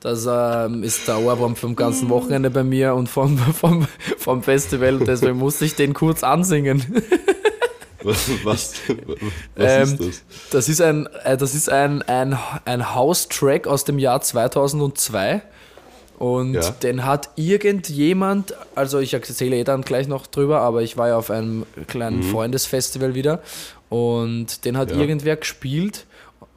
[0.00, 3.86] Das ähm, ist der Ohrwurm vom ganzen Wochenende bei mir und vom, vom,
[4.18, 4.98] vom Festival.
[4.98, 6.84] Deswegen musste ich den kurz ansingen.
[8.02, 8.74] Was, was,
[9.54, 10.22] was Ähm, ist das?
[10.50, 15.42] Das ist ein, äh, das ist ein, ein, ein House-Track aus dem Jahr 2002.
[16.22, 16.70] Und Ja.
[16.70, 21.16] den hat irgendjemand, also ich erzähle eh dann gleich noch drüber, aber ich war ja
[21.16, 23.40] auf einem kleinen Freundesfestival wieder
[23.88, 24.94] und den hat Mhm.
[24.94, 25.00] Ja.
[25.00, 26.06] irgendwer gespielt,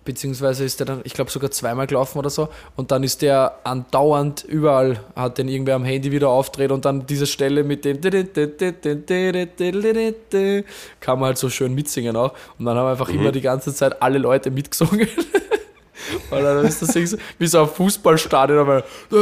[0.04, 3.54] beziehungsweise ist der dann, ich glaube sogar zweimal gelaufen oder so und dann ist der
[3.64, 8.00] andauernd überall, hat den irgendwer am Handy wieder aufdreht und dann diese Stelle mit dem
[11.00, 14.00] kann man halt so schön mitsingen auch und dann haben einfach immer die ganze Zeit
[14.04, 15.08] alle Leute mitgesungen.
[16.32, 18.84] Und dann ist das so, wie so ein Fußballstadion, aber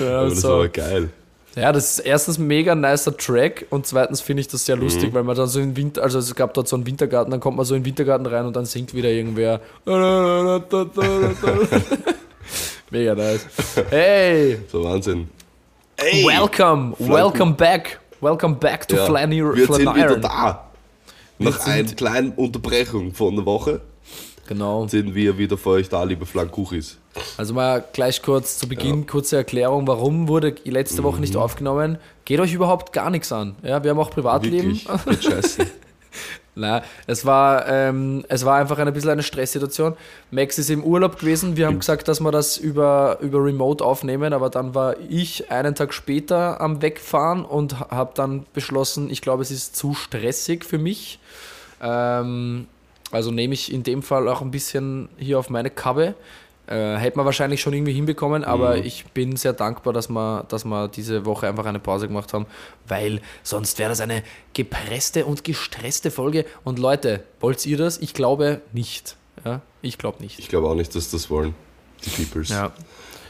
[0.00, 0.48] ja, Aber das so.
[0.48, 1.10] war aber geil.
[1.56, 5.12] ja, das ist erstens ein mega nicer Track und zweitens finde ich das sehr lustig,
[5.14, 7.56] weil man dann so im Winter, also es gab dort so einen Wintergarten, dann kommt
[7.56, 9.60] man so in den Wintergarten rein und dann singt wieder irgendwer.
[12.90, 13.46] mega nice.
[13.90, 15.28] Hey, So Wahnsinn.
[15.98, 19.54] welcome, welcome back, welcome back to Ja, Flanier.
[19.54, 20.70] wir sind wieder da.
[21.38, 23.80] Nach einer kleinen Unterbrechung von der Woche
[24.46, 24.86] Genau.
[24.88, 26.98] sind wir wieder für euch da, liebe Flankuchis.
[27.38, 31.20] Also mal gleich kurz zu Beginn, kurze Erklärung, warum wurde letzte Woche Mhm.
[31.22, 31.98] nicht aufgenommen.
[32.24, 33.56] Geht euch überhaupt gar nichts an.
[33.62, 34.78] Ja, wir haben auch Privatleben.
[34.86, 35.66] Wirklich, scheiße.
[36.56, 39.96] Nein, es war, ähm, es war einfach ein bisschen eine Stresssituation.
[40.30, 41.56] Max ist im Urlaub gewesen.
[41.56, 45.74] Wir haben gesagt, dass wir das über, über Remote aufnehmen, aber dann war ich einen
[45.74, 50.78] Tag später am Wegfahren und habe dann beschlossen, ich glaube, es ist zu stressig für
[50.78, 51.18] mich.
[51.84, 52.66] Ähm,
[53.12, 56.16] also nehme ich in dem Fall auch ein bisschen hier auf meine Kappe.
[56.66, 60.64] Äh, hätte man wahrscheinlich schon irgendwie hinbekommen, aber ich bin sehr dankbar, dass wir, dass
[60.64, 62.46] wir diese Woche einfach eine Pause gemacht haben,
[62.88, 64.22] weil sonst wäre das eine
[64.54, 66.46] gepresste und gestresste Folge.
[66.64, 67.98] Und Leute, wollt ihr das?
[67.98, 69.16] Ich glaube nicht.
[69.44, 70.38] Ja, ich glaube nicht.
[70.38, 71.54] Ich glaube auch nicht, dass das wollen,
[72.02, 72.48] die Peoples.
[72.48, 72.72] Ja.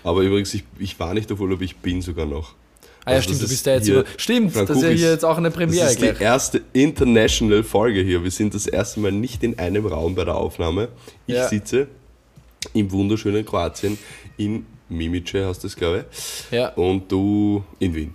[0.04, 2.54] Aber übrigens, ich, ich war nicht auf Urlaub, ich bin sogar noch.
[3.06, 4.04] Ah ja, Also stimmt, das du bist ist ja jetzt über.
[4.16, 6.20] Stimmt, das ist ja hier jetzt auch eine Das Premiere ist die gleich.
[6.20, 8.22] erste international Folge hier.
[8.24, 10.88] Wir sind das erste Mal nicht in einem Raum bei der Aufnahme.
[11.26, 11.48] Ich Ja.
[11.48, 11.88] sitze
[12.72, 13.98] im wunderschönen Kroatien
[14.38, 16.50] in Mimice, heißt das, glaube ich.
[16.56, 18.14] Ja, Und du in Wien.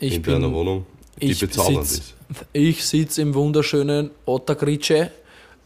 [0.00, 0.52] ich in deiner bin.
[0.54, 0.86] Wohnung,
[1.20, 1.98] die Ich bezaubernd sitz,
[2.30, 2.44] ist.
[2.52, 5.10] ich sitze im wunderschönen Ottakrice.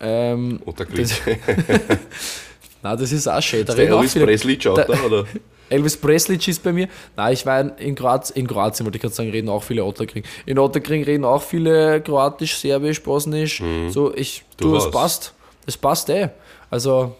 [0.00, 0.60] Ähm,
[0.94, 1.20] das,
[2.82, 3.64] na, das ist auch schön.
[3.64, 5.24] Da der reden auch Elvis Presley da, oder?
[5.70, 6.88] Elvis Presley ist bei mir.
[7.16, 10.22] Nein, ich war in, Kroatien, in Kroatien, wollte ich gerade sagen, reden auch viele Otterkring.
[10.46, 13.62] In Otterkring reden auch viele Kroatisch, Serbisch, Bosnisch.
[13.90, 15.32] So, ich, Du du, es passt.
[15.66, 16.28] Es passt eh.
[16.70, 17.14] Also,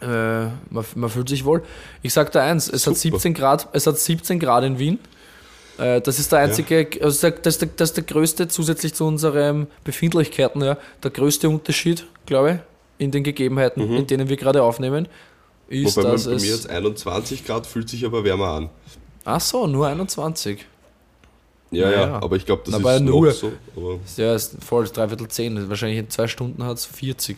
[0.00, 1.62] äh, man, man fühlt sich wohl.
[2.02, 3.16] Ich sag dir eins, es hat Super.
[3.18, 4.98] 17 Grad, es hat 17 Grad in Wien.
[5.78, 8.94] Äh, das ist der einzige, also der- das, ist der, das ist der größte, zusätzlich
[8.94, 12.50] zu unseren Befindlichkeiten, ja, der größte Unterschied, glaube
[12.98, 15.08] ich, in den Gegebenheiten, in denen wir gerade aufnehmen,
[15.68, 18.70] ist, Wobei man, dass bei mir jetzt 21 Grad fühlt sich aber wärmer an.
[19.24, 20.64] Ach so, nur 21.
[21.70, 22.22] Ja, ja, Ja.
[22.22, 23.26] aber ich glaube, das Aber ist nur.
[23.26, 23.52] noch so.
[24.16, 25.68] Ja, ist voll, dreiviertel zehn.
[25.68, 27.36] Wahrscheinlich in zwei Stunden hat es 40.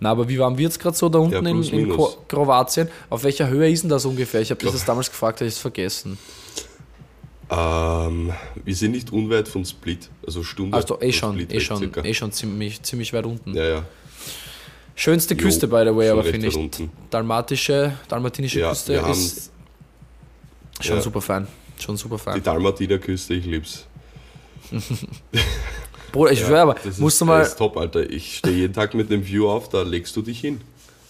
[0.00, 1.88] Na, aber wie warm wird es gerade so da unten in, plus, in.
[1.90, 2.88] Kro Kroatien?
[3.10, 4.40] Auf welcher Höhe ist denn das ungefähr?
[4.40, 6.18] Ich habe das damals gefragt, habe ich es vergessen.
[7.50, 8.32] ähm,
[8.64, 10.76] wir sind nicht unweit von Split, also Stunde.
[10.76, 13.54] Also eh schon, eh schon, eh schon ziemlich, ziemlich weit unten.
[13.54, 13.82] Ja, ja.
[14.94, 16.56] Schönste Jo, Küste, by the way, aber finde ich.
[16.56, 16.90] unten.
[17.10, 19.50] Dalmatische, dalmatinische Ja, Küste ist
[20.80, 21.02] schon ja.
[21.02, 21.46] super fein.
[21.78, 22.42] Schon super die fein.
[22.42, 23.86] Dalmatiner-Küste, ich lieb's.
[26.12, 28.08] Bruder, ich schwöre aber, Das ist, musst du das mal, ist top, Alter.
[28.10, 30.60] Ich stehe jeden Tag mit dem View auf, da legst du dich hin.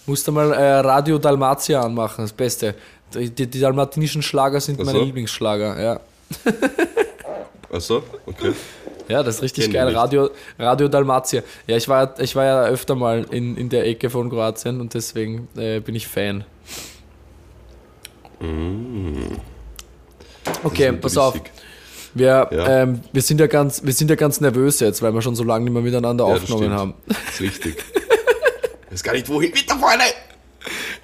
[0.06, 2.74] musst du mal äh, Radio Dalmatia anmachen, das Beste.
[3.14, 5.04] Die, die, die dalmatinischen Schlager sind Ach meine so?
[5.04, 6.00] Lieblingsschlager, ja.
[7.72, 8.52] Achso, okay.
[9.10, 9.96] Ja, das ist richtig Kenn geil.
[9.96, 11.42] Radio, Radio Dalmatia.
[11.66, 14.94] Ja, ich war, ich war ja öfter mal in, in der Ecke von Kroatien und
[14.94, 16.44] deswegen äh, bin ich Fan.
[20.62, 21.40] Okay, Das pass auf.
[22.14, 22.82] Wir, Ja.
[22.82, 25.44] ähm, wir, sind ja ganz, wir sind ja ganz nervös jetzt, weil wir schon so
[25.44, 26.94] lange nicht mehr miteinander Ja, aufgenommen haben.
[27.06, 27.76] Das ist richtig.
[28.86, 30.04] Ich weiß gar nicht, wohin mit der Freunde.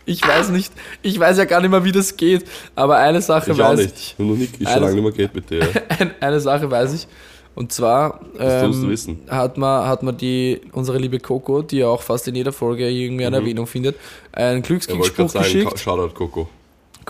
[0.04, 0.72] Ich weiß nicht,
[1.02, 2.44] ich weiß ja gar nicht mehr, wie das geht,
[2.74, 3.92] aber eine Sache Ich weiß ich.
[3.94, 5.68] Ich habe noch nicht, ich schon lange nicht mehr geht mit dir.
[5.98, 7.08] Ein, eine Sache weiß ich.
[7.56, 12.28] Und zwar ähm, hat man, hat man die, unsere liebe Coco, die ja auch fast
[12.28, 13.96] in jeder Folge irgendwie eine Erwähnung findet,
[14.32, 15.78] einen Glückskickspruch sagen, geschickt.
[15.78, 16.48] Shoutout Coco.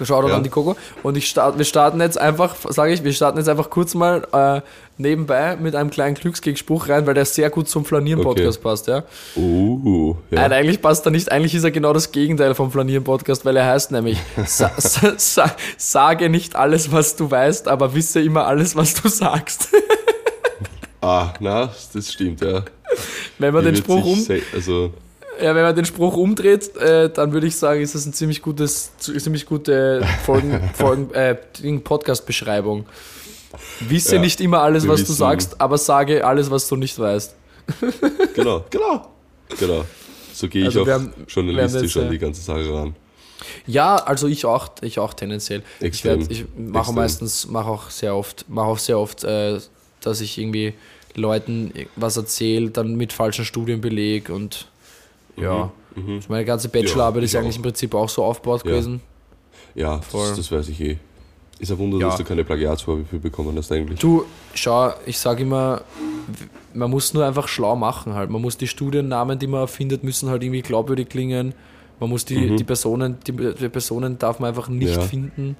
[0.04, 0.36] Shoutout Ja.
[0.36, 0.76] an die Coco.
[1.02, 4.26] Und ich start, wir starten jetzt einfach, sage ich, wir starten jetzt einfach kurz mal
[4.32, 4.60] äh,
[4.98, 9.04] nebenbei mit einem kleinen Glücksgegenspruch rein, weil der sehr gut zum Flanieren-Podcast passt, ja.
[9.36, 10.42] Uh, ja.
[10.42, 11.32] Nein, eigentlich passt er nicht.
[11.32, 15.50] Eigentlich ist er genau das Gegenteil vom Flanieren-Podcast, weil er heißt nämlich, sa sa sa
[15.76, 19.70] sage nicht alles, was du weißt, aber wisse immer alles, was du sagst.
[21.06, 22.64] Ah, na, das stimmt, ja.
[23.38, 24.92] Wenn man den Spruch um, Also,
[25.40, 28.42] Ja, wenn man den Spruch umdreht, äh, dann würde ich sagen, ist das ein ziemlich
[28.42, 31.36] gutes, ziemlich gute Folgen, Folgen, äh,
[31.78, 32.86] Podcast-Beschreibung.
[33.80, 36.98] Wisse Ja, nicht immer alles, was du wissen- sagst, aber sage alles, was du nicht
[36.98, 37.34] weißt.
[38.34, 39.06] genau, genau,
[39.58, 39.84] genau.
[40.34, 42.96] So gehe ich Also auch wir haben- journalistisch an die ganze Sache ran.
[43.66, 45.62] Ja, also ich auch, ich auch tendenziell.
[45.80, 46.20] Ich, Extrem.
[46.20, 49.58] werd, ich mache meistens, mache auch sehr oft, mache auch sehr oft, äh,
[50.00, 50.74] dass ich irgendwie
[51.16, 54.68] Leuten was erzähle, dann mit falschen Studien beleg und
[55.36, 55.70] ja.
[56.28, 57.56] Meine ganze Bachelorarbeit Mhm, Ja, ist ich eigentlich auch.
[57.56, 58.70] im Prinzip auch so aufgebaut Ja.
[58.72, 59.00] gewesen.
[59.74, 60.98] Ja, das, das weiß ich eh.
[61.58, 62.08] Ist ein Wunder, Ja.
[62.08, 63.98] dass du keine Plagiatsvorwürfe bekommen hast eigentlich.
[63.98, 64.24] Du,
[64.54, 65.82] schau, ich sage immer,
[66.74, 68.28] man muss nur einfach schlau machen halt.
[68.28, 71.54] Man muss die Studiennamen, die man erfindet, müssen halt irgendwie glaubwürdig klingen.
[71.98, 75.02] Man muss die, die Personen, die, die Personen darf man einfach nicht Mhm.
[75.02, 75.56] Finden.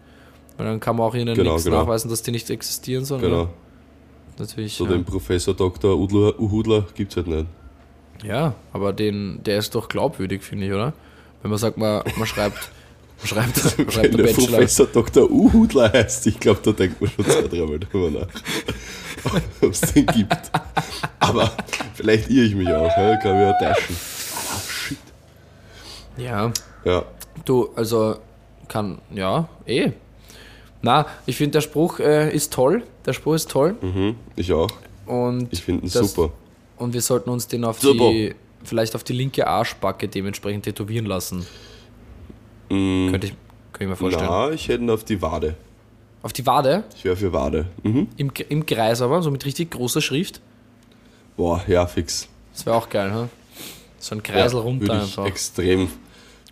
[0.59, 1.81] Weil dann kann man auch ihnen Genau, nichts genau.
[1.83, 3.49] nachweisen, dass die nicht existieren, sondern Genau.
[4.39, 4.75] Natürlich.
[4.75, 4.93] So ja.
[4.93, 5.97] den Professor Dr.
[5.99, 7.47] Udler, Uhudler gibt es halt nicht.
[8.25, 10.93] ja, aber den, der ist doch glaubwürdig, finde ich, oder?
[11.43, 12.57] Wenn man sagt, man, man schreibt,
[13.19, 14.47] man schreibt, man Wenn schreibt der der Bachelor.
[14.49, 15.31] Professor Dr.
[15.31, 20.07] Uhudler heißt, ich glaube, da denkt man schon zwei, dreimal drüber nach, ob es den
[20.07, 20.51] gibt.
[21.19, 21.53] Aber
[21.95, 23.17] vielleicht irre ich mich auch, ja?
[23.17, 23.97] kann mich auch täuschen.
[24.51, 24.99] Ah, shit.
[26.17, 26.53] Ja,
[26.85, 27.05] Ja,
[27.45, 28.17] Du, also
[28.69, 29.93] kann, ja, eh.
[30.87, 32.83] Na, ich finde der Spruch äh, ist toll.
[33.05, 33.75] Der Spruch ist toll.
[33.81, 34.71] mhm, ich auch.
[35.07, 36.31] Und, Ich finde ihn super.
[36.79, 38.11] und wir sollten uns den auf Super.
[38.11, 38.35] die,
[38.65, 41.47] vielleicht auf die linke Arschbacke dementsprechend tätowieren lassen.
[42.69, 43.35] Mm, Könnte ich,
[43.73, 44.27] könnte ich mir vorstellen.
[44.29, 45.55] na, ich hätte ihn auf die Wade.
[46.23, 47.67] Auf die Wade, Ich wäre für Wade.
[47.85, 48.09] Mhm.
[48.17, 50.41] im, im Kreis aber, so mit richtig großer Schrift.
[51.37, 52.29] Boah, ja, fix.
[52.53, 53.29] Das wäre auch geil, ha?
[53.99, 55.27] So ein Kreisel ja, runter würde ich einfach.
[55.27, 55.89] extrem,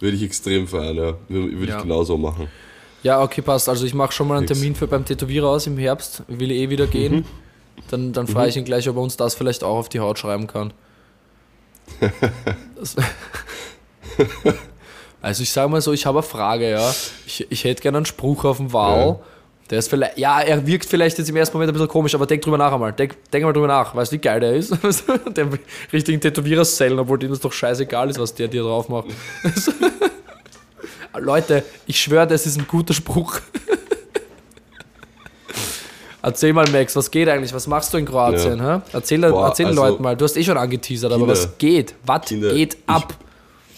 [0.01, 1.15] würde ich extrem feiern, ja.
[1.29, 1.77] Würde würde Ja.
[1.79, 2.47] ich genauso machen.
[3.05, 3.69] Ja, okay, passt.
[3.69, 4.47] Also ich mache schon mal einen.
[4.47, 6.23] Termin für beim Tätowierer aus im Herbst.
[6.27, 7.17] Will eh wieder gehen.
[7.17, 7.25] Mhm.
[7.91, 10.19] Dann, dann frage ich ihn gleich, ob er uns das vielleicht auch auf die Haut
[10.19, 10.73] schreiben kann.
[15.21, 16.95] Also ich sage mal so, ich habe eine Frage, ja.
[17.27, 19.21] Ich, ich hätte gerne einen Spruch auf dem Wow.
[19.71, 22.27] Der ist vielleicht, ja, er wirkt vielleicht jetzt im ersten Moment ein bisschen komisch, aber
[22.27, 22.93] denk drüber nach einmal.
[22.93, 23.97] Denk, denk mal drüber nach.
[23.97, 24.77] Weißt du, wie geil der ist?
[25.35, 25.49] der
[25.95, 29.07] richtigen Tätowierer sellen, obwohl dem das doch scheißegal ist, was der dir drauf macht.
[31.19, 33.41] Leute, ich schwöre, das ist ein guter Spruch.
[36.23, 37.53] Erzähl mal, Max, was geht eigentlich?
[37.53, 38.59] Was machst du in Kroatien?
[38.61, 38.81] hä?
[38.95, 40.17] Erzähl, Boah, erzähl den also, Leuten mal.
[40.17, 41.95] Du hast eh schon angeteasert, aber Kinder, was geht?
[42.07, 43.15] Was Kinder, geht ich- ab?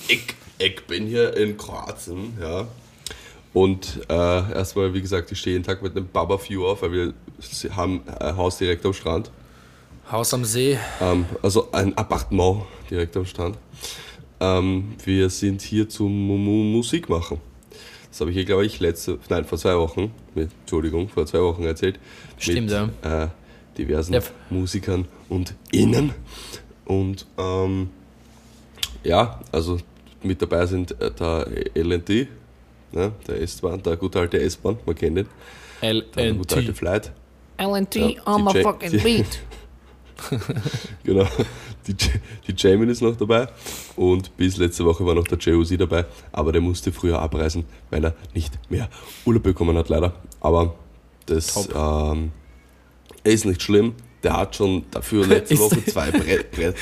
[0.07, 0.23] Ich,
[0.59, 2.67] ich bin hier in Kroatien, ja.
[3.53, 4.15] Und äh,
[4.53, 7.15] erstmal, wie gesagt, ich stehe jeden Tag mit einem Baba View auf, weil wir
[7.75, 9.31] haben ein Haus direkt am Strand.
[10.13, 10.79] Haus am See.
[11.01, 13.57] Ähm, also ein Appartement direkt am Strand.
[14.41, 17.39] Ähm, wir sind hier zum Mu- Mu- Musik machen.
[18.11, 21.41] Das habe ich hier, glaube ich, letzte, nein, vor zwei Wochen, mit, Entschuldigung, vor zwei
[21.41, 21.99] Wochen erzählt.
[22.39, 23.29] Stimmt, mit, Äh,
[23.77, 24.21] diversen Ja.
[24.51, 26.13] Musikern und Innen.
[26.85, 27.91] Und ähm,
[29.05, 29.79] ja, also
[30.23, 32.29] mit dabei sind äh, der LNT,
[32.93, 35.27] ne, der S-Bahn, der gute alte S-Bahn, man kennt ihn.
[35.83, 36.77] Der gute alte LNT.
[36.77, 37.13] Flight.
[37.59, 39.41] LNT Ja, on Ja- fucking beat.
[41.05, 41.27] Genau.
[41.87, 41.95] Die,
[42.49, 43.47] die Jamin ist noch dabei
[43.95, 48.05] und bis letzte Woche war noch der Jay dabei, aber der musste früher abreisen, weil
[48.05, 48.89] er nicht mehr
[49.25, 50.13] Urlaub bekommen hat, leider.
[50.41, 50.75] Aber
[51.27, 52.33] das ähm,
[53.25, 53.95] ist nicht schlimm.
[54.23, 56.77] Der hat schon dafür letzte Ist- Woche zwei Brett, Brett.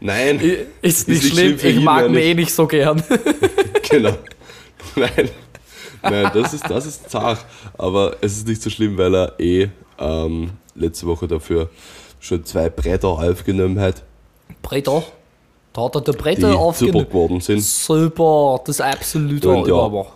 [0.00, 0.38] Nein,
[0.82, 3.02] Ist nicht nicht schlimm, schlimm ich ihn, mag ihn eh ich- nicht so gern.
[3.90, 4.16] genau.
[4.94, 5.30] Nein,
[6.02, 7.44] nein, das ist, das ist zart.
[7.76, 11.70] Aber es ist nicht so schlimm, weil er eh ähm, letzte Woche dafür
[12.20, 14.02] schon zwei Bretter aufgenommen hat,
[14.62, 15.02] Bretter.
[15.72, 17.08] Da hat er die die Bretter super aufgenommen.
[17.08, 17.62] geworden sind.
[17.62, 19.74] Super, das ist absolut Und ja.
[19.74, 20.06] aber.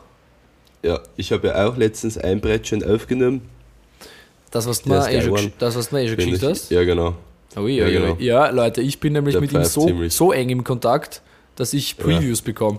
[0.83, 3.43] Ja, ich habe ja auch letztens ein Brettchen aufgenommen.
[4.51, 6.71] Das, was du mir eh schon, das, was eh geschickt hast.
[6.71, 7.15] Ja, genau.
[7.57, 8.17] Ui, Ja, genau.
[8.19, 10.13] ja, Leute, ich bin nämlich Der mit ihm so, ziemlich.
[10.13, 11.23] so eng im Kontakt,
[11.57, 12.79] dass ich Previews bekomme.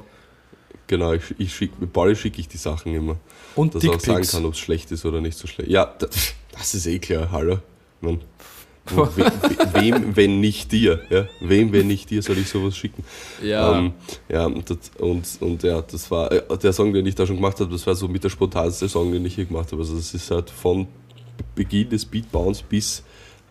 [0.88, 3.16] Genau, ich, ich schick, mit Pauli schicke ich die Sachen immer.
[3.56, 5.70] Und Dass er auch sagen kann, ob es schlecht ist oder nicht so schlecht.
[5.70, 6.10] Ja, das,
[6.52, 7.60] das ist eh klar, hallo.
[8.02, 8.22] Man,
[8.86, 11.02] we, we, wem, wenn nicht dir?
[11.10, 11.28] Ja?
[11.40, 13.04] Wem, wenn nicht dir, soll ich sowas schicken?
[13.42, 13.78] Ja.
[13.80, 13.94] Ähm,
[14.30, 17.38] ja, und, das, und, und ja, das war äh, der Song, den ich da schon
[17.38, 19.82] gemacht habe, das war so mit der spontanste Song, den ich hier gemacht habe.
[19.82, 20.88] Also das ist halt von
[21.56, 23.04] Beginn des Beatbounds bis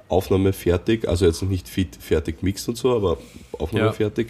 [0.09, 3.17] Aufnahme fertig, also jetzt noch nicht fit, fertig mixed und so, aber
[3.53, 3.93] Aufnahme Ja.
[3.93, 4.29] fertig,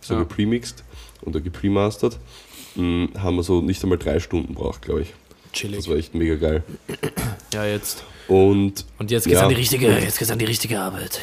[0.00, 0.20] so Ja.
[0.20, 0.84] gepremixed
[1.22, 2.18] oder gepremastert.
[2.76, 5.08] mh, haben wir so nicht einmal drei Stunden braucht, glaube ich.
[5.52, 5.88] Das Chillig.
[5.88, 6.62] war echt mega geil.
[7.52, 8.04] Ja, jetzt.
[8.28, 9.42] Und Und jetzt geht's Ja.
[9.44, 11.20] an die richtige, jetzt geht's an die richtige Arbeit.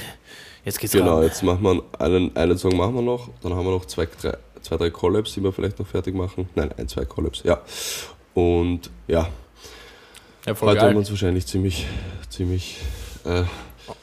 [0.64, 1.24] Jetzt geht's genau, ran.
[1.24, 4.38] jetzt machen wir einen, einen Song machen wir noch, dann haben wir noch zwei, drei,
[4.62, 6.48] zwei, drei Collabs, die wir vielleicht noch fertig machen.
[6.56, 7.60] Nein, ein, zwei Collabs, ja.
[8.36, 9.28] Und ja,
[10.46, 10.98] Ja, voll heute haben wir geil.
[10.98, 11.86] uns wahrscheinlich ziemlich,
[12.30, 12.78] ziemlich
[13.26, 13.48] äh, also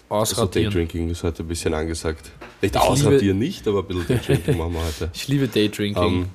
[0.08, 0.72] Ausradieren.
[0.72, 2.30] Daydrinking ist heute ein bisschen angesagt.
[2.60, 5.10] Nicht Ich ausradieren nicht, aber ein bisschen Daydrinking machen wir heute.
[5.14, 6.02] Ich liebe Daydrinking.
[6.02, 6.26] Ähm,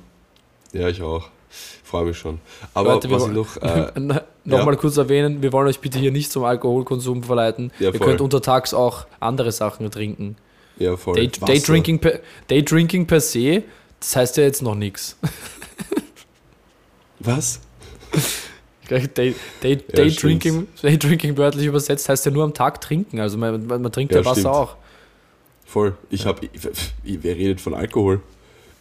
[0.72, 1.28] ja, ich auch.
[1.84, 2.40] Freue mich schon.
[2.72, 3.56] Aber Leute, was ich noch.
[3.58, 3.92] Äh,
[4.44, 4.80] Nochmal ja.
[4.80, 7.72] kurz erwähnen, wir wollen euch bitte hier nicht zum Alkoholkonsum verleiten.
[7.78, 10.36] Ja, Ihr könnt untertags auch andere Sachen trinken.
[10.78, 11.14] ja, voll.
[11.14, 11.46] Day, Wasser.
[11.46, 13.62] Daydrinking, per, Daydrinking per se,
[14.00, 15.16] das heißt ja jetzt noch nichts.
[17.20, 17.60] Was?
[18.90, 23.18] Day, Day, Day, Daydrinking, Daydrinking wörtlich übersetzt heißt ja nur am Tag trinken.
[23.20, 24.54] Also man, man, man trinkt ja, Ja, Wasser stimmt.
[24.54, 24.76] auch.
[25.64, 25.96] Voll.
[26.10, 26.46] Ich habe.
[27.02, 28.20] Wer redet von Alkohol?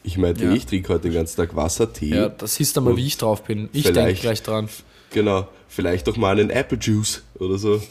[0.04, 0.52] Ich meinte, Ja.
[0.52, 2.14] ich trinke heute den ganzen Tag Wasser, Tee.
[2.14, 3.70] Ja, das siehst du mal, Und wie ich drauf bin.
[3.72, 4.68] Ich denke gleich dran.
[5.14, 5.48] Genau.
[5.70, 7.82] Vielleicht auch mal einen Apple Juice oder so.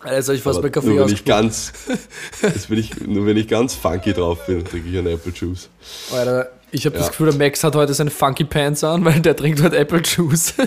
[0.00, 1.72] Also ich Aber bei Kaffee nur wenn ich ganz.
[2.42, 5.68] Das bin ich, nur wenn ich ganz funky drauf bin, trinke ich einen Apple Juice.
[6.12, 7.10] Alter, ich habe das Ja.
[7.10, 10.54] Gefühl, der Max hat heute seine Funky Pants an, weil der trinkt heute Apple Juice.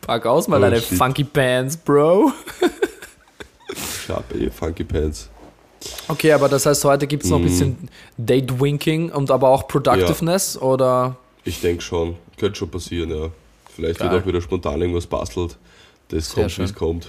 [0.00, 0.98] Pack aus mal Oh, deine shit.
[0.98, 2.32] Funky Pants, Bro.
[3.72, 5.29] Ich habe eh funky Pants.
[6.08, 7.46] Okay, aber das heißt, heute gibt es noch ein Mhm.
[7.48, 12.16] bisschen Daydrinking und aber auch Productiveness oder Ich denke schon.
[12.38, 13.28] Könnte schon passieren, ja.
[13.74, 14.10] Vielleicht Geil.
[14.10, 15.56] wird auch wieder spontan irgendwas bastelt.
[16.08, 17.08] Das Sehr kommt, wie es kommt.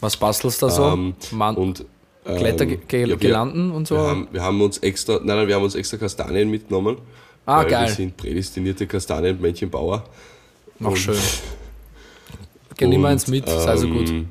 [0.00, 0.82] was bastelst du da so?
[0.88, 1.84] Ähm, Man Und.
[2.26, 3.94] ähm, Klettergelanden ja, wir- und so?
[3.94, 6.98] Wir haben, wir haben uns extra, nein, nein, wir haben uns extra Kastanien mitgenommen.
[7.46, 7.88] ah, weil Wir geil.
[7.88, 10.04] sind prädestinierte Kastanienmännchenbauer.
[10.80, 11.16] Noch schön.
[12.76, 14.08] Geh nimm eins mit, sei so gut.
[14.10, 14.28] ähm,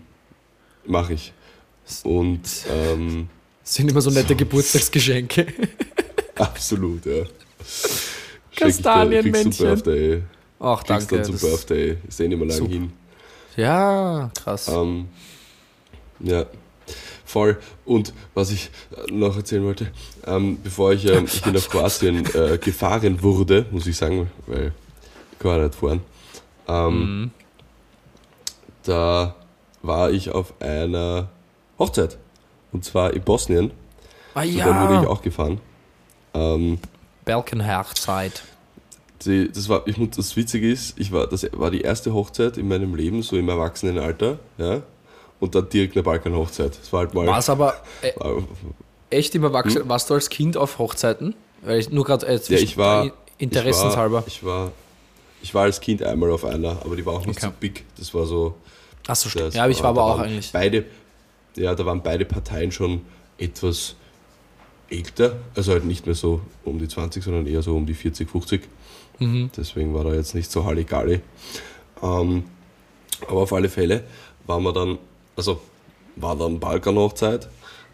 [0.86, 1.34] Mach ich.
[2.04, 2.42] Und
[2.72, 3.28] ähm,
[3.66, 5.48] Das sind immer so nette Geburtstagsgeschenke.
[6.36, 7.24] absolut, ja.
[8.56, 9.52] Kastanienmännchen.
[9.82, 9.88] Kriegst.
[10.60, 11.16] Ach, Kriegst danke.
[11.16, 11.98] dann zum das- Birthday.
[12.08, 12.72] Ist eh nicht mehr lang Super.
[12.72, 12.94] hin.
[13.58, 14.68] Ja, krass.
[14.68, 15.08] Ähm,
[16.20, 16.46] ja,
[17.26, 17.58] voll.
[17.86, 18.70] Und was ich
[19.08, 19.92] äh, noch erzählen wollte,
[20.28, 24.74] ähm, bevor ich, ähm, ich bin nach Kroatien äh, gefahren wurde, muss ich sagen, weil
[25.32, 26.02] ich kann nicht fahren,
[26.68, 27.32] ähm, Mhm.
[28.84, 29.36] da
[29.82, 31.30] war ich auf einer
[31.80, 32.18] Hochzeit.
[32.76, 33.72] Und zwar in Bosnien.
[34.34, 35.62] Ah Und dann wurde ich ja, auch gefahren.
[36.34, 36.78] Ähm,
[37.24, 38.44] Balkenherzeit.
[39.26, 42.58] die, das war, ich muss, das Witzige ist, ich war, das war die erste Hochzeit
[42.58, 44.82] in meinem Leben, so im Erwachsenenalter, ja.
[45.40, 46.78] Und dann direkt eine Balkanhochzeit.
[46.82, 47.26] Das war halt mal.
[47.28, 48.44] War's aber äh, war-
[49.10, 51.34] echt im Erwachsenen, warst du als Kind auf Hochzeiten?
[51.62, 52.44] Weil ich nur gerade äh, Hm?
[52.50, 53.12] Ja, ich war.
[53.38, 54.24] interessenshalber.
[54.28, 54.72] Ich war, ich war,
[55.44, 57.46] ich war als Kind einmal auf einer, aber die war auch nicht Okay.
[57.48, 57.86] so big.
[57.98, 58.56] Das war so.
[59.08, 59.54] Achso, Das stimmt.
[59.54, 60.52] Ja, aber ich war da aber auch eigentlich.
[60.52, 60.84] Beide,
[61.56, 63.02] ja, da waren beide Parteien schon
[63.38, 63.96] etwas
[64.90, 65.38] älter.
[65.56, 68.62] Also halt nicht mehr so um die 20, sondern eher so um die 40, 50.
[69.20, 69.50] Mhm.
[69.56, 71.22] Deswegen war da jetzt nicht so Halligalli.
[72.02, 72.44] Ähm,
[73.28, 74.04] aber auf alle Fälle
[74.46, 74.98] waren wir dann,
[75.36, 75.62] also
[76.16, 77.48] war dann Balkan-Hochzeit.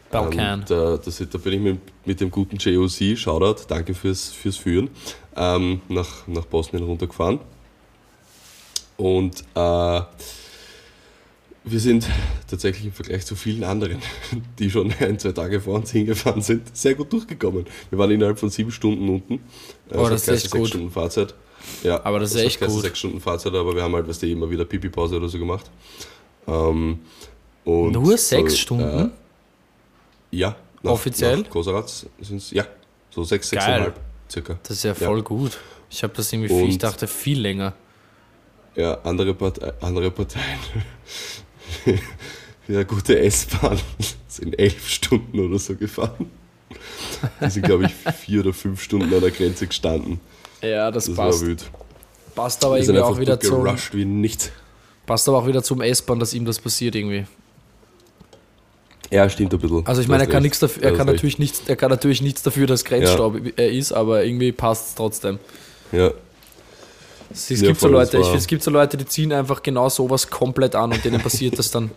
[0.09, 0.59] Balkan.
[0.59, 4.57] Ähm, da, das, da bin ich mit, mit dem guten JOC, Shoutout, danke fürs, fürs
[4.57, 4.89] Führen,
[5.35, 7.39] ähm, nach, nach Bosnien runtergefahren.
[8.97, 10.01] Und äh,
[11.63, 12.07] wir sind
[12.49, 13.99] tatsächlich im Vergleich zu vielen anderen,
[14.59, 17.65] die schon ein, zwei Tage vor uns hingefahren sind, sehr gut durchgekommen.
[17.89, 19.35] Wir waren innerhalb von sieben Stunden unten.
[19.89, 20.67] Äh, Oh, es das ist echt sechs gut.
[20.69, 21.33] Stunden Fahrzeit.
[21.83, 22.81] Ja, Aber das ist echt gut.
[22.81, 25.69] Sechs Stunden Fahrzeit, aber wir haben halt, weißt du, immer wieder Pipi-Pause oder so gemacht.
[26.47, 26.99] Ähm,
[27.63, 29.11] und Nur sechs so, Stunden?
[30.31, 30.55] Äh, ja.
[30.81, 31.37] Nach, Offiziell?
[31.41, 32.65] Nach Kosaratz sind's, ja,
[33.11, 33.99] so sechs, sechseinhalb
[34.31, 34.57] circa.
[34.63, 35.07] Das ist ja Ja.
[35.07, 35.59] voll gut.
[35.91, 37.73] Ich habe das irgendwie, viel, ich Und- dachte viel länger.
[38.75, 40.57] Ja, andere, Partei, andere Parteien.
[42.67, 43.79] Wie eine gute S-Bahn
[44.27, 46.29] sind elf Stunden oder so gefahren.
[47.43, 50.19] Die sind, glaube ich, vier oder fünf Stunden an der Grenze gestanden.
[50.61, 51.41] Ja, das, Das passt.
[51.41, 51.71] war wild.
[52.35, 54.51] Passt aber Wir irgendwie auch wieder zum, wie nichts.
[55.05, 57.25] passt aber auch wieder zum S-Bahn, dass ihm das passiert irgendwie.
[59.11, 59.85] Ja, stimmt ein bisschen.
[59.85, 62.43] Also ich meine, er kann nichts dafür, er kann natürlich nichts, er kann natürlich nichts
[62.43, 65.39] dafür, dass Grenzstaub er ist, aber irgendwie passt es trotzdem.
[65.91, 66.11] Ja,
[67.33, 69.89] Es, es Ja, gibt so Leute, ich, es gibt so Leute, die ziehen einfach genau
[69.89, 71.91] sowas komplett an und denen passiert das dann.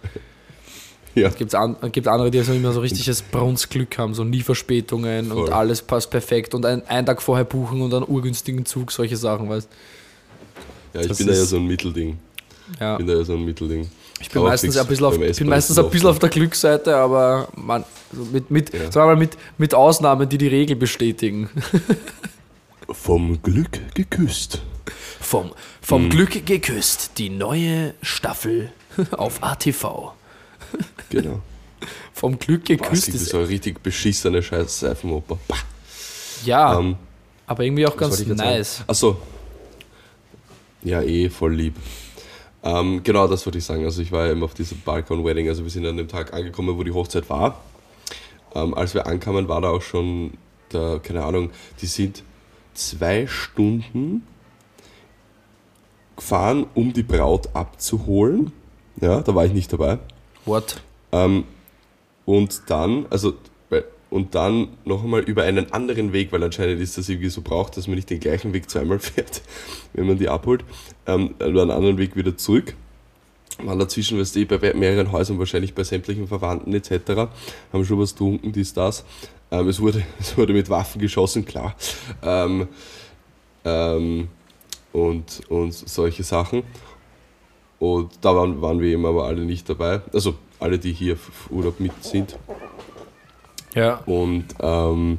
[1.14, 1.28] ja.
[1.28, 5.30] Es gibt, an, gibt andere, die so immer so richtiges Brunstglück haben, so nie Verspätungen
[5.32, 5.52] und Voll.
[5.52, 9.48] alles passt perfekt und ein, einen Tag vorher buchen und einen urgünstigen Zug, solche Sachen,
[9.48, 9.68] weißt
[10.94, 12.18] ja ich Das bin da ja so ein Mittelding.
[12.80, 12.92] ja.
[12.92, 13.88] Ich bin da ja so ein Mittelding.
[14.20, 17.48] Ich bin meistens, ein bisschen auf, bin meistens ist ein bisschen auf der Glücksseite, aber
[17.56, 18.90] man, also mit, mit, Ja.
[18.90, 21.50] sagen wir mal, mit, mit Ausnahmen, die die Regel bestätigen.
[22.90, 24.62] Vom Glück geküsst.
[25.25, 28.71] Vom, vom Glück geküsst, die neue Staffel
[29.12, 30.12] auf ATV.
[31.11, 31.40] Genau.
[32.12, 35.38] Vom Glück geküsst das ist so eine richtig beschissene scheiß Seifenoper.
[36.45, 36.97] Ja, Ähm,
[37.47, 38.35] aber irgendwie auch ganz sagen?
[38.37, 38.83] nice.
[38.87, 39.19] Achso.
[40.83, 41.75] Ja, eh, voll lieb.
[42.62, 43.85] Ähm, genau, das wollte ich sagen.
[43.85, 45.49] Also ich war eben auf diesem Balkon-Wedding.
[45.49, 47.61] Also wir sind an dem Tag angekommen, wo die Hochzeit war.
[48.54, 50.35] Ähm, als wir ankamen, war da auch schon,
[50.73, 51.50] der, keine Ahnung,
[51.81, 52.23] die sind
[52.75, 54.23] zwei Stunden
[56.25, 58.50] gefahren, um die Braut abzuholen.
[58.99, 59.99] Ja, da war ich nicht dabei.
[60.47, 60.81] What?
[61.12, 61.45] Ähm,
[62.25, 63.35] und dann, also,
[64.09, 67.76] und dann noch einmal über einen anderen Weg, weil anscheinend ist das irgendwie so braucht,
[67.76, 69.43] dass man nicht den gleichen Weg zweimal fährt,
[69.93, 70.64] wenn man die abholt,
[71.07, 72.75] ähm, über einen anderen Weg wieder zurück.
[73.62, 77.28] Waren dazwischen, weißt du, bei mehreren Häusern, wahrscheinlich bei sämtlichen Verwandten etc.,
[77.71, 79.04] haben schon was getrunken, dies, das.
[79.50, 81.76] Ähm, es, wurde, es wurde mit Waffen geschossen, klar.
[82.23, 82.69] Ähm,
[83.66, 84.28] ähm,
[84.94, 86.62] und, und solche Sachen.
[87.80, 90.00] Und da waren, waren wir eben aber alle nicht dabei.
[90.12, 92.38] Also alle, die hier auf Urlaub mit sind.
[93.74, 93.96] Ja.
[94.06, 95.18] Und ähm,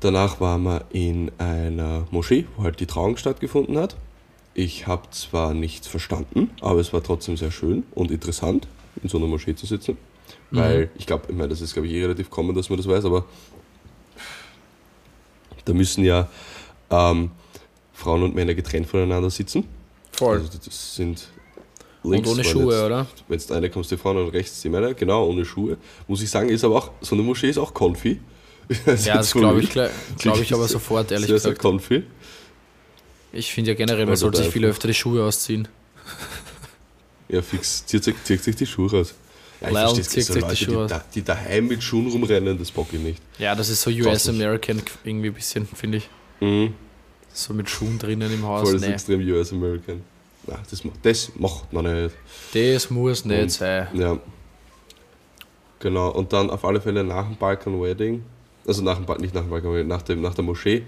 [0.00, 3.96] danach waren wir in einer Moschee, wo halt die Trauung stattgefunden hat.
[4.54, 8.66] Ich habe zwar nichts verstanden, aber es war trotzdem sehr schön und interessant,
[9.02, 9.98] in so einer Moschee zu sitzen.
[10.50, 12.88] Weil ich glaube, ich meine, das ist glaube ich eh relativ common, dass man das
[12.88, 13.26] weiß, aber
[15.66, 16.26] da müssen ja
[16.90, 17.30] ähm,
[17.98, 19.64] Frauen und Männer getrennt voneinander sitzen.
[20.12, 20.38] Voll.
[20.38, 21.28] Also das sind
[22.02, 23.06] Und links ohne waren Schuhe, jetzt- oder?
[23.28, 25.76] wenn es eine kommst, die Frauen und rechts die Männer, genau, ohne Schuhe.
[26.06, 28.20] Muss ich sagen, ist aber auch, so eine Moschee ist auch comfy.
[29.04, 31.62] Ja, das glaube ich, glaub ich aber sofort, ehrlich sehr, sehr gesagt.
[31.62, 32.02] comfy.
[33.32, 35.66] Ich finde ja generell, man Also sollte sich viel öfter die Schuhe ausziehen.
[37.30, 39.12] Ja, fix, zieht sich, zieht sich die Schuhe raus.
[39.60, 41.82] Ja, ich Leon versteh's zieht so sich die Leute, Schuhe die, da, die daheim mit
[41.82, 43.20] Schuhen rumrennen, das bock ich nicht.
[43.38, 46.08] Ja, das ist so US-American irgendwie ein bisschen, finde ich.
[46.40, 46.72] Mhm.
[47.32, 48.62] So mit Schuhen drinnen im Haus.
[48.62, 50.02] Voll das Nee, extrem US-American.
[50.46, 52.14] Nein, das, das macht man nicht.
[52.54, 53.88] das muss nicht Und- sein.
[53.94, 54.18] Ja.
[55.80, 58.24] Genau, und dann auf alle Fälle nach dem Balkan Wedding,
[58.66, 60.82] also nach dem, Ba- nicht nach dem Balkan Wedding, nach, dem, nach der Moschee,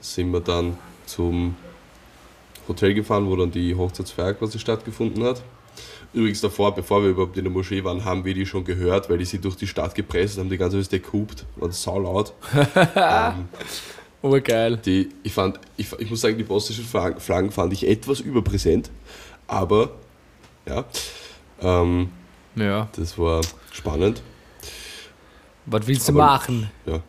[0.00, 1.56] sind wir dann zum
[2.68, 5.42] Hotel gefahren, wo dann die Hochzeitsfeier quasi stattgefunden hat.
[6.12, 9.18] Übrigens davor, bevor wir überhaupt in der Moschee waren, haben wir die schon gehört, weil
[9.18, 11.44] die sind durch die Stadt gepresst und haben die ganze Zeit gehupt.
[11.56, 12.32] War das saulaut.
[12.54, 13.48] ähm,
[14.22, 14.76] Oh, geil.
[14.84, 18.90] die, ich, fand, ich, ich muss sagen, die bosnischen Flaggen, fand ich etwas überpräsent,
[19.46, 19.90] aber
[20.66, 20.84] ja,
[21.62, 22.10] ähm,
[22.54, 22.88] Ja.
[22.96, 23.40] das war
[23.72, 24.22] spannend.
[25.66, 26.70] Was willst du Aber- machen?
[26.86, 27.00] Ja.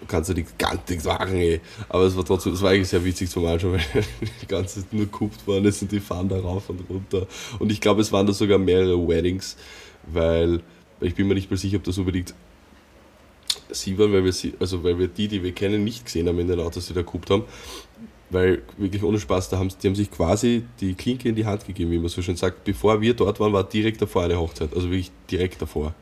[0.00, 1.60] Du kannst ja nichts ganz nichts machen, ey.
[1.88, 4.04] Aber es war trotzdem, es war eigentlich sehr witzig zum Anschauen, weil
[4.42, 7.26] die ganze Zeit nur gehupt worden ist und die fahren da rauf und runter.
[7.60, 9.56] Und ich glaube, es waren da sogar mehrere Weddings,
[10.12, 10.60] weil,
[10.98, 12.34] weil ich bin mir nicht mehr sicher, ob das unbedingt
[13.70, 16.38] sie waren, weil wir sie, also weil wir die, die wir kennen, nicht gesehen haben
[16.38, 17.44] in den Autos, die da gehupt haben.
[18.30, 21.66] Weil wirklich ohne Spaß, da haben, die haben sich quasi die Klinke in die Hand
[21.66, 22.64] gegeben, wie man so schön sagt.
[22.64, 24.74] Bevor wir dort waren, war direkt davor eine Hochzeit.
[24.74, 25.92] Also wirklich direkt davor.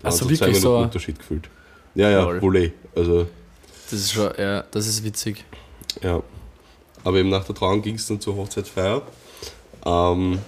[0.00, 0.78] Da haben so zwei wirklich Minuten so.
[0.78, 1.50] Unterschied gefühlt.
[1.94, 2.24] Ja, ja.
[2.26, 2.72] Volé.
[2.94, 3.26] Also,
[3.90, 5.44] Das ist schon, ja, das ist witzig.
[6.02, 6.22] ja.
[7.04, 9.00] Aber eben nach der Trauung ging es dann zur Hochzeitsfeier.
[9.84, 10.40] Ähm,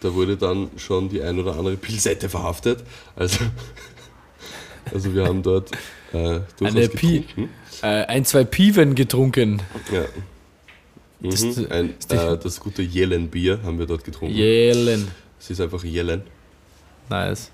[0.00, 2.82] da wurde dann schon die ein oder andere Pilsette verhaftet.
[3.14, 3.44] Also,
[4.92, 5.70] also wir haben dort
[6.12, 6.74] äh, durchaus
[7.26, 7.48] getrunken.
[7.82, 9.60] Äh, ein, zwei Piven getrunken.
[9.92, 10.04] Ja.
[11.20, 11.66] Das- Mhm.
[11.70, 14.34] Ein, äh, das gute Jelen-Bier haben wir dort getrunken.
[14.34, 15.08] Jelen.
[15.38, 16.22] Es ist einfach Jelen.
[17.08, 17.50] Nice.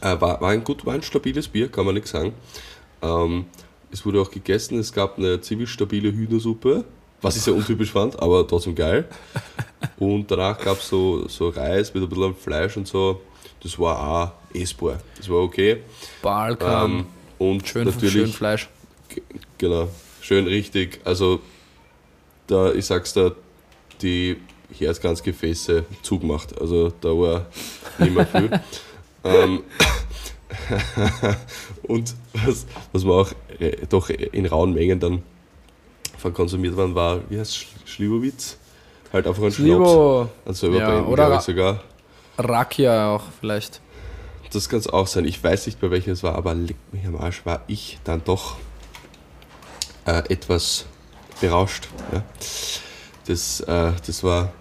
[0.00, 2.32] Äh, war, war, ein gut, war ein stabiles Bier, kann man nichts sagen.
[3.02, 3.44] Ähm,
[3.90, 6.84] es wurde auch gegessen, es gab eine ziemlich stabile Hühnersuppe,
[7.20, 9.06] was ich sehr untypisch fand, aber trotzdem geil.
[9.98, 13.20] Und danach gab es so, so Reis mit ein bisschen Fleisch und so.
[13.62, 15.00] Das war auch essbar.
[15.16, 15.78] Das war okay.
[16.22, 16.90] Balkan.
[16.90, 17.06] Ähm,
[17.38, 18.68] und schön, natürlich, schön Fleisch.
[19.58, 19.88] genau,
[20.20, 21.00] schön richtig.
[21.04, 21.40] Also,
[22.46, 23.32] da, ich sag's da,
[24.00, 24.36] die
[24.78, 26.60] Herzkranzgefäße zugemacht.
[26.60, 27.46] Also, da war
[27.98, 28.50] nicht mehr viel.
[29.24, 29.62] ähm,
[31.82, 35.22] und was, was wir auch äh, doch in rauen Mengen dann
[36.18, 38.56] verkonsumiert waren, war, wie heißt Sch Schliwowitz?
[39.12, 39.56] Halt einfach ein Schnaps.
[39.56, 40.28] Schlibo.
[40.46, 41.82] Selber Ja, oder sogar.
[42.38, 43.81] Rakia auch vielleicht.
[44.52, 45.24] Das kann es auch sein.
[45.24, 48.22] Ich weiß nicht, bei welcher es war, aber leck mich am Arsch, war ich dann
[48.22, 48.56] doch
[50.04, 50.84] äh, etwas
[51.40, 51.88] berauscht.
[52.12, 52.22] Ja.
[53.26, 54.52] Das, äh, das, war,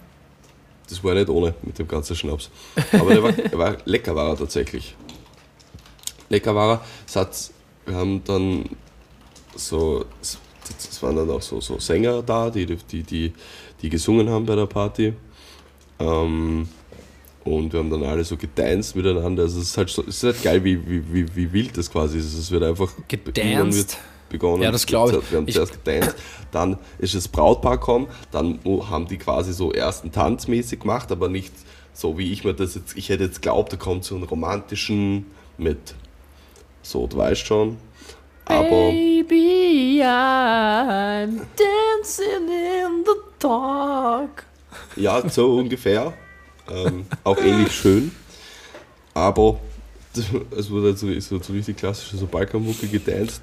[0.88, 2.50] das war nicht ohne mit dem ganzen Schnaps.
[2.94, 4.96] Aber der war, der war lecker war er tatsächlich.
[6.30, 6.86] Lecker war er.
[7.06, 7.52] Es hat,
[7.86, 8.70] wir haben dann
[9.56, 13.34] so, es waren dann auch so, so Sänger da, die, die, die,
[13.82, 15.14] die gesungen haben bei der Party.
[16.00, 16.70] Ähm,
[17.44, 19.44] und wir haben dann alle so gedanced miteinander.
[19.44, 21.90] Also es ist halt, so, es ist halt geil, wie, wie, wie, wie wild das
[21.92, 22.34] quasi ist.
[22.34, 23.98] Es wird einfach Gedanced?
[24.30, 24.64] begonnen.
[24.64, 25.32] Ja, das glaub ich.
[25.32, 26.16] Wir haben Ich- zuerst gedanced,
[26.52, 31.28] dann ist das Brautpaar gekommen, dann haben die quasi so ersten Tanz mäßig gemacht, aber
[31.28, 31.52] nicht
[31.94, 35.26] so wie ich mir das jetzt, ich hätte jetzt glaubt, da kommt so einen romantischen
[35.58, 35.96] mit,
[36.82, 37.76] so, du weißt schon,
[38.46, 44.46] aber Baby, I'm dancing in the dark.
[44.96, 46.14] ja, so ungefähr,
[46.72, 48.12] ähm, auch ähnlich schön,
[49.14, 49.60] aber
[50.52, 53.42] es wurde so, so, so richtig klassische so Balkanmucke gedanced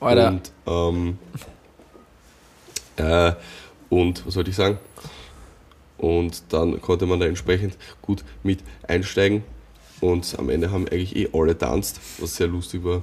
[0.00, 0.28] Alter.
[0.28, 1.18] und ähm,
[2.96, 3.32] äh,
[3.90, 4.78] und was wollte ich sagen?
[5.98, 9.44] Und dann konnte man da entsprechend gut mit einsteigen.
[10.00, 13.02] Und am Ende haben eigentlich eh alle tanzt, was sehr lustig war.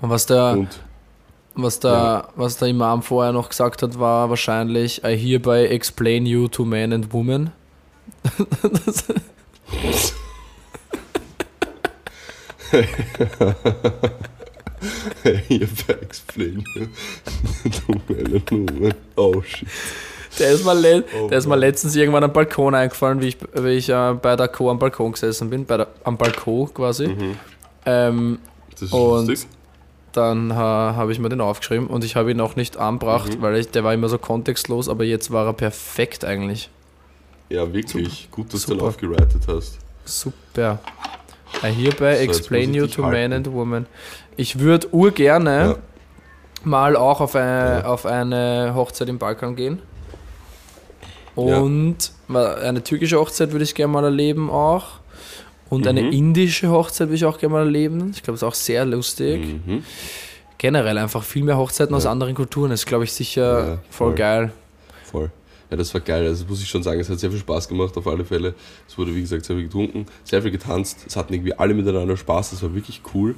[0.00, 0.80] Und was der, Und
[1.54, 6.48] was, der, was der Imam vorher noch gesagt hat, war wahrscheinlich I hereby explain you
[6.48, 7.52] to man and woman.
[18.08, 18.94] Meine Nummer.
[19.16, 19.68] oh shit.
[20.38, 21.60] Der ist, mal le Oh der ist mir Mann.
[21.60, 25.12] letztens irgendwann am Balkon eingefallen, wie ich, wie ich äh, bei der Co am Balkon
[25.12, 27.06] gesessen bin, bei der, am Balkon quasi.
[27.08, 27.36] Mhm.
[27.86, 28.38] Ähm,
[28.72, 29.48] Das ist Und- lustig.
[30.12, 33.42] dann äh, habe ich mir den aufgeschrieben und ich habe ihn auch nicht angebracht, Mhm.
[33.42, 36.68] weil ich, der war immer so kontextlos, aber jetzt war er perfekt eigentlich.
[37.48, 38.28] Ja, wirklich.
[38.30, 38.80] Gut, dass du Super.
[38.80, 39.78] den aufgewritet hast.
[40.04, 40.78] Super.
[41.62, 43.32] I hereby jetzt explain you to man halten.
[43.32, 43.86] and woman.
[44.36, 45.76] Ich würde urgerne Ja.
[46.64, 47.84] mal auch auf eine, Ja.
[47.86, 49.80] auf eine Hochzeit im Balkan gehen.
[51.34, 51.96] Und
[52.28, 54.84] wa- eine türkische Hochzeit würde ich gerne mal erleben auch.
[55.70, 56.12] Und eine Mhm.
[56.12, 58.10] indische Hochzeit würde ich auch gerne mal erleben.
[58.14, 59.44] Ich glaube, es ist auch sehr lustig.
[59.66, 59.84] Mhm.
[60.58, 62.10] Generell einfach viel mehr Hochzeiten aus Ja.
[62.12, 62.70] anderen Kulturen.
[62.70, 64.14] Das ist, glaube ich, sicher Ja, voll voll.
[64.14, 64.52] geil.
[65.10, 65.30] Voll.
[65.74, 66.24] Ja, das war geil.
[66.28, 68.54] Also muss ich schon sagen, es hat sehr viel Spaß gemacht, auf alle Fälle.
[68.88, 70.98] Es wurde, wie gesagt, sehr viel getrunken, sehr viel getanzt.
[71.04, 72.50] Es hatten irgendwie alle miteinander Spaß.
[72.52, 73.34] Das war wirklich cool.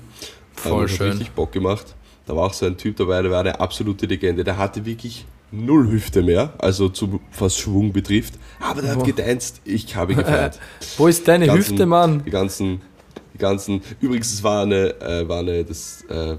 [0.52, 1.06] Voll es schön.
[1.06, 1.94] Hat richtig Bock gemacht.
[2.26, 4.44] Da war auch so ein Typ dabei, der war eine absolute Legende.
[4.44, 8.34] Der hatte wirklich null Hüfte mehr, also zu, was Schwung betrifft.
[8.60, 9.06] Aber der Boah.
[9.06, 9.62] hat getanzt.
[9.64, 10.60] Ich habe gefeiert.
[10.98, 12.22] Wo ist deine ganzen- Hüfte, Mann?
[12.22, 12.82] Die ganzen,
[13.32, 13.80] die ganzen.
[14.02, 16.36] Übrigens, es war eine, äh, war eine das, äh,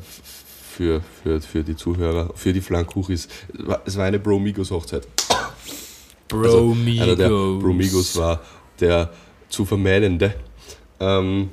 [0.75, 5.07] für, für, für die Zuhörer, für die Flankuchis, es war- es war eine Bro-Migos-Hochzeit.
[6.33, 8.41] Also, einer der Bromigos war
[8.79, 9.09] der
[9.49, 10.33] zu vermeidende.
[10.99, 11.49] Ähm,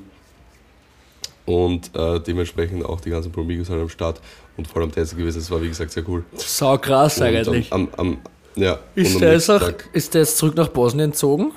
[1.45, 4.19] und äh, dementsprechend auch die ganzen Bromigos halt am Start
[4.57, 5.39] und voll am Tänzer gewesen.
[5.39, 6.23] Das war wie gesagt sehr cool.
[6.35, 7.71] Sau krass Und eigentlich.
[7.71, 8.17] Am, am, am,
[8.55, 11.51] ja, Ist der, jetzt auch, ist der jetzt zurück nach Bosnien gezogen?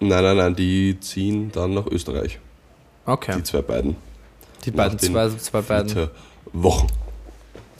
[0.00, 2.38] Nein, nein, nein, die ziehen dann nach Österreich.
[3.06, 3.36] Okay.
[3.36, 3.96] Die zwei beiden.
[4.64, 6.08] Die beiden, den zwei, zwei beiden.
[6.52, 6.88] Wochen.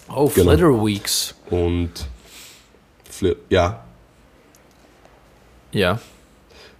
[0.08, 0.50] Oh, genau.
[0.52, 1.34] Flitter Weeks.
[1.50, 1.90] Und
[3.48, 3.84] ja,
[5.72, 6.00] Ja.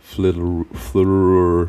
[0.03, 1.69] Flitter, Flitter,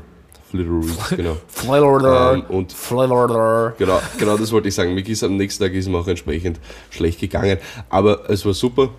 [0.49, 1.38] Flitter Weeks, genau.
[1.47, 2.34] Flitter.
[2.34, 3.73] Ähm, und Flitter.
[3.77, 4.93] Genau, genau das wollte ich sagen.
[4.93, 7.57] Mir ist am nächsten Tag ist mir auch entsprechend schlecht gegangen.
[7.89, 8.89] Aber es war super.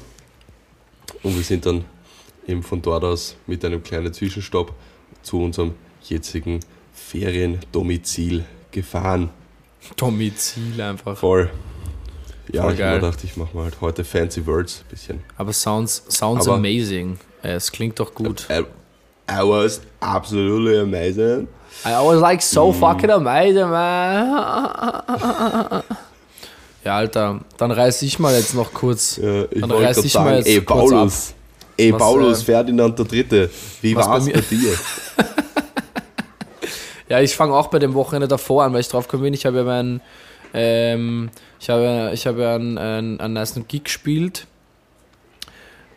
[1.22, 1.84] Und wir sind dann
[2.46, 4.72] eben von dort aus mit einem kleinen Zwischenstopp
[5.22, 6.60] zu unserem jetzigen
[6.94, 9.30] Feriendomizil gefahren.
[9.96, 11.16] Domizil einfach.
[11.16, 11.50] Voll.
[12.52, 12.94] Ja, Voll ich geil.
[13.00, 15.20] mir dachte, ich mache mal halt heute Fancy Words ein bisschen.
[15.36, 17.18] Aber sounds, sounds Aber- amazing.
[17.42, 18.46] Es klingt doch gut.
[18.50, 18.60] I,
[19.30, 21.48] I was absolutely amazing.
[21.84, 22.74] I was like so Mm.
[22.74, 24.32] fucking amazing, man.
[26.84, 29.16] Ja, Alter, dann reiß ich mal jetzt noch kurz.
[29.16, 31.34] Ja, ich Dann reiß ich mal sagen, jetzt ey kurz Paulus,
[31.76, 33.50] ey Was, Paulus äh, Ferdinand der Dritte,
[33.82, 34.74] wie was bei war's mir- bei dir?
[37.08, 39.34] Ja, ich fange auch bei dem Wochenende davor an, weil ich drauf gekommen bin.
[39.34, 40.00] Ich habe ja meinen,
[40.54, 41.28] ähm,
[41.60, 44.46] ich habe, ich habe ja einen, einen, einen niceen Gig gespielt.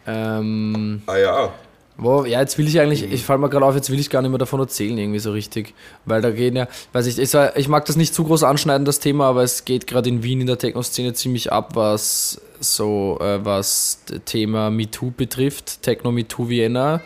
[0.07, 1.53] Ähm, ah ja,
[1.97, 4.21] Wo, ja, jetzt will ich eigentlich, ich fall mir gerade auf, jetzt will ich gar
[4.21, 5.73] nicht mehr davon erzählen, irgendwie so richtig.
[6.03, 8.99] Weil da gehen ja, weiß ich, ich, ich mag das nicht zu groß anschneiden, das
[8.99, 13.43] Thema, aber es geht gerade in Wien in der Techno-Szene ziemlich ab, was so, äh,
[13.45, 15.81] was das Thema MeToo betrifft.
[15.83, 17.01] Techno MeToo Vienna.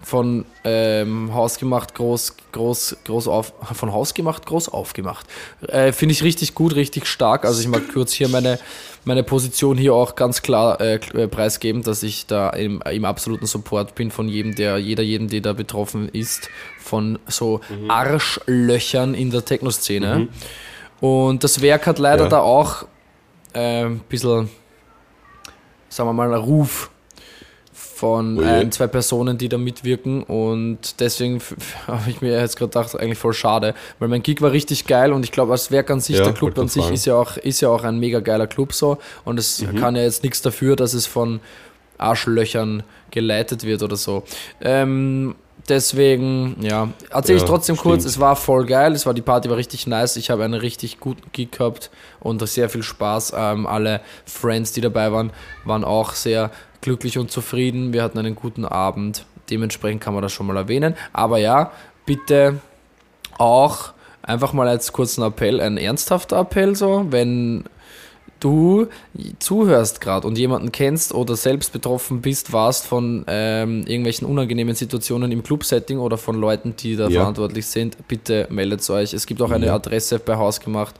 [0.00, 5.26] Von ähm, Hausgemacht groß, groß, groß auf, von Hausgemacht groß aufgemacht.
[5.66, 7.44] Äh, Finde ich richtig gut, richtig stark.
[7.44, 8.58] Also ich mag kurz hier meine,
[9.04, 13.46] meine Position hier auch ganz klar äh, äh, preisgeben, dass ich da im, im absoluten
[13.46, 19.30] Support bin von jedem, der, jeder, jedem, der da betroffen ist, von so Arschlöchern in
[19.30, 20.28] der Techno-Szene.
[21.00, 22.28] Und das Werk hat leider Ja.
[22.30, 22.84] da auch
[23.52, 24.48] äh, ein bisschen,
[25.88, 26.90] sagen wir mal, einen Ruf
[27.98, 31.40] von Oh ein, zwei Personen, die da mitwirken und deswegen
[31.86, 35.12] habe ich mir jetzt gerade gedacht, eigentlich voll schade, weil mein Gig war richtig geil
[35.12, 37.36] und ich glaube, als Werk an sich, Ja, der Club an sich ist ja, auch,
[37.36, 39.74] ist ja auch ein mega geiler Club so und es Mhm.
[39.76, 41.40] kann ja jetzt nichts dafür, dass es von
[41.98, 44.22] Arschlöchern geleitet wird oder so.
[44.60, 45.34] Ähm,
[45.68, 48.14] deswegen, ja, erzähle ich Ja, trotzdem kurz, stimmt.
[48.14, 51.00] es war voll geil, es war, die Party war richtig nice, ich habe einen richtig
[51.00, 53.32] guten Gig gehabt und sehr viel Spaß.
[53.36, 55.32] Ähm, alle Friends, die dabei waren,
[55.64, 57.92] waren auch sehr glücklich und zufrieden.
[57.92, 60.94] Wir hatten einen guten Abend Dementsprechend kann man das schon mal erwähnen.
[61.12, 61.72] Aber ja,
[62.06, 62.60] bitte
[63.38, 67.64] auch einfach mal als kurzen Appell, ein ernsthafter Appell so, wenn
[68.40, 68.86] du
[69.40, 75.32] zuhörst gerade und jemanden kennst oder selbst betroffen bist, warst von ähm, irgendwelchen unangenehmen Situationen
[75.32, 77.20] im Clubsetting oder von Leuten, die da ja.
[77.20, 79.12] verantwortlich sind, bitte meldet euch.
[79.12, 79.74] Es gibt auch eine ja.
[79.74, 80.94] Adresse bei Haus gemacht,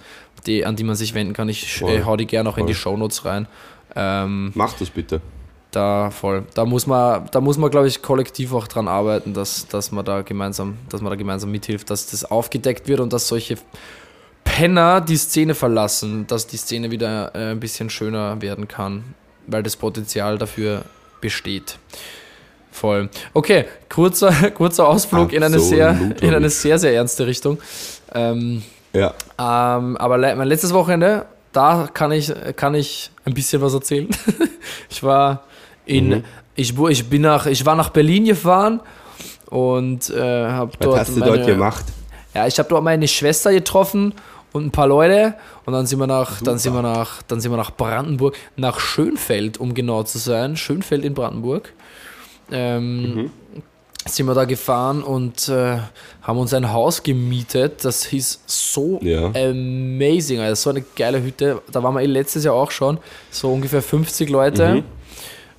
[0.47, 1.49] die, an die man sich wenden kann.
[1.49, 2.63] Ich äh, hau die gerne auch voll.
[2.63, 3.47] in die Shownotes rein.
[3.95, 5.21] Ähm, Mach das bitte.
[5.71, 6.45] Da voll.
[6.55, 10.05] Da muss man, da muss man, glaube ich, kollektiv auch dran arbeiten, dass, dass man
[10.05, 13.57] da gemeinsam, dass man da gemeinsam mithilft, dass das aufgedeckt wird und dass solche
[14.45, 19.15] Penner die Szene verlassen, dass die Szene wieder äh, ein bisschen schöner werden kann,
[19.47, 20.85] weil das Potenzial dafür
[21.21, 21.79] besteht.
[22.71, 23.11] Voll.
[23.35, 27.59] Okay, kurzer, kurzer Ausflug in eine, sehr, in eine sehr, sehr ernste Richtung.
[28.15, 28.63] Ähm,
[28.95, 29.13] ja.
[29.39, 34.09] Ähm, aber mein letztes Wochenende, da kann ich, kann ich ein bisschen was erzählen.
[34.89, 35.45] ich war
[35.89, 36.25] in, mhm.
[36.55, 38.81] ich, ich, bin nach, ich war nach Berlin gefahren
[39.51, 40.95] und äh, habe dort.
[40.95, 41.85] Was hast du meine, dort gemacht?
[42.35, 44.13] Ja, ich habe dort meine Schwester getroffen
[44.53, 47.51] und ein paar Leute und dann sind wir nach, dann sind wir nach, dann sind
[47.51, 51.73] wir nach Brandenburg, nach Schönfeld, um genau zu sein, Schönfeld in Brandenburg.
[52.51, 53.31] Ähm, mhm.
[54.07, 55.79] Sind wir da gefahren und äh,
[56.23, 57.85] haben uns ein Haus gemietet.
[57.85, 59.27] Das hieß so ja.
[59.35, 61.61] amazing, also so eine geile Hütte.
[61.71, 62.99] Da waren wir eh letztes Jahr auch schon,
[63.31, 64.77] so ungefähr 50 Leute.
[64.77, 64.85] Mhm.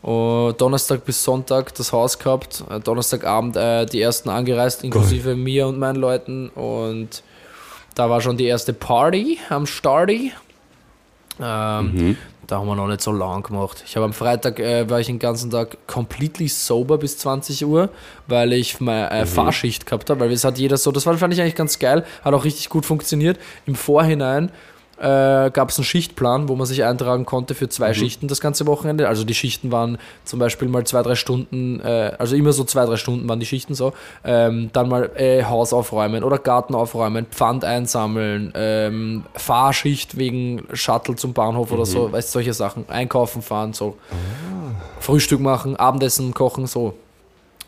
[0.02, 5.36] Uh, Donnerstag bis Sonntag das Haus gehabt, uh, Donnerstagabend uh, die ersten angereist, inklusive Cool.
[5.36, 6.50] mir und meinen Leuten.
[6.50, 7.22] Und
[7.96, 10.32] da war schon die erste Party am Starty.
[11.42, 12.18] Ähm, mhm.
[12.50, 13.84] Da haben wir noch nicht so lang gemacht.
[13.86, 17.90] Ich habe am Freitag äh, war ich den ganzen Tag completely sober bis 20 Uhr,
[18.26, 19.28] weil ich meine äh, mhm.
[19.28, 22.06] Fahrschicht gehabt habe, weil es hat jeder so, das war, fand ich eigentlich ganz geil,
[22.24, 23.38] hat auch richtig gut funktioniert.
[23.68, 24.52] Im Vorhinein
[25.00, 27.94] äh, gab es einen Schichtplan, wo man sich eintragen konnte für zwei mhm.
[27.94, 29.08] Schichten das ganze Wochenende.
[29.08, 32.86] Also die Schichten waren zum Beispiel mal zwei, drei Stunden, äh, also immer so zwei,
[32.86, 33.94] drei Stunden waren die Schichten so.
[34.24, 41.16] Ähm, dann mal äh, Haus aufräumen oder Garten aufräumen, Pfand einsammeln, ähm, Fahrschicht wegen Shuttle
[41.16, 41.76] zum Bahnhof mhm.
[41.78, 42.88] oder so, weißt solche Sachen.
[42.90, 43.96] Einkaufen fahren, so.
[44.12, 44.16] Ah.
[45.00, 46.94] Frühstück machen, Abendessen kochen, so.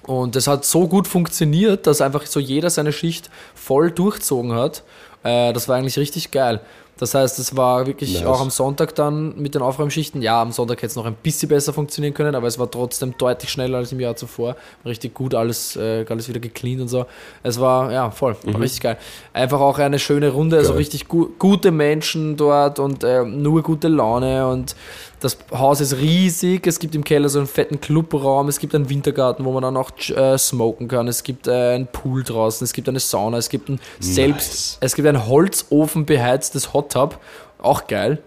[0.04, 4.84] Und das hat so gut funktioniert, dass einfach so jeder seine Schicht voll durchzogen hat.
[5.24, 6.62] Äh, das war eigentlich richtig geil.
[7.01, 8.25] Das heißt, es war wirklich nice.
[8.27, 10.21] auch am Sonntag dann mit den Aufräumschichten.
[10.21, 13.15] Ja, am Sonntag hätte es noch ein bisschen besser funktionieren können, aber es war trotzdem
[13.17, 14.55] deutlich schneller als im Jahr zuvor.
[14.85, 17.07] Richtig gut, alles, äh, alles wieder gecleant und so.
[17.41, 18.61] Es war, ja, voll, war mhm.
[18.61, 18.97] richtig geil.
[19.33, 20.77] Einfach auch eine schöne Runde, also geil.
[20.77, 24.75] also richtig gu gute Menschen dort und äh, nur gute Laune und
[25.21, 26.65] das Haus ist riesig.
[26.65, 28.47] Es gibt im Keller so einen fetten Clubraum.
[28.47, 31.07] Es gibt einen Wintergarten, wo man dann auch äh, smoken kann.
[31.07, 32.65] Es gibt äh, einen Pool draußen.
[32.65, 33.38] Es gibt eine Sauna.
[33.38, 34.15] Es gibt ein nice.
[34.15, 34.77] selbst.
[34.81, 37.19] Es gibt ein Holzofen beheiztes Hot Tub.
[37.62, 38.17] Auch geil.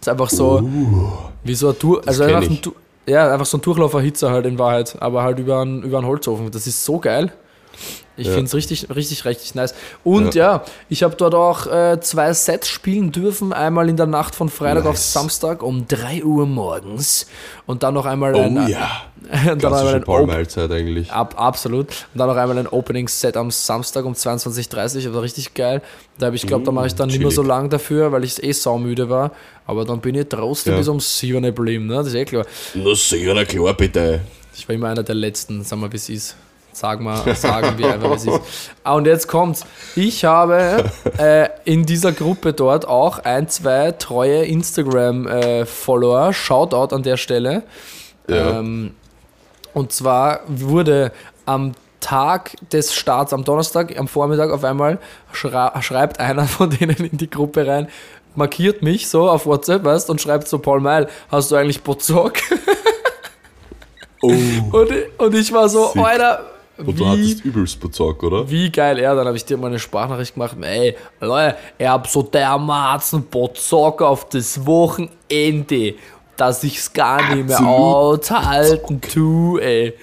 [0.00, 1.12] Ist einfach so uh,
[1.44, 2.60] wie so ein Tour, also einfach ein,
[3.06, 6.50] ja, einfach so ein Durchlauferhitzer halt in Wahrheit, aber halt über einen, über einen Holzofen.
[6.50, 7.32] Das ist so geil.
[8.18, 8.32] Ich ja.
[8.32, 9.74] finde es richtig, richtig, richtig nice.
[10.02, 13.52] Und ja, ja ich habe dort auch äh, zwei Sets spielen dürfen.
[13.52, 14.90] Einmal in der Nacht von Freitag nice.
[14.90, 17.26] auf Samstag um 3 Uhr morgens.
[17.64, 18.68] Und dann noch einmal oh, ein.
[18.68, 19.02] Ja.
[19.52, 21.12] und dann einmal ein Mahlzeit eigentlich.
[21.12, 21.86] Ab, absolut.
[22.12, 25.02] Und dann noch einmal ein Opening-Set am Samstag um 22.30 Uhr.
[25.02, 25.80] Das war richtig geil.
[26.18, 28.24] Da habe ich glaube, da mache ich dann mm, nicht mehr so lang dafür, weil
[28.24, 29.30] ich eh saumüde war.
[29.64, 30.78] Aber dann bin ich trotzdem ja.
[30.80, 31.86] bis um 7 geblieben.
[31.86, 31.94] Ne?
[31.94, 32.44] Das ist eh klar.
[32.74, 34.22] Na, sicher, klar, bitte.
[34.56, 36.36] Ich war immer einer der Letzten, sagen wir, wie es ist.
[36.78, 38.40] Sagen wir, sagen wir einfach, was ist.
[38.84, 39.66] Ah, und jetzt kommt's.
[39.96, 40.84] Ich habe
[41.18, 46.28] äh, in dieser Gruppe dort auch ein, zwei treue Instagram-Follower.
[46.28, 47.64] Äh, Shoutout an der Stelle.
[48.28, 48.60] Ja.
[48.60, 48.94] Ähm,
[49.74, 51.10] und zwar wurde
[51.46, 55.00] am Tag des Starts, am Donnerstag, am Vormittag auf einmal
[55.32, 57.88] schreibt einer von denen in die Gruppe rein,
[58.36, 62.34] markiert mich so auf WhatsApp, weißt, und schreibt so, Paul Meil, hast du eigentlich Bozock?
[64.20, 64.32] Oh.
[64.72, 66.04] Und, und ich war so, Sick.
[66.04, 66.44] Alter,
[66.78, 68.48] und wie, du hattest übelst Bezug, oder?
[68.48, 69.14] Wie geil, ja.
[69.14, 70.56] Dann habe ich dir mal eine Sprachnachricht gemacht.
[70.60, 75.94] Ey, Leute, ich habe so dermaßen Bezug auf das Wochenende
[76.38, 79.94] dass ich es gar nicht mehr aushalten tue, ey.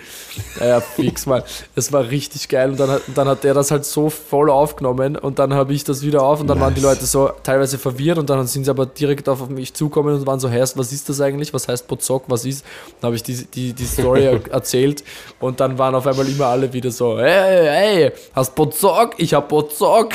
[0.59, 1.45] Naja, fix mal.
[1.75, 5.15] Es war richtig geil und dann hat, dann hat der das halt so voll aufgenommen
[5.15, 6.65] und dann habe ich das wieder auf und dann nice.
[6.65, 10.13] waren die Leute so teilweise verwirrt und dann sind sie aber direkt auf mich zukommen
[10.13, 11.53] und waren so, Herst, was ist das eigentlich?
[11.53, 12.25] Was heißt Bozok?
[12.27, 12.65] Was ist?
[12.99, 15.05] Dann habe ich die, die, die Story erzählt
[15.39, 19.13] und dann waren auf einmal immer alle wieder so, hey, hey, hast Bozok?
[19.17, 20.09] Ich hab Bozok.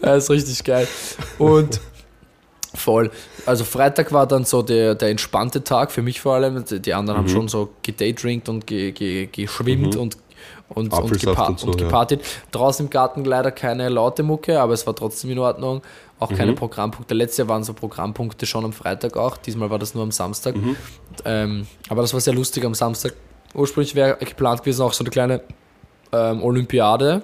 [0.00, 0.88] das ist richtig geil.
[1.38, 1.80] Und
[2.74, 3.10] Voll.
[3.46, 6.64] Also Freitag war dann so der, der entspannte Tag für mich vor allem.
[6.64, 7.24] Die anderen mhm.
[7.24, 10.00] haben schon so gedaydrinkt und ge, ge, geschwimmt mhm.
[10.00, 10.16] und
[10.68, 12.22] und, und, gepa und, so, und gepartet.
[12.22, 12.26] Ja.
[12.50, 15.82] Draußen im Garten leider keine laute Mucke, aber es war trotzdem in Ordnung.
[16.18, 16.56] Auch keine mhm.
[16.56, 17.14] Programmpunkte.
[17.14, 19.36] Letztes Jahr waren so Programmpunkte schon am Freitag auch.
[19.36, 20.56] Diesmal war das nur am Samstag.
[20.56, 20.76] Mhm.
[21.24, 23.14] Ähm, aber das war sehr lustig am Samstag.
[23.52, 25.42] Ursprünglich wäre geplant gewesen auch so eine kleine
[26.12, 27.22] ähm, Olympiade.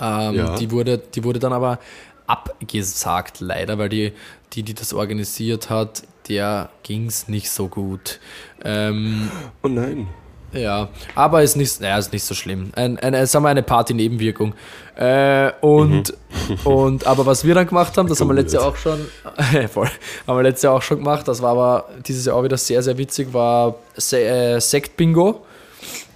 [0.00, 0.56] Ähm, Ja.
[0.56, 1.78] die, wurde, die wurde dann aber
[2.26, 4.12] abgesagt, leider, weil die,
[4.52, 8.20] die, die das organisiert hat, der ging es nicht so gut.
[8.64, 9.30] Ähm,
[9.62, 10.08] Oh nein.
[10.52, 12.70] ja, aber ist nicht, naja, ist nicht so schlimm.
[12.76, 14.54] Ein, ein, sagen wir eine Party-Nebenwirkung.
[14.94, 16.14] Äh, und,
[16.64, 19.06] und, aber was wir dann gemacht haben, das haben wir letztes Jahr auch schon,
[19.68, 19.88] voll,
[20.26, 22.82] haben wir letztes Jahr auch schon gemacht, das war aber dieses Jahr auch wieder sehr,
[22.82, 25.44] sehr witzig, war Se äh, Sekt-Bingo.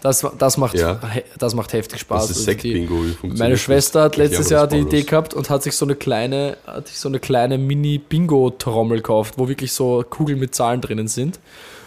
[0.02, 1.00] Das, das, macht, Ja.
[1.38, 2.28] das macht heftig Spaß.
[2.28, 2.88] Das ist Also die-
[3.36, 3.56] meine?
[3.56, 6.98] Schwester hat letztes Jahr die Idee gehabt und hat sich so eine kleine, hat sich
[6.98, 11.40] so eine kleine Mini-Bingo-Trommel gekauft, wo wirklich so Kugeln mit Zahlen drinnen sind.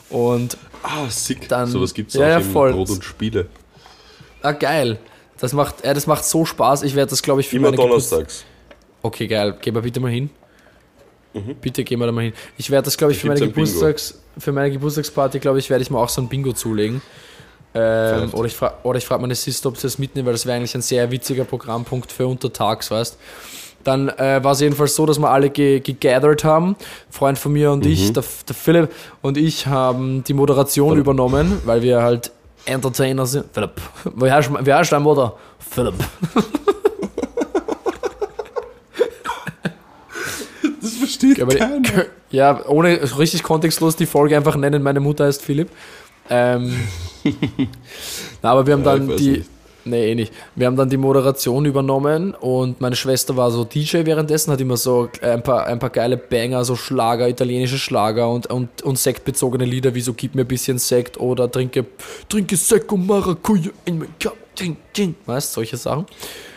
[0.09, 1.47] Und Ah, sick.
[1.49, 2.73] Dann- Sowas gibt es Ja, auch ja, im voll.
[2.73, 3.47] Brot und Spiele.
[4.41, 4.97] Ah, geil.
[5.39, 6.83] Das macht, ja, das macht so Spaß.
[6.83, 8.43] Ich werde das, glaube ich, für Immer donnerstags.
[9.01, 9.55] Okay, geil.
[9.61, 10.29] Gehen wir bitte mal hin.
[11.61, 12.33] Bitte gehen wir da mal hin.
[12.57, 13.39] Ich werde das, glaube ich, Da für meine.
[13.47, 17.01] Geburtstags, für meine Geburtstagsparty, glaube ich, werde ich mir auch so ein Bingo zulegen.
[17.73, 20.73] Ähm, oder ich frage frag meine Sister, ob sie das mitnehmen, weil das wäre eigentlich
[20.75, 23.17] ein sehr witziger Programmpunkt für untertags, weißt
[23.83, 26.75] Dann äh, war es jedenfalls so, dass wir alle ge gegathert haben.
[27.11, 31.05] Freund von mir und ich, der, der Philipp und ich haben die Moderation Philipp.
[31.05, 32.31] übernommen, weil wir halt
[32.65, 33.45] Entertainer sind.
[33.53, 33.79] Philipp.
[34.15, 35.37] Wie heißt, wie heißt dein Mutter?
[35.59, 35.95] Philipp.
[40.81, 41.91] Das versteht Ja, die,
[42.35, 45.69] ja, ohne richtig kontextlos die Folge einfach nennen, meine Mutter heißt Philipp.
[46.29, 46.75] Ähm,
[48.41, 49.29] na, aber wir haben Ja, dann die.
[49.31, 49.49] nicht.
[49.85, 50.33] Nee, eh nicht.
[50.55, 54.77] Wir haben dann die Moderation übernommen und meine Schwester war so DJ währenddessen, hat immer
[54.77, 59.65] so ein paar, ein paar geile Banger, so Schlager, italienische Schlager und, und, und sektbezogene
[59.65, 61.85] Lieder, wie so Gib mir ein bisschen Sekt oder Trinke,
[62.27, 64.35] trinke Sekt und Maracuja in mein Cup.
[65.25, 66.05] Weißt solche Sachen.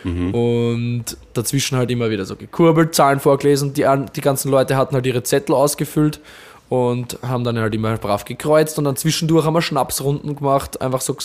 [0.03, 3.73] Und dazwischen halt immer wieder so gekurbelt, Zahlen vorgelesen.
[3.73, 6.19] Die, die ganzen Leute hatten halt ihre Zettel ausgefüllt
[6.73, 11.01] und haben dann halt immer brav gekreuzt und dann zwischendurch haben wir Schnapsrunden gemacht, einfach
[11.01, 11.15] so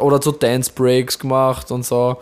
[0.00, 2.18] oder so Dance Breaks gemacht und so.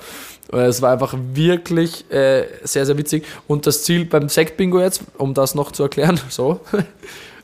[0.52, 3.24] Äh, Es war einfach wirklich äh, sehr, sehr witzig.
[3.48, 6.60] Und das Ziel beim Sekt-Bingo jetzt, um das noch zu erklären, so,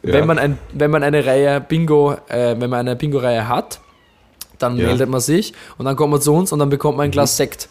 [0.04, 0.12] Ja.
[0.14, 3.80] wenn, man ein, wenn man eine Reihe Bingo, äh, wenn man eine Bingo-Reihe hat,
[4.60, 4.86] dann Ja.
[4.86, 7.36] meldet man sich und dann kommt man zu uns und dann bekommt man ein Glas
[7.36, 7.68] Sekt.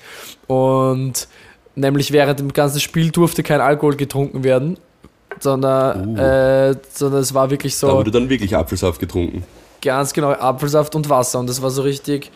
[0.48, 1.30] Und
[1.76, 4.78] nämlich während dem ganzen Spiel durfte kein Alkohol getrunken werden,
[5.40, 9.44] sondern, äh, sondern es war wirklich Da so wurde dann wirklich Apfelsaft getrunken.
[9.82, 12.32] ganz genau Apfelsaft und Wasser und das war so richtig.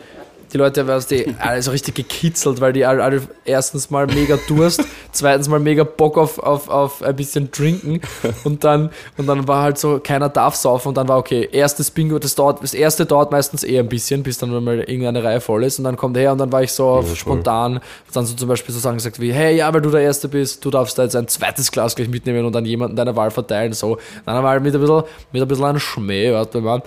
[0.52, 4.38] Die Leute waren die alle so richtig gekitzelt, weil die alle, alle erstens mal mega
[4.48, 4.82] Durst,
[5.12, 8.00] zweitens mal mega Bock auf, auf, auf ein bisschen trinken
[8.44, 11.90] und dann, und dann war halt so, keiner darf saufen und dann war okay, erstes
[11.90, 15.40] Bingo, das dauert, das erste dauert meistens eher ein bisschen, bis dann mal irgendeine Reihe
[15.40, 17.16] voll ist und dann kommt er her und dann war ich so voll.
[17.16, 17.80] spontan,
[18.12, 20.64] dann so zum Beispiel so Sachen gesagt wie, hey, ja, weil du der Erste bist,
[20.64, 23.72] du darfst da jetzt ein zweites Glas gleich mitnehmen und dann jemanden deiner Wahl verteilen,
[23.72, 23.98] so.
[24.24, 26.82] Dann wir halt mit ein bisschen, mit ein bisschen einem Schmäh, warte mal.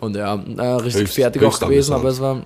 [0.00, 2.42] Und ja, äh, richtig Höchst- fertig auch höchst gewesen, aber es war,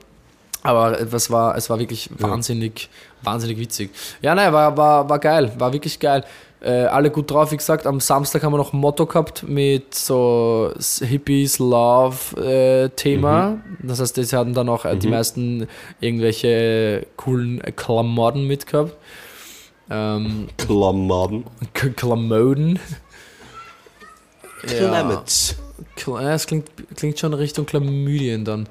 [0.62, 2.88] aber es war, es war wirklich wahnsinnig,
[3.22, 3.90] wahnsinnig witzig.
[4.20, 6.24] Ja, nein, war, war, war geil, war wirklich geil.
[6.60, 7.88] Äh, alle gut drauf, wie gesagt.
[7.88, 13.58] Am Samstag haben wir noch ein Motto gehabt mit so Hippies Love äh, Thema.
[13.82, 15.66] Das heißt, die hatten dann auch äh, die meisten
[16.00, 18.96] irgendwelche coolen Klamotten mitgehabt.
[19.90, 21.44] Ähm, Klamotten.
[21.96, 22.78] Klamoden.
[24.64, 25.56] Klamets.
[25.98, 28.68] Kl- Ja, es klingt, klingt schon Richtung Chlamydien dann.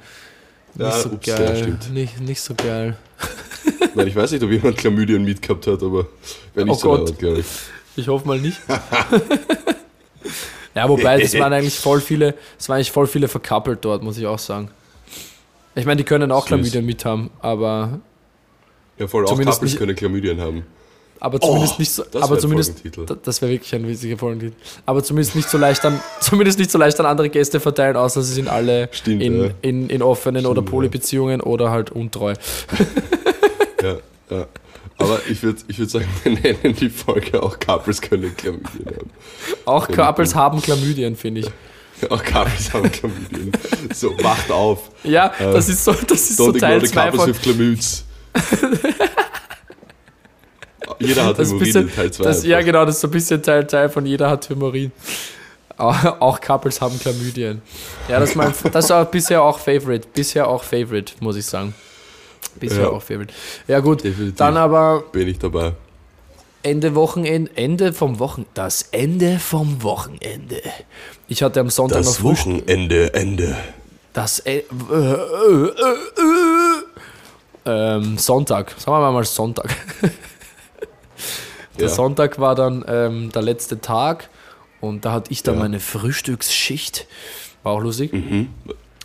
[0.75, 1.57] Nicht Ja, so ups, ja, geil.
[1.57, 1.93] stimmt.
[1.93, 2.95] nicht, nicht so geil.
[3.95, 6.07] Nein, ich weiß nicht, ob jemand Chlamydien mitgehabt hat, aber
[6.53, 7.17] wäre nicht Oh so Gott.
[7.19, 7.45] glaube ich.
[7.97, 8.59] Ich hoffe mal nicht.
[10.75, 14.17] ja, wobei, es waren eigentlich voll viele, es waren eigentlich voll viele verkappelt dort, muss
[14.17, 14.69] ich auch sagen.
[15.75, 16.47] Ich meine, die können auch Süß.
[16.47, 17.99] Chlamydien mit haben, aber,
[18.97, 20.63] Ja, voll, auch Couples nicht- können Chlamydien haben.
[21.21, 22.81] Aber zumindest Oh, nicht so, das aber zumindest,
[23.23, 24.55] das wäre wirklich ein witziger Folgentitel.
[24.85, 28.21] Aber zumindest nicht so leicht an, zumindest nicht so leicht an andere Gäste verteilen, außer
[28.23, 29.49] sie sind alle Stimmt, in, ja.
[29.61, 30.71] in, in offenen oder Stimmt, ja.
[30.71, 32.33] Polybeziehungen oder halt untreu.
[33.81, 33.97] Ja,
[34.29, 34.45] ja.
[34.99, 39.09] Aber ich würde ich würd sagen, wir nennen die Folge auch Couples können Chlamydien haben.
[39.65, 41.47] Auch Ja, Couples haben Chlamydien, finde ich.
[42.11, 43.51] Auch Couples haben Chlamydien.
[43.91, 44.89] So, wacht auf.
[45.03, 47.29] Ja, Äh, das ist so, das ist so Don't ignore Teil the 2 couples von,
[47.29, 48.05] with Chlamyds.
[50.99, 52.23] Jeder hat Das Hämorrhoiden, bisschen, Teil 2.
[52.23, 54.91] das, ja, genau, das ist so ein bisschen Teil, Teil von jeder hat Hämorrhoiden.
[55.77, 57.61] Auch, Couples haben Chlamydien.
[58.07, 60.07] Ja, das, ist mein, das war bisher auch Favorite.
[60.13, 61.73] Bisher auch Favorite, muss ich sagen.
[62.59, 62.89] Bisher Ja.
[62.89, 63.33] auch Favorite.
[63.67, 64.03] Ja, gut.
[64.03, 64.35] Definitiv.
[64.35, 65.73] Dann aber Bin ich dabei.
[66.63, 70.61] Ende Wochenende, Ende vom Wochen, das Ende vom Wochenende.
[71.27, 72.53] Ich hatte am Sonntag noch Das Frühstück.
[72.53, 73.55] Wochenende, Ende.
[74.13, 74.63] Das äh, äh,
[74.93, 75.65] äh,
[77.65, 79.75] äh, ähm, Sonntag, sagen wir mal Sonntag.
[81.79, 81.93] Der Ja.
[81.93, 84.29] Sonntag war dann ähm, der letzte Tag
[84.81, 85.61] und da hatte ich dann Ja.
[85.61, 87.07] meine Frühstücksschicht.
[87.63, 88.11] War auch lustig.
[88.13, 88.49] Mhm.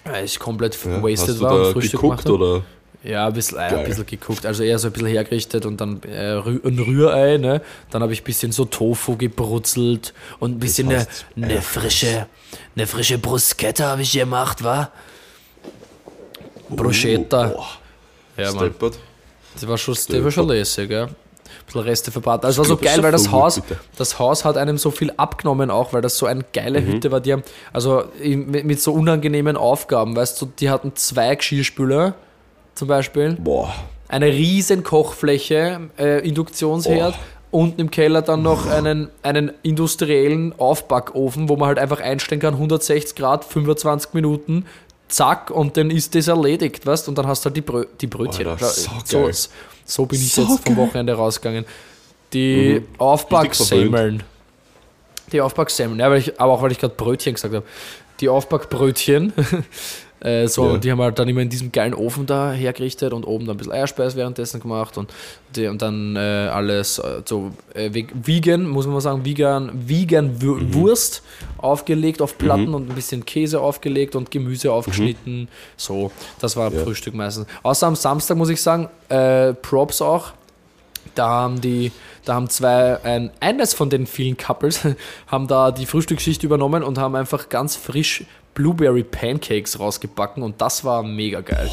[0.05, 1.03] Weil ich komplett Ja.
[1.03, 2.63] wasted Hast du war und Frühstück gemacht geguckt oder?
[3.05, 4.45] Ja, ein bisschen, äh, ein bisschen geguckt.
[4.47, 7.61] Also eher so ein bisschen hergerichtet und dann äh, ein Rührei, ne?
[7.91, 11.07] Dann habe ich ein bisschen so Tofu gebrutzelt und ein bisschen eine,
[11.37, 12.27] eine frische,
[12.75, 14.91] eine frische Bruschetta habe ich gemacht, wa?
[16.69, 17.53] Bruschetta.
[17.57, 17.65] Oh,
[18.41, 18.67] Ja, Mann.
[18.71, 18.99] Steppert.
[19.55, 21.09] Das war schon, das war schon lässig, ja.
[21.67, 22.47] Ein bisschen Reste verbraten.
[22.47, 23.61] Also es war so Das geil, weil das Haus,
[23.97, 26.87] das Haus hat einem so viel abgenommen auch, weil das so eine geile Mhm.
[26.87, 27.21] Hütte war.
[27.21, 27.43] Die haben,
[27.73, 32.15] also mit, so unangenehmen Aufgaben, weißt du, die hatten zwei Geschirrspüler
[32.75, 33.75] zum Beispiel, Boah.
[34.09, 37.15] eine riesen Kochfläche, äh, Induktionsherd,
[37.51, 42.55] unten im Keller dann noch einen, einen industriellen Aufbackofen, wo man halt einfach einstellen kann,
[42.55, 44.67] 160 Grad, 25 Minuten,
[45.09, 48.07] zack, und dann ist das erledigt, weißt Und dann hast du halt die, Brö die
[48.07, 48.47] Brötchen.
[48.47, 49.31] Alter, so so,
[49.85, 50.77] so bin ich So jetzt vom.
[50.77, 51.65] Wochenende rausgegangen.
[52.33, 52.89] Die Mhm.
[52.99, 54.23] Aufbacksemmeln.
[55.33, 57.67] Die Aufbacksemmeln, ja, weil ich, aber auch weil ich gerade Brötchen gesagt habe.
[58.21, 59.33] Die Aufbackbrötchen,
[60.27, 60.79] äh, so, Ja.
[60.79, 63.59] die haben halt dann immer in diesem geilen Ofen da hergerichtet und oben dann ein
[63.59, 65.11] bisschen Eierspeis währenddessen gemacht und,
[65.55, 69.71] die, und dann äh, alles äh, so äh, ve- vegan, muss man mal sagen, vegan,
[69.89, 70.75] vegan Wür Mhm.
[70.75, 71.23] Wurst
[71.59, 75.49] aufgelegt auf Platten und ein bisschen Käse aufgelegt und Gemüse aufgeschnitten.
[75.77, 76.11] So,
[76.41, 76.83] das war Ja.
[76.83, 77.47] Frühstück meistens.
[77.63, 80.33] Außer am Samstag muss ich sagen, äh, Props auch.
[81.15, 81.93] Da haben die,
[82.25, 84.81] da haben zwei, ein, eines von den vielen Couples
[85.29, 88.25] haben da die Frühstücksschicht übernommen und haben einfach ganz frisch
[88.57, 91.71] Blueberry Pancakes rausgebacken und das war mega geil.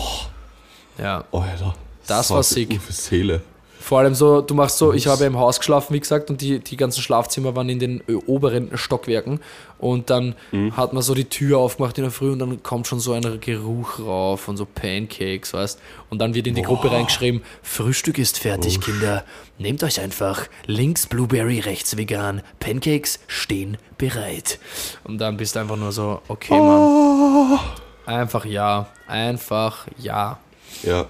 [0.97, 1.75] Ja, Alter.
[2.05, 2.77] Das so war sick.
[2.89, 3.41] Seele.
[3.83, 6.59] Vor allem so, du machst so, ich habe im Haus geschlafen, wie gesagt, und die,
[6.59, 9.41] die ganzen Schlafzimmer waren in den ö, oberen Stockwerken
[9.77, 10.35] und dann
[10.71, 13.41] hat man so die Tür aufgemacht in der Früh und dann kommt schon so ein
[13.41, 18.39] Geruch rauf von so Pancakes, weißt Und dann wird in die Gruppe reingeschrieben, Frühstück ist
[18.39, 19.25] fertig, Kinder.
[19.57, 22.41] Nehmt euch einfach links Blueberry, rechts vegan.
[22.61, 24.59] Pancakes stehen bereit.
[25.03, 27.59] Und dann bist du einfach nur so, okay, Mann.
[28.05, 28.87] Einfach ja.
[29.07, 30.39] Einfach ja.
[30.83, 31.05] Ja.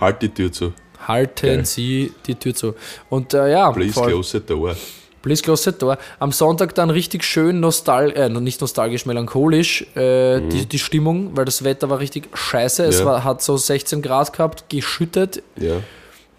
[0.00, 0.72] Halt die Tür zu.
[1.06, 1.64] Halten Geil.
[1.66, 2.74] Sie die Tür zu.
[3.08, 4.08] Und äh, ja, Please voll.
[4.08, 4.74] close the door.
[5.22, 5.98] Please close the door.
[6.20, 11.44] Am Sonntag dann richtig schön nostal äh, nicht nostalgisch, melancholisch äh, die, die Stimmung, weil
[11.44, 12.84] das Wetter war richtig scheiße.
[12.84, 13.00] Es Mhm.
[13.00, 13.06] Ja.
[13.06, 15.42] war, hat so 16 Grad gehabt, geschüttet.
[15.56, 15.76] Ja.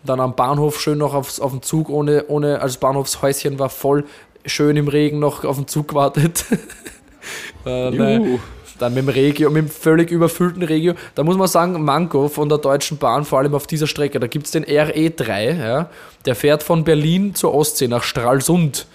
[0.06, 4.06] Dann am Bahnhof schön noch aufs, auf den Zug, ohne, ohne, also Bahnhofshäuschen war voll
[4.46, 6.46] schön im Regen noch auf den Zug gewartet.
[7.66, 8.38] äh.
[8.80, 10.94] Dann mit dem Regio, mit dem völlig überfüllten Regio.
[11.16, 14.28] Da muss man sagen, Manko von der Deutschen Bahn, vor allem auf dieser Strecke, da
[14.28, 15.90] gibt es den RE3, ja,
[16.26, 18.88] der fährt von Berlin zur Ostsee nach Stralsund.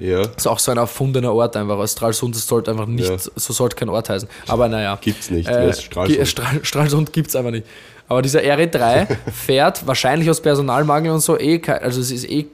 [0.00, 0.22] Ja.
[0.36, 1.78] Ist auch so ein erfundener Ort einfach.
[1.78, 3.16] Also Stralsund, das sollte einfach nicht, Ja.
[3.18, 4.28] so sollte kein Ort heißen.
[4.46, 4.96] Aber naja.
[5.00, 5.48] Gibt's nicht.
[5.48, 6.16] Äh, Stralsund?
[6.16, 7.66] Ge- Stra Stralsund gibt es einfach nicht.
[8.06, 12.46] Aber dieser RE3 fährt wahrscheinlich aus Personalmangel und so eh, also es ist eh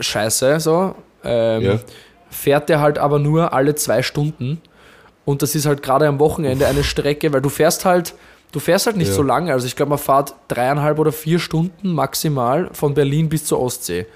[0.00, 0.94] scheiße so.
[1.24, 1.78] Ähm, Ja.
[2.30, 4.60] Fährt der halt aber nur alle zwei Stunden.
[5.24, 8.14] Und das ist halt gerade am Wochenende eine Strecke, weil du fährst halt,
[8.50, 9.14] du fährst halt nicht Ja.
[9.14, 9.52] so lange.
[9.52, 14.06] Also ich glaube, man fährt dreieinhalb oder vier Stunden maximal von Berlin bis zur Ostsee.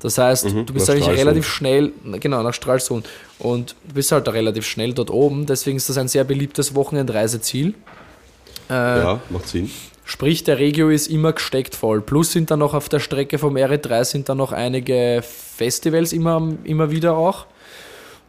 [0.00, 3.08] Das heißt, Mhm, du bist eigentlich relativ schnell, genau, nach Stralsund.
[3.40, 5.46] Und du bist halt da relativ schnell dort oben.
[5.46, 7.74] Deswegen ist das ein sehr beliebtes Wochenendreiseziel.
[8.70, 9.70] Äh, Ja, macht Sinn.
[10.04, 12.00] Sprich, der Regio ist immer gesteckt voll.
[12.00, 16.40] Plus sind dann noch auf der Strecke vom RE3 sind dann noch einige Festivals immer,
[16.64, 17.46] immer wieder auch.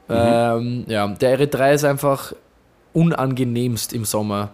[0.09, 2.33] Ähm, ja, der RE3 ist einfach
[2.93, 4.49] unangenehmst im Sommer.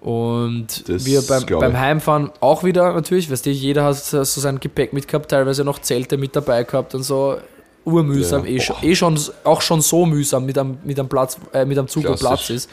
[0.00, 1.78] Und Das wir beim, beim.
[1.78, 6.16] Heimfahren auch wieder natürlich, weißt du, jeder hat so sein Gepäck mitgehabt, teilweise noch Zelte
[6.16, 7.38] mit dabei gehabt und so.
[7.84, 8.50] Urmühsam, Ja.
[8.50, 11.78] eh, schon, eh schon, auch schon so mühsam mit einem, mit einem Platz, äh, mit
[11.78, 12.14] einem Zug, wo.
[12.14, 12.70] Platz ist.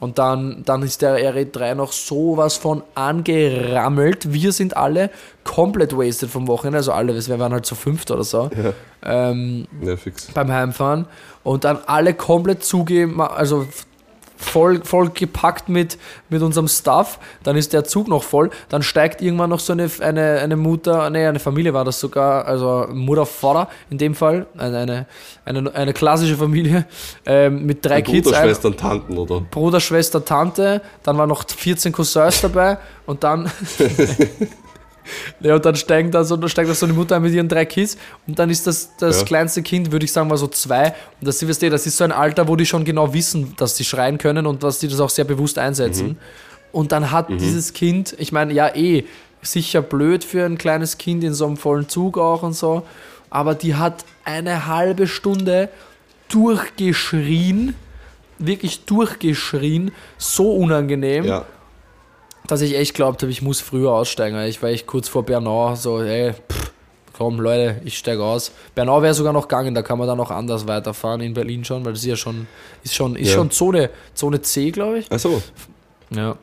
[0.00, 4.32] Und dann, dann ist der RE3 noch sowas von angerammelt.
[4.32, 5.10] Wir sind alle
[5.42, 8.48] komplett wasted vom Wochenende, also alle, wir waren halt so fünft oder so
[9.04, 9.94] ähm, Ja,
[10.34, 11.06] beim Heimfahren.
[11.42, 13.66] Und dann alle komplett zugeben, also
[14.38, 17.18] voll, voll gepackt mit, mit unserem Stuff.
[17.42, 18.50] Dann ist der Zug noch voll.
[18.68, 22.46] Dann steigt irgendwann noch so eine, eine, eine Mutter, nee, eine Familie war das sogar,
[22.46, 25.06] also Mutter, Vater in dem Fall, eine, eine,
[25.44, 26.86] eine, eine klassische Familie
[27.26, 28.28] ähm, mit drei Kids.
[28.28, 29.40] Bruder, Schwestern, Tanten, oder?
[29.40, 33.50] Bruder, Schwester, Tante, dann waren noch 14 Cousins dabei und dann.
[35.40, 37.64] ja, und dann steigen da so, da steigt da so eine Mutter mit ihren drei
[37.64, 37.96] Kids
[38.26, 39.24] und dann ist das, das Ja.
[39.26, 40.94] kleinste Kind, würde ich sagen, war so zwei.
[41.20, 43.76] Und das, weißt du, das ist so ein Alter, wo die schon genau wissen, dass
[43.76, 46.18] sie schreien können und dass die das auch sehr bewusst einsetzen.
[46.72, 49.04] Und dann hat dieses Kind, ich meine, ja, eh,
[49.40, 52.82] sicher blöd für ein kleines Kind in so einem vollen Zug auch und so,
[53.30, 55.68] aber die hat eine halbe Stunde
[56.28, 57.74] durchgeschrien,
[58.38, 61.46] wirklich durchgeschrien, so unangenehm, Ja.
[62.48, 64.38] Dass ich echt glaubt habe, ich muss früher aussteigen.
[64.46, 66.72] Ich war echt kurz vor Bernau, so, ey, pff,
[67.16, 68.50] komm Leute, ich steige aus.
[68.74, 71.84] Bernau wäre sogar noch gegangen, da kann man dann noch anders weiterfahren in Berlin schon,
[71.84, 72.46] weil das ist ja schon,
[72.82, 73.34] ist schon, ist Ja.
[73.34, 75.12] schon Zone, Zone C, glaube ich.
[75.12, 75.40] Achso,
[76.10, 76.36] Ja.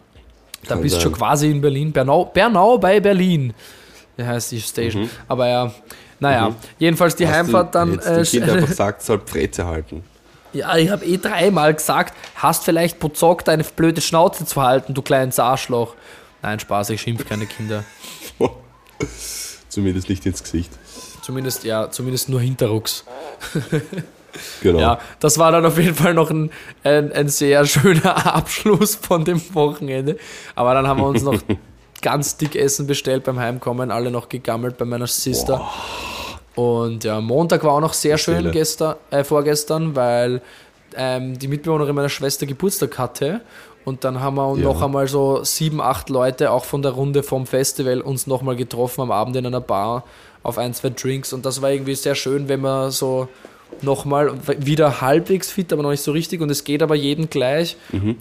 [0.68, 1.92] Da Kann bist du schon quasi in Berlin.
[1.92, 3.54] Bernau, Bernau bei Berlin.
[4.18, 5.08] Der heißt die Station.
[5.28, 5.72] Aber ja,
[6.20, 6.56] naja, Mhm.
[6.80, 8.00] jedenfalls die hast Heimfahrt du dann.
[8.00, 8.04] Äh,
[8.42, 10.04] einfach gesagt, soll Fresse halten.
[10.56, 15.02] Ja, ich habe eh dreimal gesagt, hast vielleicht Bozock deine blöde Schnauze zu halten, du
[15.02, 15.96] kleines Arschloch.
[16.42, 17.84] Nein, Spaß, ich schimpf keine Kinder.
[19.70, 20.72] Zumindest nicht ins Gesicht.
[21.22, 23.04] Zumindest, ja, zumindest nur hinterrucks.
[24.62, 24.80] Genau.
[24.80, 26.52] Ja, das war dann auf jeden Fall noch ein,
[26.84, 30.18] ein, ein sehr schöner Abschluss von dem Wochenende.
[30.56, 31.40] Aber dann haben wir uns noch
[32.02, 35.66] ganz dick Essen bestellt beim Heimkommen, alle noch gegammelt bei meiner Sister.
[36.56, 40.42] Und ja, Montag war auch noch sehr schön gestern, äh, vorgestern, weil
[40.96, 43.42] ähm, die Mitbewohnerin meiner Schwester Geburtstag hatte.
[43.84, 44.64] Und dann haben wir Ja.
[44.64, 49.02] noch einmal so sieben, acht Leute, auch von der Runde vom Festival, uns nochmal getroffen
[49.02, 50.04] am Abend in einer Bar
[50.44, 51.34] auf ein, zwei Drinks.
[51.34, 53.28] Und das war irgendwie sehr schön, wenn man so
[53.82, 56.40] nochmal wieder halbwegs fit, aber noch nicht so richtig.
[56.42, 57.76] Und es geht aber jedem gleich.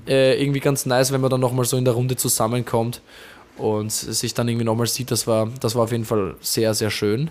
[0.09, 3.01] Äh, irgendwie ganz nice, wenn man dann nochmal so in der Runde zusammenkommt
[3.57, 5.11] und sich dann irgendwie nochmal sieht.
[5.12, 7.30] Das war, das war auf jeden Fall sehr, sehr schön.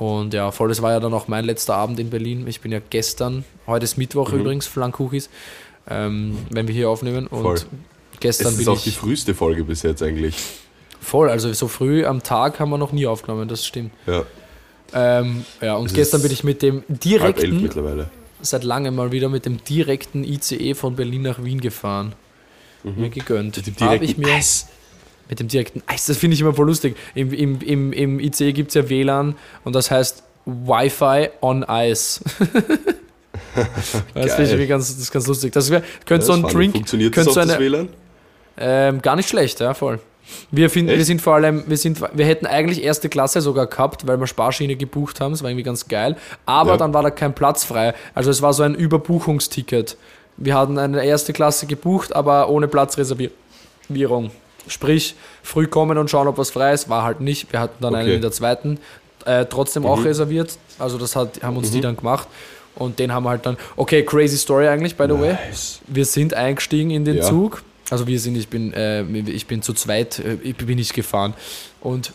[0.00, 2.46] Und ja, voll, das war ja dann auch mein letzter Abend in Berlin.
[2.48, 5.28] Ich bin ja gestern, heute ist Mittwoch übrigens, Flankkuchis,
[5.90, 7.26] ähm, wenn wir hier aufnehmen.
[7.26, 7.60] Und Voll.
[8.18, 10.36] gestern Es ist bin auch die früheste Folge bis jetzt eigentlich.
[11.02, 13.90] voll, also so früh am Tag haben wir noch nie aufgenommen, das stimmt.
[14.06, 14.24] Ja,
[14.94, 18.08] Ähm, ja, und Es gestern bin ich mit dem direkten, mittlerweile.
[18.40, 22.14] seit langem mal wieder mit dem direkten ICE von Berlin nach Wien gefahren.
[22.84, 23.58] Mir gegönnt.
[23.58, 24.66] Mit dem Hab direkten ich mir Eis.
[25.30, 26.96] Mit dem direkten Eis, das finde ich immer voll lustig.
[27.14, 32.20] Im, im, im, im ICE gibt es ja WLAN und das heißt Wi-Fi on Ice.
[34.14, 35.52] das finde ich ganz, das ist ganz lustig.
[35.52, 37.88] Das wär, könnte so Ja, ein das Drink, Funktioniert das auf so das eine, WLAN?
[38.58, 40.00] ähm, gar nicht schlecht, ja, voll.
[40.52, 44.06] Wir, finden, wir sind vor allem, wir, sind, wir hätten eigentlich erste Klasse sogar gehabt,
[44.06, 46.16] weil wir Sparschiene gebucht haben, das war irgendwie ganz geil.
[46.46, 46.76] Aber Ja.
[46.76, 47.94] dann war da kein Platz frei.
[48.14, 49.96] Also es war so ein Überbuchungsticket.
[50.36, 54.30] Wir hatten eine erste Klasse gebucht, aber ohne Platzreservierung.
[54.68, 57.52] Sprich, früh kommen und schauen, ob was frei ist, war halt nicht.
[57.52, 58.16] Wir hatten dann einen Okay.
[58.16, 58.78] in der zweiten,
[59.24, 60.56] äh, trotzdem auch reserviert.
[60.78, 62.28] Also das hat, haben uns die dann gemacht.
[62.76, 65.32] Und den haben wir halt dann, okay, crazy Story eigentlich, by the way.
[65.48, 65.80] Nice.
[65.86, 67.22] Wir sind eingestiegen in den Ja.
[67.24, 67.62] Zug.
[67.90, 71.34] Also wir sind, ich bin, äh, ich bin zu zweit, äh, ich bin nicht gefahren.
[71.80, 72.12] Und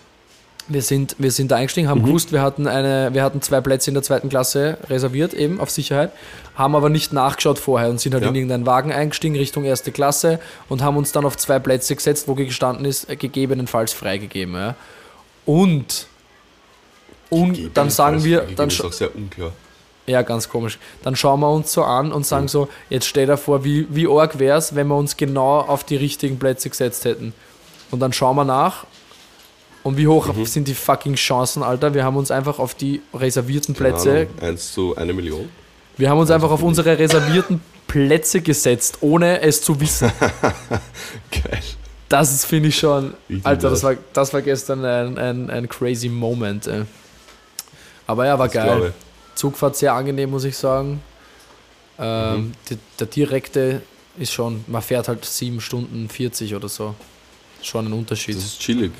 [0.67, 3.89] wir sind, wir sind da eingestiegen, haben gewusst, wir hatten, eine, wir hatten zwei Plätze
[3.91, 6.11] in der zweiten Klasse reserviert, eben auf Sicherheit,
[6.55, 8.29] haben aber nicht nachgeschaut vorher und sind halt Ja.
[8.29, 12.27] in irgendeinen Wagen eingestiegen Richtung erste Klasse und haben uns dann auf zwei Plätze gesetzt,
[12.27, 14.55] wo gestanden ist, äh, gegebenenfalls freigegeben.
[14.55, 14.75] Ja.
[15.45, 16.07] Und,
[17.29, 19.51] und dann sagen wir, dann, Das ist auch sehr unklar.
[20.07, 20.79] ja, ganz komisch.
[21.03, 24.07] Dann schauen wir uns so an und sagen so, jetzt stell dir vor, wie, wie
[24.07, 27.33] arg wäre es, wenn wir uns genau auf die richtigen Plätze gesetzt hätten.
[27.91, 28.85] Und dann schauen wir nach.
[29.85, 30.45] Und wie hoch Mhm.
[30.47, 31.93] sind die fucking Chancen, Alter?
[31.93, 35.47] Wir haben uns einfach auf die reservierten Plätze, Ahnung, 1 zu 1 Million.
[35.97, 40.11] wir haben uns einfach auf unsere reservierten Plätze gesetzt, ohne es zu wissen.
[41.31, 41.59] Geil.
[42.09, 43.13] Das finde ich schon,
[43.43, 46.65] Alter, das war, das war gestern ein, ein, ein crazy Moment.
[46.65, 46.83] Ey.
[48.07, 48.93] Aber ja, war Das geil.
[49.35, 51.01] Zugfahrt sehr angenehm, muss ich sagen.
[51.99, 52.51] Ähm, Mhm.
[52.71, 53.81] die, der direkte
[54.17, 56.95] ist schon, man fährt halt 7 Stunden 40 oder so.
[57.61, 58.35] Schon ein Unterschied.
[58.35, 58.91] Das ist chillig.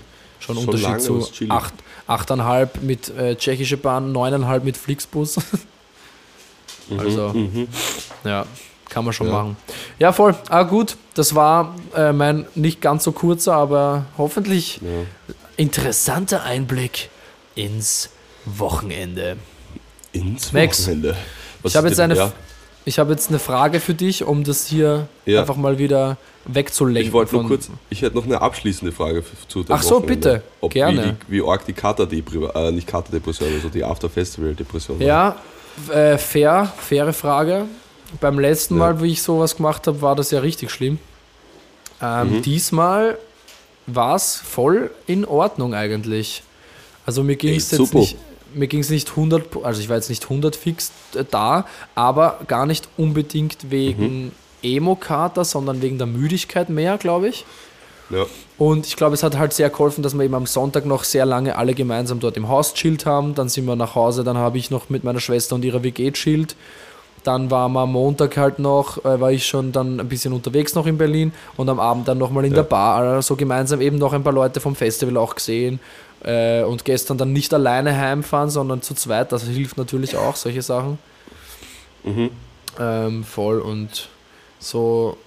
[0.46, 1.52] Schon ein Unterschied zu ist chillig.
[1.52, 1.74] 8,
[2.08, 5.38] 8,5 mit äh, tschechische Bahn, 9,5 mit Flixbus.
[6.98, 7.68] also, Mhm.
[8.24, 8.46] ja,
[8.90, 9.34] kann man schon Ja.
[9.34, 9.58] machen.
[10.00, 10.36] Ja, voll.
[10.50, 10.98] Ah, gut.
[11.16, 14.90] Das war äh, mein nicht ganz so kurzer, aber hoffentlich Ja.
[15.58, 17.10] interessanter Einblick
[17.56, 18.10] ins
[18.46, 19.38] Wochenende.
[20.12, 21.16] Ins Max, Wochenende.
[21.64, 22.32] Was ich habe jetzt eine, Ja,
[22.86, 25.42] ich habe jetzt eine Frage für dich, um das hier Ja.
[25.42, 27.08] einfach mal wieder wegzulenken.
[27.08, 30.16] ich wollte nur kurz, ich hätte noch eine abschließende Frage zu dem Ach so, Wochenende.
[30.16, 30.44] bitte.
[30.62, 31.18] Ob Gerne.
[31.28, 35.02] Wie, die, wie arg die Kater-Depression, äh, nicht Kater-Depression, also die After-Festival-Depression.
[35.02, 35.36] Ja,
[35.92, 37.66] äh, fair, faire Frage.
[38.22, 38.80] Beim letzten Ja.
[38.80, 41.00] Mal, wie ich sowas gemacht habe, war das ja richtig schlimm.
[42.02, 42.42] Ähm, Mhm.
[42.44, 43.18] Diesmal
[43.88, 46.44] war es voll in Ordnung eigentlich.
[47.06, 48.18] Also mir ging es jetzt nicht,
[48.56, 51.66] mir ging es nicht 100, pro- also ich war jetzt nicht 100 fix äh, da,
[51.94, 54.32] aber gar nicht unbedingt wegen Mhm.
[54.64, 57.46] Emo-Kater, sondern wegen der Müdigkeit mehr, glaube ich.
[58.10, 58.26] Ja.
[58.58, 61.26] Und ich glaube, es hat halt sehr geholfen, dass wir eben am Sonntag noch sehr
[61.26, 63.36] lange alle gemeinsam dort im Haus chillt haben.
[63.36, 66.12] Dann sind wir nach Hause, dann habe ich noch mit meiner Schwester und ihrer WG
[66.12, 66.56] chillt.
[67.24, 70.76] Dann waren wir am Montag halt noch, äh, war ich schon dann ein bisschen unterwegs
[70.76, 72.58] noch in Berlin und am Abend dann nochmal in Ja.
[72.58, 72.98] der Bar.
[73.02, 75.80] Also gemeinsam eben noch ein paar Leute vom Festival auch gesehen.
[76.26, 79.32] Äh, und gestern dann nicht alleine heimfahren, sondern zu zweit.
[79.32, 80.98] Das hilft natürlich auch, solche Sachen.
[82.04, 82.32] Mhm.
[82.80, 84.10] Ähm, voll und
[84.60, 85.18] so,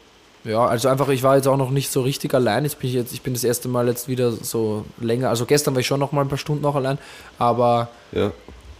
[0.44, 2.64] Ja, also einfach, ich war jetzt auch noch nicht so richtig allein.
[2.64, 5.28] Jetzt bin ich jetzt, ich bin das erste Mal jetzt wieder so länger.
[5.28, 6.96] Also gestern war ich schon noch mal ein paar Stunden noch allein,
[7.38, 8.30] aber Ja.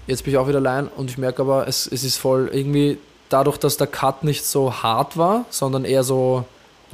[0.07, 2.99] jetzt bin ich auch wieder allein und ich merke aber, es, es ist voll irgendwie
[3.29, 6.45] dadurch, dass der Cut nicht so hart war, sondern eher so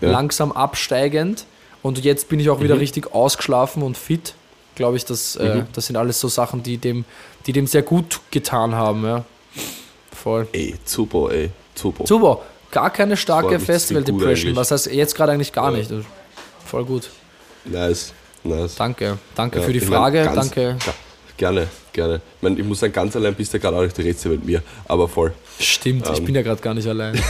[0.00, 0.10] Ja.
[0.10, 1.44] langsam absteigend.
[1.82, 2.80] Und jetzt bin ich auch wieder Mhm.
[2.80, 4.34] richtig ausgeschlafen und fit.
[4.74, 5.66] Glaube ich, das, äh, Mhm.
[5.72, 7.04] das sind alles so Sachen, die dem,
[7.46, 9.04] die dem sehr gut getan haben.
[9.04, 9.24] Ja.
[10.12, 10.48] Voll.
[10.52, 11.50] Ey, super, ey.
[11.74, 12.06] Super.
[12.06, 12.40] Super.
[12.70, 14.48] Gar keine starke Freut mich Festival sehr gut Depression.
[14.48, 14.56] eigentlich.
[14.56, 15.78] Was heißt jetzt gerade eigentlich gar Ja.
[15.78, 15.90] nicht.
[16.66, 17.10] Voll gut.
[17.64, 18.12] Nice.
[18.42, 18.74] Nice.
[18.74, 19.18] Danke.
[19.34, 20.24] Danke Ja, für die ich mein, Frage.
[20.24, 20.76] ganz- Danke.
[21.36, 22.16] Gerne, gerne.
[22.36, 24.44] Ich, mein, ich muss sagen, ganz allein bist du gerade auch nicht der Rätsel mit
[24.44, 25.32] mir, aber voll.
[25.58, 26.24] Stimmt, ich Ähm.
[26.26, 27.14] bin ja gerade gar nicht allein.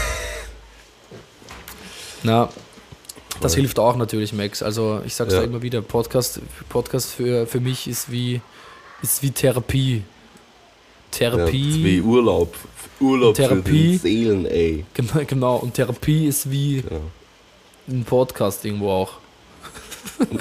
[2.22, 2.48] Na,
[3.40, 4.62] das hilft auch natürlich, Max.
[4.62, 5.40] Also ich sag's Ja.
[5.40, 8.40] da immer wieder, Podcast, Podcast für, für mich ist wie,
[9.02, 10.02] ist wie Therapie.
[11.18, 12.54] Ja, das ist wie Therapie, Urlaub.
[13.00, 13.62] Urlaub Therapie.
[13.62, 14.84] für die Seelen, ey.
[14.94, 15.56] genau, genau.
[15.56, 16.82] Und Therapie ist wie Ja,
[17.88, 19.12] ein Podcast irgendwo auch.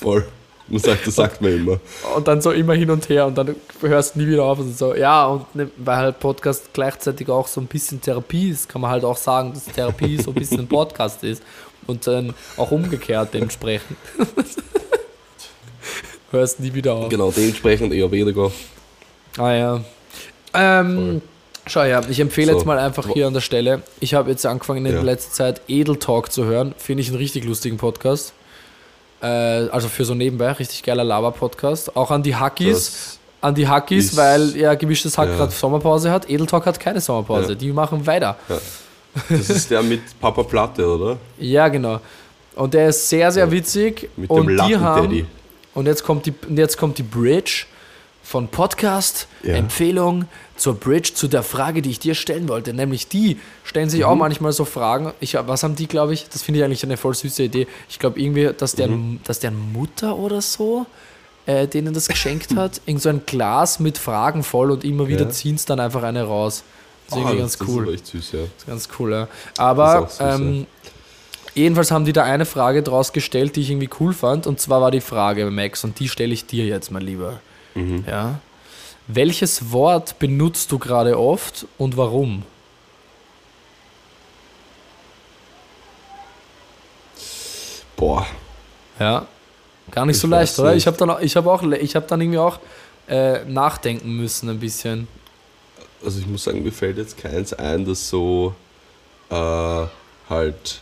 [0.00, 0.26] voll.
[0.68, 1.80] Man sagt, das sagt man immer.
[2.16, 4.76] Und dann so immer hin und her und dann hörst du nie wieder auf und
[4.78, 4.94] so.
[4.94, 8.90] Ja, und ne, weil halt Podcast gleichzeitig auch so ein bisschen Therapie ist, kann man
[8.90, 11.42] halt auch sagen, dass Therapie so ein bisschen ein Podcast ist.
[11.86, 13.96] Und dann auch umgekehrt dementsprechend.
[16.30, 17.08] hörst nie wieder auf.
[17.08, 18.50] Genau, dementsprechend eher weniger.
[19.38, 19.80] Ah ja.
[20.54, 21.22] Ähm,
[21.66, 22.58] schau her, ich empfehle So.
[22.58, 23.82] jetzt mal einfach hier an der Stelle.
[24.00, 25.02] Ich habe jetzt angefangen in Ja.
[25.02, 26.74] letzter Zeit Edel Talk zu hören.
[26.78, 28.32] Finde ich einen richtig lustigen Podcast.
[29.22, 31.96] Äh, also für so nebenbei, richtig geiler Lava-Podcast.
[31.96, 32.72] Auch an die Hackies.
[32.72, 35.36] Das, An die Hackies, ist- weil ja gemischtes Hack Ja.
[35.36, 36.28] gerade Sommerpause hat.
[36.30, 37.50] Edel Talk hat keine Sommerpause.
[37.50, 37.54] Ja.
[37.56, 38.36] Die machen weiter.
[39.28, 41.18] Das ist der mit Papa Platte, oder?
[41.38, 42.00] Ja, genau.
[42.54, 44.08] Und der ist sehr, sehr witzig.
[44.16, 45.26] Mit und dem die haben.
[45.74, 47.64] Und jetzt kommt die, jetzt kommt die Bridge
[48.22, 49.54] von Podcast, Ja.
[49.54, 52.72] Empfehlung zur Bridge, zu der Frage, die ich dir stellen wollte.
[52.72, 55.12] Nämlich die stellen sich auch manchmal so Fragen.
[55.20, 56.28] Ich, was haben die, glaube ich?
[56.28, 57.66] Das finde ich eigentlich eine voll süße Idee.
[57.88, 60.86] Ich glaube irgendwie, dass deren, dass deren Mutter oder so
[61.46, 62.80] äh, denen das geschenkt hat.
[62.86, 65.30] Irgend so ein Glas mit Fragen voll und immer wieder Ja.
[65.30, 66.62] ziehen es dann einfach eine raus.
[67.08, 67.82] Das ist irgendwie ganz das cool.
[67.82, 68.38] ist aber echt süß, ja.
[68.40, 69.28] Das ist ganz cool, ja.
[69.58, 70.66] Aber Das ist süß, ähm,
[71.54, 74.46] jedenfalls haben die da eine Frage draus gestellt, die ich irgendwie cool fand.
[74.46, 77.40] Und zwar war die Frage, Max, und die stelle ich dir jetzt mal lieber.
[77.74, 78.04] Mhm.
[78.08, 78.38] Ja.
[79.08, 82.44] Welches Wort benutzt du gerade oft und warum?
[87.96, 88.26] Boah,
[88.98, 89.26] Ja.
[89.90, 90.70] Gar nicht Ich so leicht, oder?
[90.70, 90.78] nicht.
[90.78, 92.58] Ich habe dann, auch- ich hab auch, ich habe dann irgendwie auch
[93.08, 95.08] äh, nachdenken müssen ein bisschen.
[96.04, 98.54] Also ich muss sagen, mir fällt jetzt keins ein, das so
[99.30, 99.86] äh,
[100.28, 100.80] halt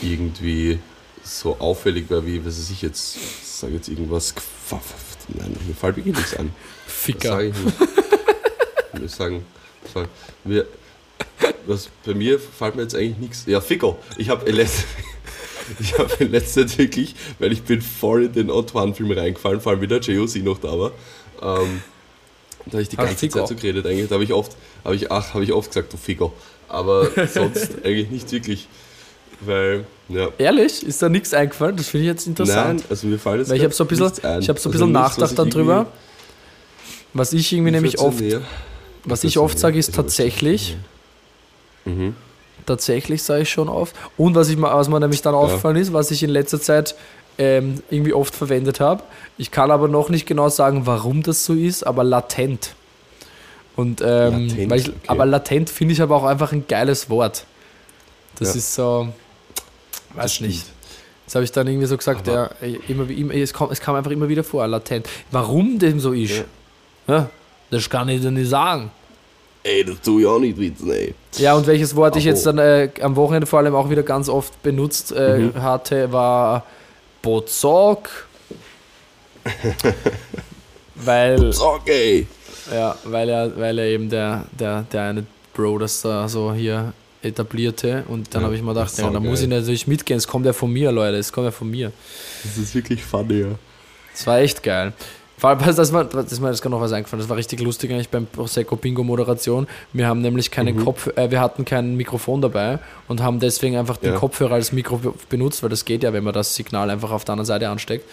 [0.00, 0.78] irgendwie
[1.22, 4.34] so auffällig war, wie, was weiß ich jetzt, ich sage jetzt irgendwas,
[5.28, 6.52] nein, mir fällt wirklich nichts ein.
[6.86, 7.28] Ficker.
[7.28, 7.78] sage ich nicht.
[9.10, 9.44] Sagen,
[9.92, 10.08] sagen
[10.44, 10.66] wir,
[11.66, 13.44] was, bei mir fällt mir jetzt eigentlich nichts.
[13.46, 13.96] Ja, Ficker.
[14.16, 14.48] Ich habe
[15.80, 19.72] ich habe in letzter Zeit wirklich, weil ich bin voll in den Antoine-Film reingefallen, vor
[19.72, 20.92] allem wie der JOC noch da war.
[21.40, 21.82] Ähm,
[22.66, 23.38] da habe ich die Hast ganze Ficker?
[23.40, 23.86] Zeit so geredet.
[23.86, 24.52] Eigentlich da habe ich oft,
[24.84, 26.30] habe ich, ach, habe ich oft gesagt, du Ficker.
[26.68, 28.68] Aber sonst eigentlich nicht wirklich.
[29.40, 30.28] Weil, ja.
[30.38, 30.84] Ehrlich?
[30.86, 31.76] Ist da nichts eingefallen?
[31.76, 32.80] Das finde ich jetzt interessant.
[32.80, 34.54] Nein, also mir fällt jetzt Weil ich habe so ein bisschen, ich habe so ein
[34.54, 35.86] Also bisschen nachgedacht ich dann drüber.
[37.12, 38.40] Was ich irgendwie nämlich oft, inflationär-
[39.04, 40.76] was ich oft sage, ist tatsächlich,
[41.84, 42.14] Mhm.
[42.66, 43.94] tatsächlich sage ich schon oft.
[44.16, 46.94] Und was, ich, was mir nämlich dann aufgefallen ist, was ich in letzter Zeit
[47.38, 49.02] ähm, irgendwie oft verwendet habe.
[49.38, 52.74] Ich kann aber noch nicht genau sagen, warum das so ist, aber latent.
[53.76, 54.98] Und ähm, Latent, weil ich, okay.
[55.06, 57.46] aber latent finde ich aber auch einfach ein geiles Wort.
[58.38, 58.54] Das Ja.
[58.56, 59.08] ist so,
[60.14, 60.66] weiß nicht.
[61.24, 62.50] Das habe ich dann irgendwie so gesagt, ja, Aber-
[62.88, 65.08] immer, immer, es, kam, es kam einfach immer wieder vor, latent.
[65.30, 66.44] Warum dem so ist,
[67.08, 67.14] Ja.
[67.14, 67.30] ja,
[67.70, 68.90] das kann ich dir nicht sagen.
[69.64, 71.14] Ey, das tue ich auch nicht witzen, ey.
[71.38, 72.30] Ja, und welches Wort ich Abo.
[72.30, 75.62] jetzt dann äh, am Wochenende vor allem auch wieder ganz oft benutzt äh, Mhm.
[75.62, 76.66] hatte, war
[77.22, 78.08] Bozog.
[80.94, 82.26] weil, Sag, ey.
[82.72, 86.92] ja, weil er, weil er eben der, der, der eine Bro das da so hier
[87.22, 90.26] etablierte und dann Ja, habe ich mir gedacht, ja, da muss ich natürlich mitgehen, es
[90.26, 91.92] kommt ja von mir, Leute, es kommt ja von mir.
[92.42, 93.58] Das ist wirklich funny, ja.
[94.12, 94.92] Das war echt geil.
[95.42, 97.20] Vor allem, das war, das ist mir jetzt gerade noch was eingefallen.
[97.20, 99.66] Das war richtig lustig eigentlich beim Prosecco Bingo Moderation.
[99.92, 100.84] Wir haben nämlich keinen Mhm.
[100.84, 102.78] Kopf, äh, wir hatten kein Mikrofon dabei
[103.08, 104.18] und haben deswegen einfach den Ja.
[104.20, 107.24] Kopfhörer als Mikro be- benutzt, weil das geht ja, wenn man das Signal einfach auf
[107.24, 108.08] der anderen Seite ansteckt.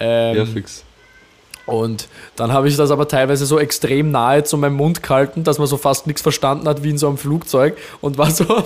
[0.00, 0.84] Ähm, ja, fix.
[1.66, 5.58] und dann habe ich das aber teilweise so extrem nahe zu meinem Mund gehalten, dass
[5.58, 8.44] man so fast nichts verstanden hat, wie in so einem Flugzeug und war so,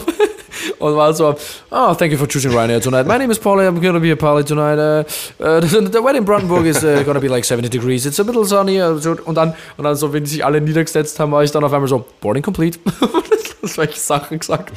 [0.79, 1.35] und war so,
[1.71, 3.07] oh, thank you for choosing Ryanair tonight.
[3.07, 4.79] My name is Polly, I'm going to be a Polly tonight.
[4.79, 5.05] Uh,
[5.41, 8.07] uh, the, the wedding in Brandenburg is uh, going to be like 70 degrees.
[8.07, 8.81] It's a little sunny.
[8.81, 11.65] Uh, so, und, dann, und dann so, wenn sich alle niedergesetzt haben, war ich dann
[11.65, 12.79] auf einmal so, boarding complete.
[13.63, 14.73] das solche Sachen gesagt.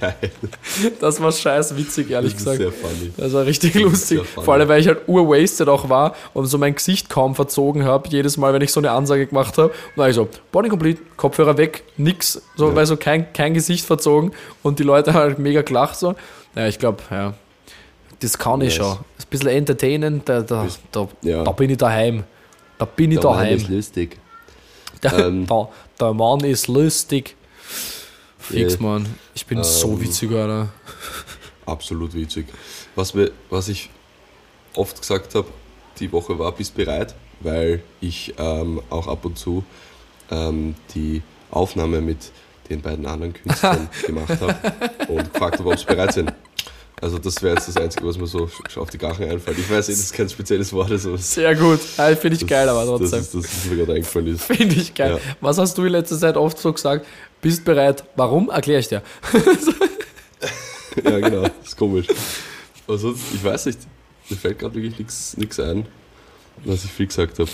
[0.00, 0.14] Geil.
[1.00, 2.72] Das war scheiß witzig, ehrlich Das gesagt.
[3.16, 4.20] Das war richtig Das lustig.
[4.26, 8.08] Vor allem, weil ich halt urwasted auch war und so mein Gesicht kaum verzogen habe,
[8.08, 9.68] jedes Mal, wenn ich so eine Ansage gemacht habe.
[9.68, 12.74] Und dann war ich so, Body complete, Kopfhörer weg, nix, so, Ja.
[12.76, 14.32] weil so kein, kein Gesicht verzogen
[14.62, 16.14] und die Leute haben halt mega gelacht so.
[16.54, 17.34] Ja, ich glaube, ja,
[18.20, 18.86] das kann ich Nice.
[18.86, 18.96] schon.
[18.98, 21.44] Ein bisschen entertainend, da, da, da, ja.
[21.44, 22.24] da bin ich daheim.
[22.78, 23.56] Da bin ich Der Mann daheim.
[23.56, 24.16] ist lustig.
[25.02, 25.68] Der, ähm, der,
[25.98, 27.34] der Mann ist lustig.
[28.38, 28.80] Fix, Ja.
[28.80, 29.06] Mann.
[29.34, 30.68] Ich bin so Ähm, witzig, Alter.
[31.64, 32.46] Absolut witzig.
[32.96, 33.88] Was, mir, was ich
[34.74, 35.46] oft gesagt habe,
[35.98, 39.64] die Woche war, bist bereit, weil ich ähm, auch ab und zu
[40.30, 42.30] ähm, die Aufnahme mit
[42.70, 44.56] den beiden anderen Künstlern gemacht habe
[45.08, 46.32] und gefragt habe, ob sie bereit sind.
[47.02, 49.58] Also das wäre jetzt das Einzige, was mir so auf die Gachen einfällt.
[49.58, 51.80] Ich weiß, eh, das ist kein spezielles Wort, also das, Sehr gut.
[51.96, 53.20] Ja, Finde ich das, geil, aber das, trotzdem.
[53.20, 54.44] ist, das, was mir gerade eingefallen ist.
[54.44, 55.12] Finde ich geil.
[55.12, 55.34] Ja.
[55.40, 57.06] Was hast du in letzter Zeit oft so gesagt?
[57.40, 58.04] Bist bereit?
[58.16, 58.50] Warum?
[58.50, 59.02] Erkläre ich dir.
[61.02, 62.06] Ja, genau, das ist komisch.
[62.86, 63.78] Aber sonst, ich weiß nicht,
[64.28, 64.98] mir fällt gerade wirklich
[65.36, 65.86] nichts ein,
[66.64, 67.50] was ich viel gesagt habe.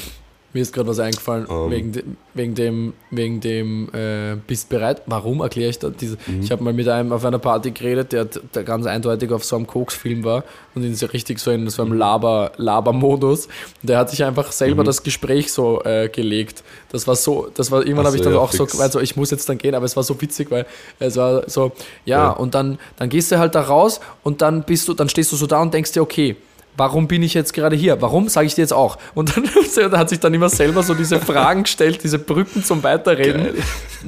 [0.56, 1.70] Mir ist gerade was eingefallen Ähm.
[1.70, 2.02] wegen, de,
[2.32, 5.02] wegen dem, wegen dem äh, bist bereit?
[5.04, 6.16] Warum erkläre ich da diese?
[6.26, 6.40] Mhm.
[6.40, 9.56] Ich habe mal mit einem auf einer Party geredet, der, der ganz eindeutig auf so
[9.56, 10.44] einem Koks-Film war
[10.74, 13.48] und in so richtig so in so einem Laber, Laber-Modus.
[13.82, 14.86] Der hat sich einfach selber Mhm.
[14.86, 16.64] das Gespräch so äh, gelegt.
[16.90, 18.92] Das war so, das war irgendwann habe ich dann ja, auch so fix.
[18.92, 20.64] so ich muss jetzt dann gehen, aber es war so witzig, weil
[20.98, 21.72] es war so,
[22.06, 22.30] ja, Ja.
[22.30, 25.36] und dann, dann gehst du halt da raus und dann bist du, dann stehst du
[25.36, 26.36] so da und denkst dir, okay,
[26.76, 28.00] warum bin ich jetzt gerade hier?
[28.02, 28.98] Warum sage ich dir jetzt auch?
[29.14, 29.44] Und dann
[29.98, 33.48] hat sich dann immer selber so diese Fragen gestellt, diese Brücken zum Weiterreden.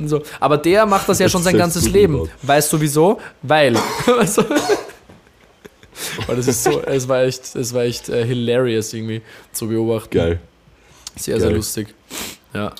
[0.07, 0.23] So.
[0.39, 2.29] Aber der macht das ja Das schon sein ganzes Leben.
[2.43, 3.21] Weißt du wieso?
[3.43, 3.77] Weil.
[4.19, 4.45] Also,
[6.27, 10.17] weil das ist so, es war echt, es war echt äh, hilarious irgendwie zu beobachten.
[10.17, 10.41] Geil.
[11.17, 11.57] Sehr, sehr Geil.
[11.57, 11.95] lustig.
[12.55, 12.73] Ja.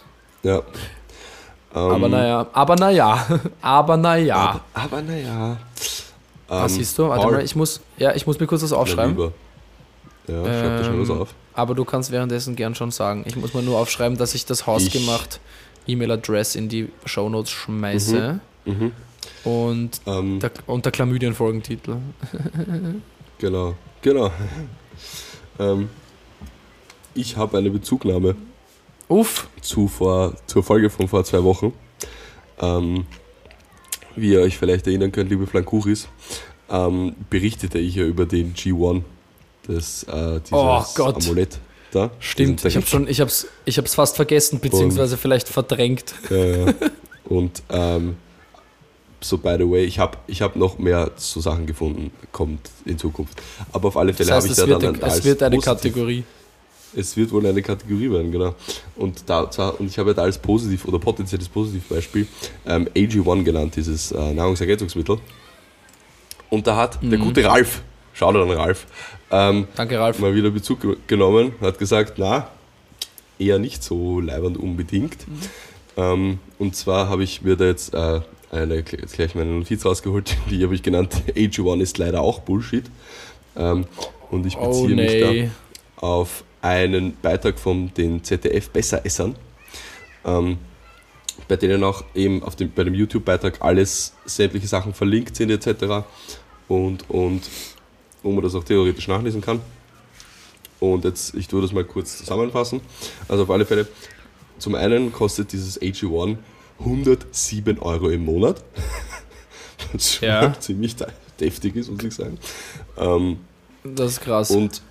[0.45, 0.63] Ja.
[1.73, 3.27] Aber Ähm, naja, aber naja,
[3.61, 4.37] aber naja.
[4.37, 5.57] Aber, aber naja.
[6.47, 7.09] Was Ähm, siehst du?
[7.09, 9.33] Warte mal, ich muss, ja, ich muss mir kurz was aufschreiben.
[10.29, 11.35] Ja, schreib da schnell was Ähm, auf.
[11.55, 13.25] Aber du kannst währenddessen gern schon sagen.
[13.27, 15.41] Ich muss mal nur aufschreiben, dass ich das hausgemacht
[15.87, 18.41] E-Mail-Adress in die Shownotes schmeiße.
[18.65, 18.93] Mhm.
[19.45, 21.97] Und Ähm, der, und der Chlamydien-Folgentitel.
[23.39, 24.31] genau, genau.
[25.59, 25.89] ähm,
[27.15, 28.37] ich habe eine Bezugnahme
[29.09, 29.49] Uff.
[29.61, 31.73] zu vor, zur Folge von vor zwei Wochen.
[32.61, 33.07] Ähm,
[34.17, 36.09] wie ihr euch vielleicht erinnern könnt, liebe Flankuris,
[36.69, 39.03] ähm, berichtete ich ja über den G1,
[39.69, 41.25] das, äh, Oh Gott.
[41.25, 41.59] Amulett
[41.93, 42.11] da.
[42.21, 46.15] Stimmt, ich habe schon, ich hab's, ich hab's fast vergessen, beziehungsweise vielleicht verdrängt.
[46.31, 46.75] Ja, ja.
[47.25, 48.17] Und ähm,
[49.21, 52.99] so by the way, ich habe ich hab noch mehr so Sachen gefunden, kommt in
[52.99, 53.41] Zukunft.
[53.73, 55.65] Aber auf alle Das Fälle habe ich es da dann als es wird eine positiv-
[55.93, 56.25] Kategorie.
[56.97, 58.55] Es wird wohl eine Kategorie werden, genau.
[58.97, 59.41] Und, da,
[59.79, 62.27] und ich habe da als positiv oder potenzielles Positivbeispiel
[62.67, 65.19] ähm, AG1 genannt, dieses äh, Nahrungsergänzungsmittel.
[66.49, 67.25] Und da hat der Mhm.
[67.25, 67.83] gute Ralf,
[68.15, 68.87] schau dir an Ralf,
[69.31, 70.19] ähm, Danke, Ralf.
[70.19, 72.49] mal wieder Bezug ge- genommen, hat gesagt, na,
[73.39, 75.19] eher nicht so leibend unbedingt.
[75.97, 78.21] Ähm, und zwar habe ich mir da jetzt äh,
[78.51, 82.85] eine, jetzt gleich meine Notiz rausgeholt, die habe ich genannt, AG1 ist leider auch Bullshit.
[83.57, 83.87] Ähm,
[84.31, 85.51] und ich Oh beziehe mich nee.
[85.97, 89.35] da auf einen Beitrag von den ZDF Besseressern,
[90.25, 90.59] ähm,
[91.47, 96.05] bei denen auch eben auf dem, bei dem YouTube-Beitrag alles, sämtliche Sachen verlinkt sind etc.
[96.67, 97.43] Und, und
[98.23, 99.61] wo man das auch theoretisch nachlesen kann.
[100.81, 102.81] Und jetzt, ich tue das mal kurz zusammenfassen.
[103.29, 103.87] Also auf alle Fälle,
[104.59, 106.37] zum einen kostet dieses AG1
[106.81, 108.63] 107 Euro im Monat.
[109.93, 110.53] Was schon Ja.
[110.61, 111.09] ziemlich de-
[111.41, 112.39] deftig ist, muss ich sagen.
[112.97, 113.39] Ähm,
[113.85, 114.51] Das ist krass.
[114.51, 114.83] und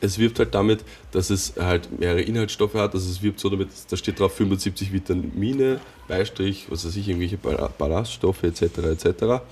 [0.00, 2.94] es wirbt halt damit, dass es halt mehrere Inhaltsstoffe hat.
[2.94, 7.38] Also es wirbt so damit, da steht drauf 75 Vitamine, Beistrich, was weiß ich, irgendwelche
[7.38, 8.62] Ball- Ballaststoffe etc.
[8.62, 9.42] etc.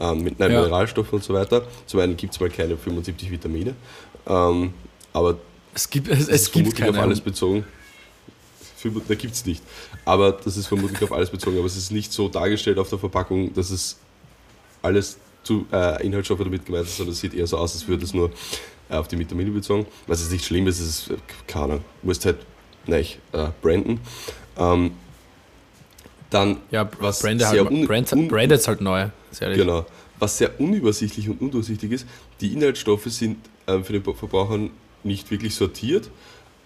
[0.00, 0.62] Ähm, mit nein, Ja.
[0.62, 1.66] Mineralstoffe und so weiter.
[1.86, 3.74] Zum einen gibt es mal keine 75 Vitamine,
[4.26, 4.72] ähm,
[5.12, 5.38] aber
[5.74, 7.02] es gibt, es, es gibt vermutlich auf keine.
[7.06, 7.64] alles bezogen.
[9.08, 9.62] Da gibt es nicht.
[10.04, 11.56] Aber das ist vermutlich auf alles bezogen.
[11.58, 13.98] Aber es ist nicht so dargestellt auf der Verpackung, dass es
[14.82, 18.04] alles zu äh, Inhaltsstoffe damit gemeint ist, sondern es sieht eher so aus, als würde
[18.04, 18.30] es nur
[18.88, 19.86] äh, auf die Vitamine bezogen.
[20.06, 21.16] Was jetzt nicht schlimm ist, es ist, äh,
[21.48, 22.38] keine Ahnung, musst halt
[22.86, 24.00] nicht äh, branden.
[24.56, 24.92] Ähm,
[26.30, 29.08] dann, ja, was Brand sehr halt, Brand, Branded's halt neu.
[29.56, 29.86] Genau.
[30.18, 32.06] Was sehr unübersichtlich und undurchsichtig ist,
[32.40, 34.58] die Inhaltsstoffe sind ähm, für den Verbraucher
[35.04, 36.10] nicht wirklich sortiert,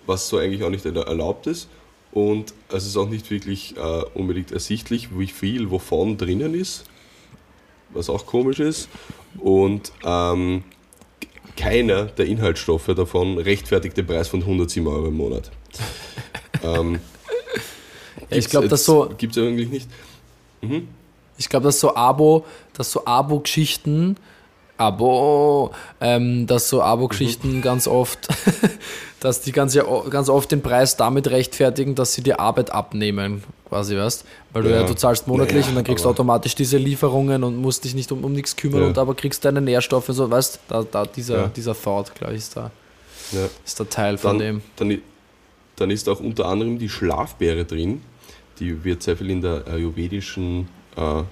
[0.07, 1.69] was so eigentlich auch nicht erla- erlaubt ist.
[2.13, 6.85] Und es ist auch nicht wirklich äh, unbedingt ersichtlich, wie viel wovon drinnen ist.
[7.91, 8.89] was auch komisch ist.
[9.39, 10.65] Und ähm,
[11.57, 15.51] keiner der Inhaltsstoffe davon rechtfertigt den Preis von 107 Euro im Monat.
[16.63, 17.01] ähm,
[18.39, 19.11] ich glaube, das so.
[19.17, 19.89] Gibt es eigentlich nicht.
[20.61, 20.89] Mhm.
[21.39, 24.17] Ich glaube, dass so Abo, dass so Abo-Geschichten,
[24.77, 27.63] Abo, ähm, dass so Abo-Geschichten mhm.
[27.63, 28.29] ganz oft,
[29.21, 29.77] dass die ganz,
[30.11, 34.71] ganz oft den Preis damit rechtfertigen, dass sie die Arbeit abnehmen, quasi, weißt Weil du
[34.71, 37.85] ja, ja du zahlst monatlich ja, und dann kriegst du automatisch diese Lieferungen und musst
[37.85, 38.87] dich nicht um, um nichts kümmern ja.
[38.89, 42.57] und aber kriegst deine Nährstoffe, so, weißt da, da dieser, dieser Thought, glaube ich, ist
[42.57, 42.71] da.
[43.65, 44.63] Ist der Teil von dann, dem.
[44.77, 44.99] Dann,
[45.77, 48.03] dann ist auch unter anderem die Schlafbeere drin.
[48.63, 51.25] Die wird sehr viel in der ayurvedischen äh,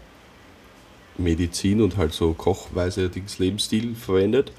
[1.17, 3.09] Medizin und halt so Kochweise
[3.39, 4.51] Lebensstil verwendet.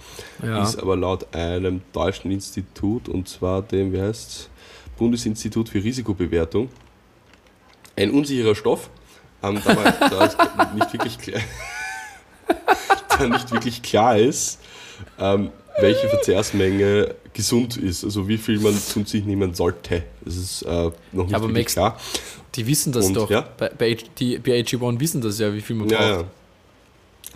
[0.41, 0.63] Ja.
[0.63, 4.49] Ist aber laut einem deutschen Institut, und zwar dem, wie heißt
[4.97, 6.69] Bundesinstitut für Risikobewertung,
[7.97, 8.89] ein unsicherer Stoff.
[9.43, 11.41] Ähm, da, man, da nicht wirklich klar,
[13.17, 14.61] da nicht wirklich klar ist,
[15.19, 15.49] ähm,
[15.81, 20.03] welche Verzehrsmenge gesund ist, also wie viel man zu sich nehmen sollte.
[20.23, 21.99] Das ist äh, noch nicht ja, wirklich klar.
[22.55, 23.29] Die wissen das Und, doch.
[23.29, 23.47] Ja?
[23.57, 26.01] Bei, bei, die, bei AG1 wissen das ja, wie viel man braucht.
[26.01, 26.23] Ja, ja.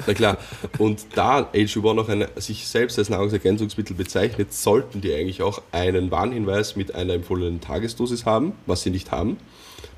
[0.05, 0.37] Na klar.
[0.77, 6.11] Und da AG1 noch eine, sich selbst als Nahrungsergänzungsmittel bezeichnet, sollten die eigentlich auch einen
[6.11, 9.37] Warnhinweis mit einer empfohlenen Tagesdosis haben, was sie nicht haben.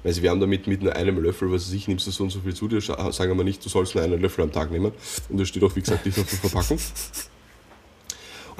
[0.03, 2.41] Weil sie werden damit mit nur einem Löffel, was ich nimmst du so und so
[2.41, 4.91] viel zu dir, sagen wir nicht, du sollst nur einen Löffel am Tag nehmen.
[5.29, 6.77] Und das steht auch, wie gesagt, nicht auf der Verpackung.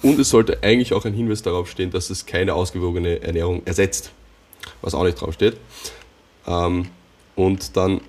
[0.01, 4.11] Und es sollte eigentlich auch ein Hinweis darauf stehen, dass es keine ausgewogene Ernährung ersetzt,
[4.81, 5.57] was auch nicht draufsteht.
[6.45, 6.87] Ähm,
[7.35, 8.01] und dann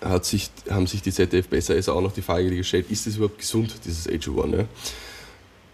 [0.00, 3.16] hat sich, haben sich die ZDF besser ist auch noch die Frage gestellt, ist das
[3.16, 4.46] überhaupt gesund, dieses AG1?
[4.46, 4.68] Ne?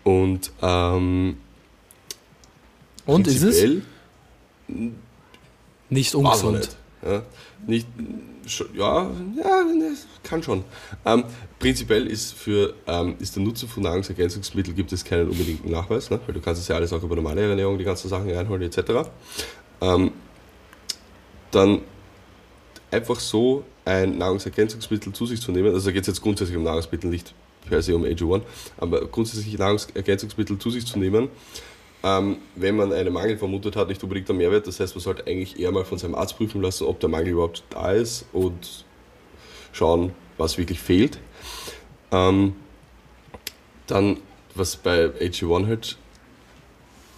[0.04, 1.36] Und, ähm,
[3.06, 3.82] und ist es?
[5.88, 6.58] Nicht ungesund.
[6.58, 7.22] Nicht, ja,
[7.66, 7.86] nicht,
[8.74, 9.64] ja, ja,
[10.22, 10.64] kann schon.
[11.04, 11.24] Ähm,
[11.58, 16.20] prinzipiell ist für ähm, ist der Nutzen von Nahrungsergänzungsmitteln gibt es keinen unbedingten Nachweis, ne?
[16.26, 19.08] weil du kannst es ja alles auch über normale Ernährung, die ganzen Sachen reinholen etc.
[19.80, 20.12] Ähm,
[21.50, 21.80] dann
[22.90, 26.64] einfach so ein Nahrungsergänzungsmittel zu sich zu nehmen, also da geht es jetzt grundsätzlich um
[26.64, 27.34] Nahrungsmittel, nicht
[27.68, 28.42] per se um AG1,
[28.78, 31.28] aber grundsätzlich Nahrungsergänzungsmittel zu sich zu nehmen,
[32.02, 34.66] ähm, wenn man einen Mangel vermutet hat, nicht unbedingt der Mehrwert.
[34.66, 37.28] Das heißt, man sollte eigentlich eher mal von seinem Arzt prüfen lassen, ob der Mangel
[37.32, 38.84] überhaupt da ist und
[39.72, 41.18] schauen, was wirklich fehlt.
[42.10, 42.54] Ähm,
[43.86, 44.18] dann,
[44.54, 45.96] was bei AG1 halt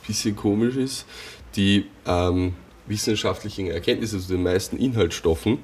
[0.03, 1.07] ein bisschen komisch ist,
[1.55, 2.55] die ähm,
[2.87, 5.59] wissenschaftlichen Erkenntnisse zu den meisten Inhaltsstoffen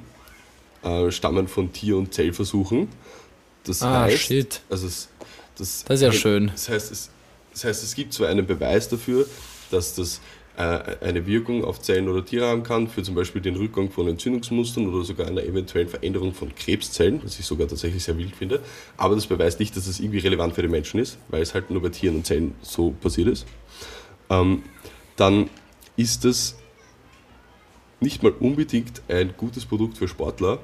[0.82, 2.88] äh, stammen von Tier- und Zellversuchen.
[3.64, 4.60] Das ah, heißt, shit.
[4.70, 5.08] Also es,
[5.56, 6.48] das, das ist ja schön.
[6.48, 7.10] Das heißt, es,
[7.58, 9.26] das heißt, es gibt zwar einen Beweis dafür,
[9.72, 10.20] dass das
[10.56, 14.06] äh, eine Wirkung auf Zellen oder Tiere haben kann, für zum Beispiel den Rückgang von
[14.06, 18.60] Entzündungsmustern oder sogar einer eventuellen Veränderung von Krebszellen, was ich sogar tatsächlich sehr wild finde.
[18.96, 21.68] Aber das beweist nicht, dass das irgendwie relevant für den Menschen ist, weil es halt
[21.68, 23.44] nur bei Tieren und Zellen so passiert ist.
[24.30, 24.62] Ähm,
[25.16, 25.50] dann
[25.96, 26.56] ist das
[27.98, 30.60] nicht mal unbedingt ein gutes Produkt für Sportler,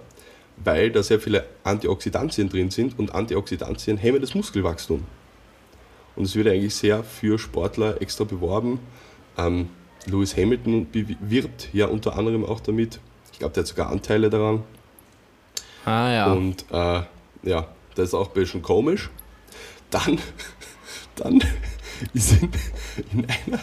[0.59, 5.03] weil da sehr viele Antioxidantien drin sind und Antioxidantien hemmen das Muskelwachstum.
[6.17, 8.79] Und es wird eigentlich sehr für Sportler extra beworben.
[9.37, 9.69] Ähm,
[10.07, 13.01] Lewis Hamilton wirbt ja unter anderem auch damit.
[13.33, 14.63] Ich glaube, der hat sogar Anteile daran.
[15.85, 16.33] Ah ja.
[16.33, 17.03] Und äh,
[17.43, 19.11] ja, das ist auch ein bisschen komisch.
[19.91, 20.19] Dann,
[21.17, 21.41] dann
[22.15, 22.51] ist in,
[23.13, 23.61] in einer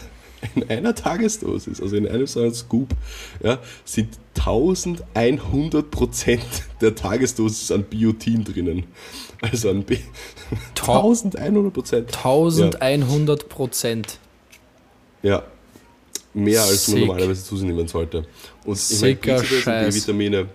[0.54, 2.88] in einer Tagesdosis, also in einem so einem Scoop,
[3.42, 6.44] ja, sind 1100 Prozent
[6.80, 8.84] der Tagesdosis an Biotin drinnen.
[9.40, 9.98] Also an B
[10.78, 12.16] 1100 Prozent.
[12.16, 14.18] 1100 Prozent.
[15.22, 15.42] Ja.
[16.34, 16.94] Mehr als Sick.
[16.94, 18.26] man normalerweise zu sich nehmen sollte.
[18.64, 20.46] Und ich meine, B-Vitamine,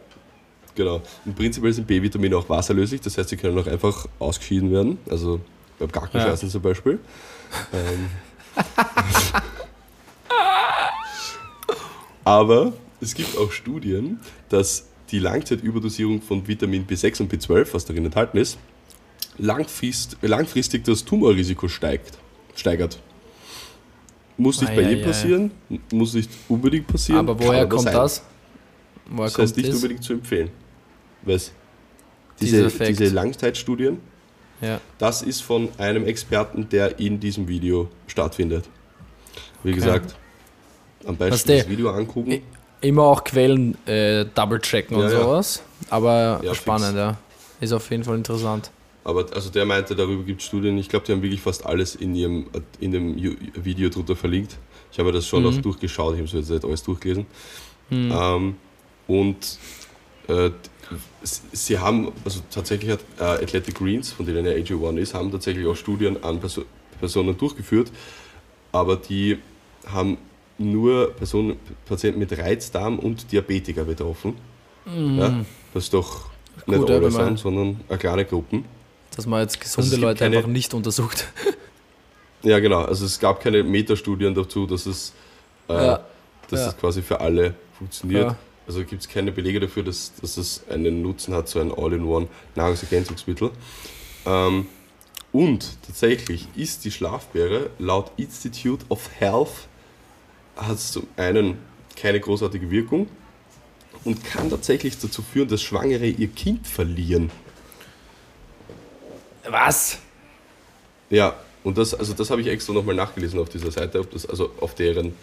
[0.73, 1.01] genau.
[1.25, 4.97] Im Prinzip sind B-Vitamine auch wasserlöslich, das heißt, sie können auch einfach ausgeschieden werden.
[5.09, 5.39] Also
[5.77, 6.51] beim Gackenscheißen ja.
[6.51, 6.99] zum Beispiel.
[7.73, 8.09] ähm,
[12.27, 14.19] Aber es gibt auch Studien,
[14.49, 18.57] dass die Langzeitüberdosierung von Vitamin B6 und B12, was darin enthalten ist,
[19.37, 22.17] langfrist, langfristig das Tumorrisiko steigt,
[22.53, 22.99] steigert.
[24.35, 25.77] Muss nicht ah, bei ja, jedem ja, passieren, ja.
[25.93, 27.19] muss nicht unbedingt passieren.
[27.19, 27.93] Aber woher kommt sein.
[27.93, 28.21] das?
[29.05, 29.75] Woher das heißt nicht das?
[29.77, 30.49] unbedingt zu empfehlen.
[31.21, 31.53] Was?
[32.41, 33.99] Diese, diese Langzeitstudien,
[34.97, 38.65] das ist von einem Experten, der in diesem Video stattfindet.
[39.63, 39.79] Wie okay.
[39.79, 40.17] gesagt,
[41.05, 42.41] am besten das Video angucken.
[42.81, 45.63] Immer auch Quellen äh, double checken ja, und sowas.
[45.89, 46.97] Aber ja, spannend, fix.
[46.97, 47.17] ja.
[47.59, 48.69] Ist auf jeden Fall interessant.
[49.03, 50.77] Aber also der meinte, darüber gibt es Studien.
[50.77, 52.47] Ich glaube, die haben wirklich fast alles in ihrem
[52.79, 53.15] in dem
[53.55, 54.57] Video drunter verlinkt.
[54.91, 55.49] Ich habe das schon mhm.
[55.49, 57.25] auch durchgeschaut, ich habe es jetzt nicht alles durchgelesen.
[57.89, 58.11] Mhm.
[58.11, 58.55] Ähm,
[59.07, 59.57] und
[60.27, 60.51] äh,
[61.23, 65.65] sie haben, also tatsächlich hat äh, Athletic Greens, von denen ja AG1 ist, haben tatsächlich
[65.67, 66.63] auch Studien an Perso
[66.99, 67.91] Personen durchgeführt,
[68.71, 69.37] aber die
[69.85, 70.17] haben
[70.57, 74.35] nur Personen, Patienten mit Reizdarm und Diabetiker betroffen.
[74.85, 75.19] Mm.
[75.19, 76.29] Ja, das ist doch
[76.65, 78.65] nicht Gut, alle sind, sondern eine kleine Gruppen.
[79.15, 81.27] Dass man jetzt gesunde also Leute keine, einfach nicht untersucht.
[82.43, 82.83] Ja, genau.
[82.83, 85.13] Also es gab keine Metastudien dazu, dass es,
[85.69, 86.05] äh, ja.
[86.49, 86.67] dass ja.
[86.69, 88.31] es quasi für alle funktioniert.
[88.31, 88.37] Ja.
[88.67, 92.27] Also gibt es keine Belege dafür, dass, dass es einen Nutzen hat, so ein All-in-One
[92.55, 93.51] Nahrungsergänzungsmittel.
[94.25, 94.67] Ähm,
[95.31, 99.67] und tatsächlich ist die Schlafbeere laut Institute of Health
[100.57, 101.57] hat es zum einen
[101.95, 103.07] keine großartige Wirkung
[104.03, 107.31] und kann tatsächlich dazu führen, dass Schwangere ihr Kind verlieren.
[109.49, 109.99] Was?
[111.09, 114.25] Ja, und das, also das habe ich extra nochmal nachgelesen auf dieser Seite, ob das,
[114.25, 115.13] also auf deren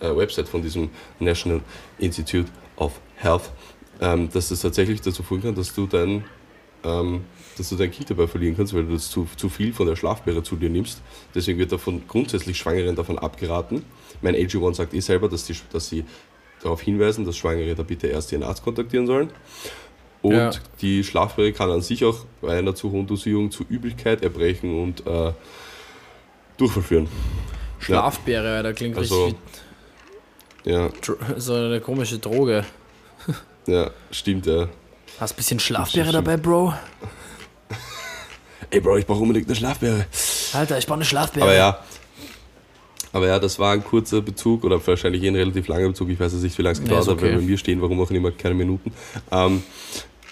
[0.00, 1.60] äh, Website von diesem National
[1.98, 3.50] Institute of Health,
[4.00, 6.24] ähm, dass das tatsächlich dazu führen kann, dass du dein,
[6.84, 7.24] ähm,
[7.56, 9.96] dass du dein Kind dabei verlieren kannst, weil du das zu, zu viel von der
[9.96, 11.00] Schlafbeere zu dir nimmst.
[11.34, 13.84] Deswegen wird davon grundsätzlich Schwangeren davon abgeraten.
[14.22, 16.04] Mein AG1 sagt eh selber, dass, die, dass sie
[16.62, 19.30] darauf hinweisen, dass Schwangere da bitte erst ihren Arzt kontaktieren sollen.
[20.22, 20.50] Und ja.
[20.80, 25.06] die Schlafbeere kann an sich auch bei einer zu hohen Dosierung zu Übelkeit, Erbrechen und
[25.06, 25.32] äh,
[26.56, 27.08] Durchfall führen.
[27.78, 28.62] Schlafbeere, ja.
[28.62, 29.40] da klingt also, richtig
[30.66, 30.90] ja.
[31.36, 32.64] So eine komische Droge.
[33.68, 34.68] Ja, stimmt, ja.
[35.18, 36.72] Hast ein bisschen Schlafbeere dabei, Bro?
[38.70, 40.06] Ey, Bro, ich brauche unbedingt eine Schlafbeere.
[40.52, 41.46] Alter, ich brauche eine Schlafbeere.
[41.46, 41.78] Aber ja.
[43.12, 46.10] Aber ja, das war ein kurzer Bezug oder wahrscheinlich eh ein relativ langer Bezug.
[46.10, 47.24] Ich weiß jetzt nicht, wie lange es gedauert nee, okay.
[47.24, 48.92] hat, weil bei mir stehen, warum auch immer, keine Minuten.
[49.30, 49.62] Ähm, ähm,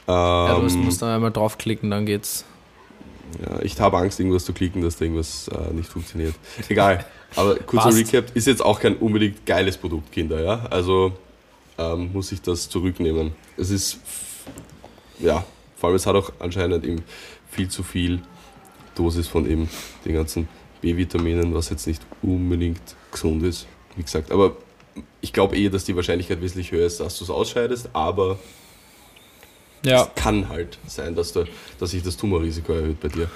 [0.07, 2.45] ja, du musst, musst dann einmal draufklicken, dann geht's.
[3.43, 6.35] Ja, ich habe Angst, irgendwas zu klicken, dass da irgendwas äh, nicht funktioniert.
[6.68, 7.05] Egal.
[7.37, 7.95] Aber kurzer.
[7.95, 10.66] Recap, ist jetzt auch kein unbedingt geiles Produkt, Kinder, ja?
[10.70, 11.12] Also
[11.78, 13.32] ähm, muss ich das zurücknehmen.
[13.57, 13.99] Es ist,
[15.18, 15.45] ja,
[15.76, 17.03] vor allem es hat auch anscheinend eben
[17.55, 18.20] viel zu viel
[18.94, 19.68] Dosis von eben
[20.05, 20.48] den ganzen
[20.80, 22.80] B-Vitaminen, was jetzt nicht unbedingt
[23.11, 24.30] gesund ist, wie gesagt.
[24.30, 24.57] Aber
[25.20, 28.38] ich glaube eh, dass die Wahrscheinlichkeit wesentlich höher ist, dass du es ausscheidest, aber
[29.84, 30.02] ja.
[30.02, 31.44] es kann halt sein, dass, du,
[31.78, 33.30] dass sich das Tumorrisiko erhöht bei dir.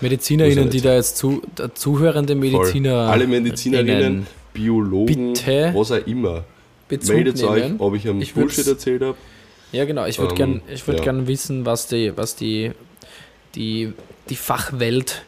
[0.00, 1.42] MedizinerInnen, die da jetzt zu,
[1.74, 2.90] zuhörende Mediziner.
[2.90, 3.12] Voll.
[3.12, 6.44] Alle MedizinerInnen, Biologen, bitte was auch immer.
[6.88, 7.48] Bezug Meldet nehmen.
[7.48, 9.16] euch, ob ich am Bullshit erzählt habe.
[9.70, 10.04] Ja, genau.
[10.04, 11.04] Ich würde ähm, gerne würd ja.
[11.04, 12.72] gern wissen, was die, was die,
[13.54, 13.92] die,
[14.28, 15.24] die Fachwelt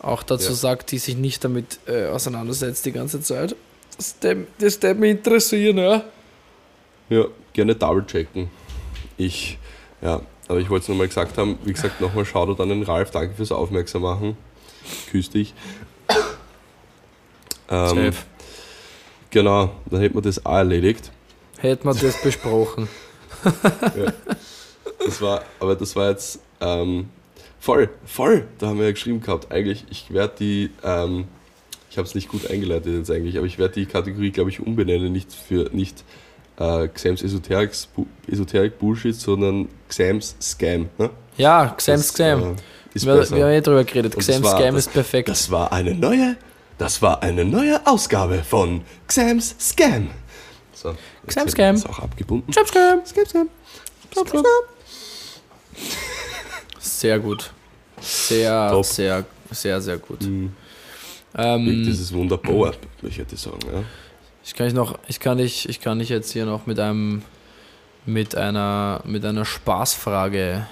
[0.00, 0.54] auch dazu ja.
[0.54, 3.56] sagt, die sich nicht damit äh, auseinandersetzt die ganze Zeit.
[3.96, 4.16] Das
[4.58, 6.04] das mich interessieren, ja.
[7.08, 8.50] Ja, gerne double checken.
[9.16, 9.58] Ich,
[10.02, 13.10] ja, aber ich wollte es nochmal gesagt haben, wie gesagt, nochmal Shoutout an den Ralf,
[13.10, 14.36] danke fürs Aufmerksam machen.
[15.10, 15.54] Küss dich.
[17.70, 18.12] Ähm, Safe.
[19.30, 21.10] Genau, dann hätten wir das auch erledigt.
[21.58, 22.88] Hätten wir das besprochen.
[23.44, 24.12] ja.
[25.04, 27.08] Das war, aber das war jetzt ähm,
[27.64, 29.50] voll, voll, da haben wir ja geschrieben gehabt.
[29.50, 31.24] Eigentlich, ich werde die, ähm,
[31.90, 34.60] ich habe es nicht gut eingeleitet jetzt eigentlich, aber ich werde die Kategorie, glaube ich,
[34.60, 36.04] umbenennen, nicht für, nicht
[36.58, 37.88] äh, Xams Esoterics,
[38.30, 40.90] Esoterik Bullshit, sondern Xams Scam.
[40.98, 41.08] Ne?
[41.38, 42.42] Ja, Xams Scam.
[42.42, 42.54] Äh,
[42.92, 43.36] ist wir, besser.
[43.36, 44.14] wir haben ja drüber geredet.
[44.14, 45.30] Xams Scam ist perfekt.
[45.30, 46.36] Das war eine neue,
[46.76, 50.10] das war eine neue Ausgabe von Xams Scam.
[50.74, 50.94] So,
[51.28, 51.76] Xam Scam.
[51.76, 52.52] Ist auch abgebunden.
[52.52, 53.06] Xam Scam.
[53.06, 53.48] Scam Scam.
[54.12, 54.44] Scam Scam.
[56.98, 57.50] Sehr gut.
[58.00, 58.84] Sehr, Top.
[58.84, 60.22] sehr, sehr, sehr gut.
[60.22, 60.52] Mhm.
[61.36, 63.58] Ähm, das ist wunderbar, ich hätte sagen.
[63.72, 63.82] Ja.
[64.44, 67.22] Ich kann, ich, noch, ich, kann dich, ich kann dich jetzt hier noch mit einem
[68.06, 70.66] mit einer mit einer Spaßfrage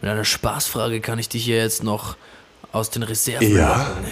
[0.00, 2.16] mit einer Spaßfrage kann ich dich hier jetzt noch
[2.72, 3.76] aus den Reserven ja.
[3.76, 4.04] Locken.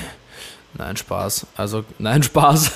[0.75, 1.47] Nein, Spaß.
[1.57, 2.73] Also, nein, Spaß.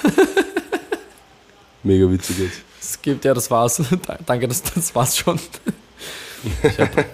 [1.82, 2.62] Mega witzig jetzt.
[2.82, 3.80] Es gibt, ja, das war's.
[4.26, 5.38] Danke, das, das war's schon.
[6.64, 7.04] Ich habe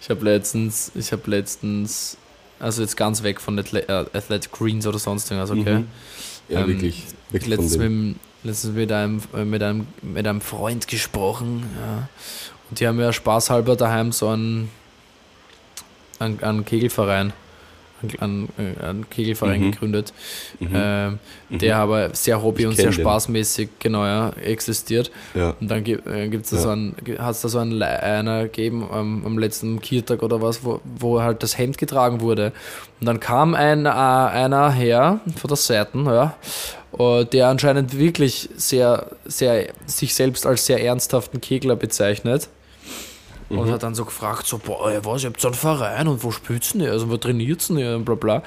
[0.00, 2.16] ich hab letztens, ich habe letztens,
[2.58, 5.78] also jetzt ganz weg von äh, Athletic Greens oder sonst irgendwas, okay?
[5.78, 5.88] Mhm.
[6.48, 7.04] Ja, ähm, wirklich.
[7.30, 12.08] Weg letztens, mit, letztens mit, einem, mit, einem, mit einem Freund gesprochen, ja.
[12.68, 14.70] Und die haben ja spaßhalber daheim so einen,
[16.18, 17.32] einen, einen Kegelverein
[18.18, 18.48] einen,
[18.82, 19.72] einen Kegelverein mhm.
[19.72, 20.12] gegründet,
[20.60, 20.74] mhm.
[20.74, 21.18] Äh, mhm.
[21.50, 25.10] der aber sehr hobby- ich und sehr spaßmäßig genau, ja, existiert.
[25.34, 25.54] Ja.
[25.60, 26.62] Und dann gibt es da ja.
[26.62, 30.64] so einen, hat es da so einen einer gegeben ähm, am letzten Kiertag oder was,
[30.64, 32.52] wo, wo halt das Hemd getragen wurde.
[33.00, 36.36] Und dann kam ein, äh, einer her von der Seite, ja,
[36.98, 42.48] äh, der anscheinend wirklich sehr, sehr sich selbst als sehr ernsthaften Kegler bezeichnet.
[43.48, 43.58] Mhm.
[43.58, 46.30] Und hat dann so gefragt, so, boah, was, ihr habt so einen Verein und wo
[46.32, 46.90] spielt ihr?
[46.90, 47.94] Also wo trainiert ihr?
[47.96, 48.42] Und bla bla.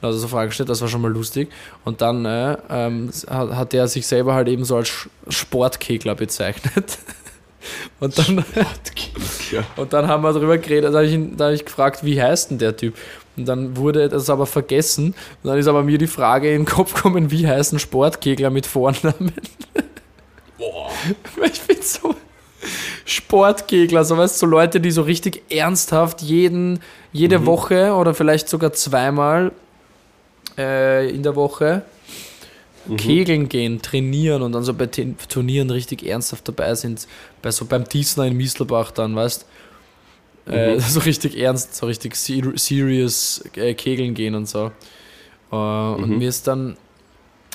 [0.00, 1.50] Dann hat er so Fragen gestellt, das war schon mal lustig.
[1.84, 6.98] Und dann äh, ähm, hat, hat er sich selber halt eben so als Sportkegler bezeichnet.
[8.00, 8.44] Und dann,
[9.76, 12.20] und dann haben wir darüber geredet, da habe ich, ihn- da hab ich gefragt, wie
[12.20, 12.96] heißt denn der Typ?
[13.36, 15.14] Und dann wurde das aber vergessen.
[15.42, 18.66] Und dann ist aber mir die Frage in den Kopf gekommen, wie heißen Sportkegler mit
[18.66, 19.32] Vornamen?
[20.58, 20.90] Boah.
[21.44, 22.16] Ich bin so
[23.12, 26.80] Sportkegler, so weißt du, so Leute, die so richtig ernsthaft jeden,
[27.12, 27.46] jede Mhm.
[27.46, 29.52] Woche oder vielleicht sogar zweimal
[30.58, 31.82] äh, in der Woche
[32.86, 32.96] Mhm.
[32.96, 37.06] kegeln gehen, trainieren und dann so bei den Turnieren richtig ernsthaft dabei sind.
[37.40, 39.46] Bei so beim Diesner in Mistelbach dann, weißt
[40.48, 40.80] äh, Mhm.
[40.88, 44.72] so richtig ernst, so richtig ser serious äh, kegeln gehen und so.
[45.52, 46.18] Äh, Und Mhm.
[46.18, 46.76] mir ist dann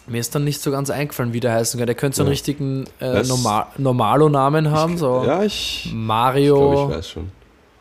[0.08, 1.86] mir ist dann nicht so ganz eingefallen, wie der heißen kann.
[1.88, 2.32] Der könnte so einen Ja.
[2.32, 7.32] richtigen äh, Das- Normal Normalo-Namen haben, so Ja, ich, ich Mario, glaube, ich weiß schon.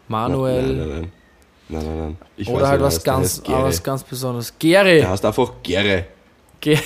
[0.09, 1.13] Manuel Nein, nein, nein.
[1.69, 2.17] Nein, nein, nein.
[2.37, 3.65] Ich oder halt was ganz, Gere.
[3.65, 4.53] was ganz Besonderes.
[4.59, 4.99] Gere!
[4.99, 6.07] Der heißt einfach Gere.
[6.61, 6.77] Ge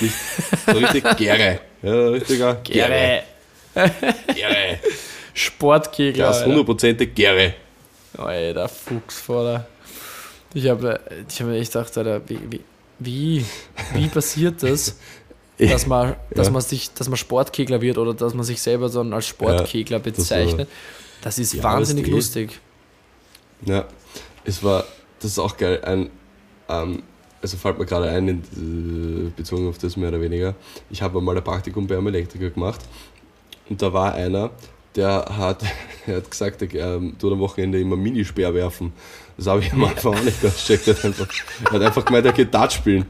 [0.67, 1.61] So richtig Gere.
[1.83, 3.23] Ja, richtiger Gere.
[3.75, 3.93] Gere!
[4.35, 4.79] Gere.
[5.35, 6.47] Ist Alter.
[6.47, 7.55] hundertprozentig Gere.
[8.17, 9.67] Alter, Fuchs vor der.
[10.55, 12.61] Ich habe ich hab mir echt gedacht, Alter, wie, wie,
[12.99, 13.45] wie,
[13.95, 14.97] wie passiert das,
[15.69, 16.53] dass man, dass, Ja.
[16.53, 20.07] man sich, dass man Sportkegler wird oder dass man sich selber so als Sportkegler das
[20.07, 20.69] war- bezeichnet?
[21.23, 22.15] Das ist Ja, wahnsinnig das eh.
[22.15, 22.61] lustig.
[23.67, 23.85] Ja,
[24.45, 24.85] es war,
[25.21, 26.09] das ist auch geil, ein,
[26.69, 27.03] ähm,
[27.43, 30.55] also fällt mir gerade ein, in, bezogen auf das mehr oder weniger.
[30.91, 32.81] Ich habe mal ein Praktikum bei einem Elektriker gemacht
[33.69, 34.51] und da war einer,
[34.97, 35.63] der hat,
[36.07, 38.93] er hat gesagt, er ähm, tut am Wochenende immer Minispeer werfen.
[39.37, 40.89] Das habe ich am Anfang auch nicht gecheckt.
[40.89, 41.29] Er hat einfach,
[41.67, 43.07] er hat einfach gemeint, er geht Dart spielen.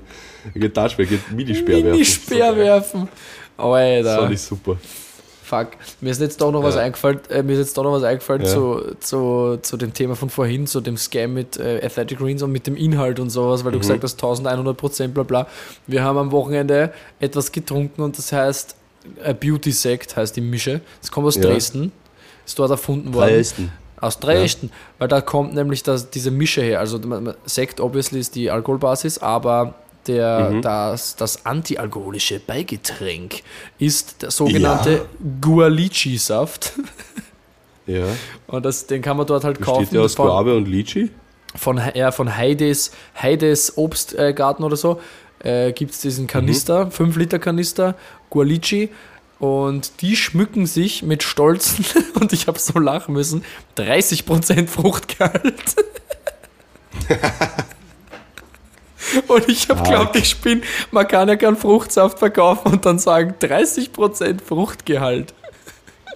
[0.55, 1.91] Er geht Dart spielen, er geht Minispeer werfen.
[1.93, 3.09] Mini-Speer werfen.
[3.57, 4.19] Das Alter.
[4.23, 4.77] fand ich super.
[5.43, 5.71] Fuck.
[6.01, 6.83] Mir ist jetzt doch noch was Ja.
[6.83, 8.49] eingefallen, äh, mir ist jetzt doch noch was eingefallen Ja.
[8.49, 12.53] zu, zu, zu dem Thema von vorhin, zu dem Scam mit äh, Athletic Greens und
[12.53, 13.83] mit dem Inhalt und sowas, weil du Mhm.
[13.83, 15.49] gesagt hast 1100 Prozent, bla bla.
[15.89, 18.77] Wir haben am Wochenende etwas getrunken und das heißt
[19.25, 20.83] äh, Beauty Sect, heißt die Mische.
[21.01, 21.43] Das kommt aus Ja.
[21.43, 21.91] Dresden,
[22.47, 23.31] ist dort erfunden worden.
[23.31, 23.73] Dresden.
[24.01, 26.79] Aus Dresden, weil da kommt nämlich das, diese Mische her.
[26.81, 26.99] Also
[27.45, 29.75] Sekt obviously ist die Alkoholbasis, aber
[30.07, 30.63] der, Mhm.
[30.63, 33.43] das, das antialkoholische Beigetränk
[33.79, 35.07] ist der sogenannte
[35.41, 36.73] Gualici-Saft.
[37.87, 38.05] Ja.
[38.47, 39.81] Und das, den kann man dort halt kaufen.
[39.81, 41.11] Besteht der aus von, Guave und Litchi?
[41.57, 45.01] von, ja, von Heides, Heides Obstgarten oder so.
[45.41, 47.97] Äh, Gibt es diesen Kanister, 5 Liter Kanister,
[48.29, 48.91] Gualici.
[49.41, 51.85] Und die schmücken sich mit stolzen,
[52.21, 53.43] und ich habe so lachen müssen,
[53.77, 55.75] 30% Fruchtgehalt.
[59.29, 63.35] und ich habe glaubt, ich spinne, man kann ja keinen Fruchtsaft verkaufen und dann sagen
[63.41, 65.33] 30% Fruchtgehalt.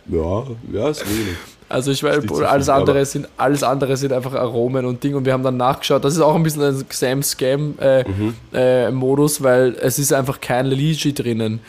[0.07, 1.37] Ja, ja, ist wenig.
[1.66, 5.32] Also ich weiß, alles andere sind alles andere sind einfach Aromen und Ding und wir
[5.32, 6.05] haben dann nachgeschaut.
[6.05, 8.35] Das ist auch ein bisschen ein Sam Scam äh, Mhm.
[8.53, 11.61] äh, Modus, weil es ist einfach kein Lychee drinnen.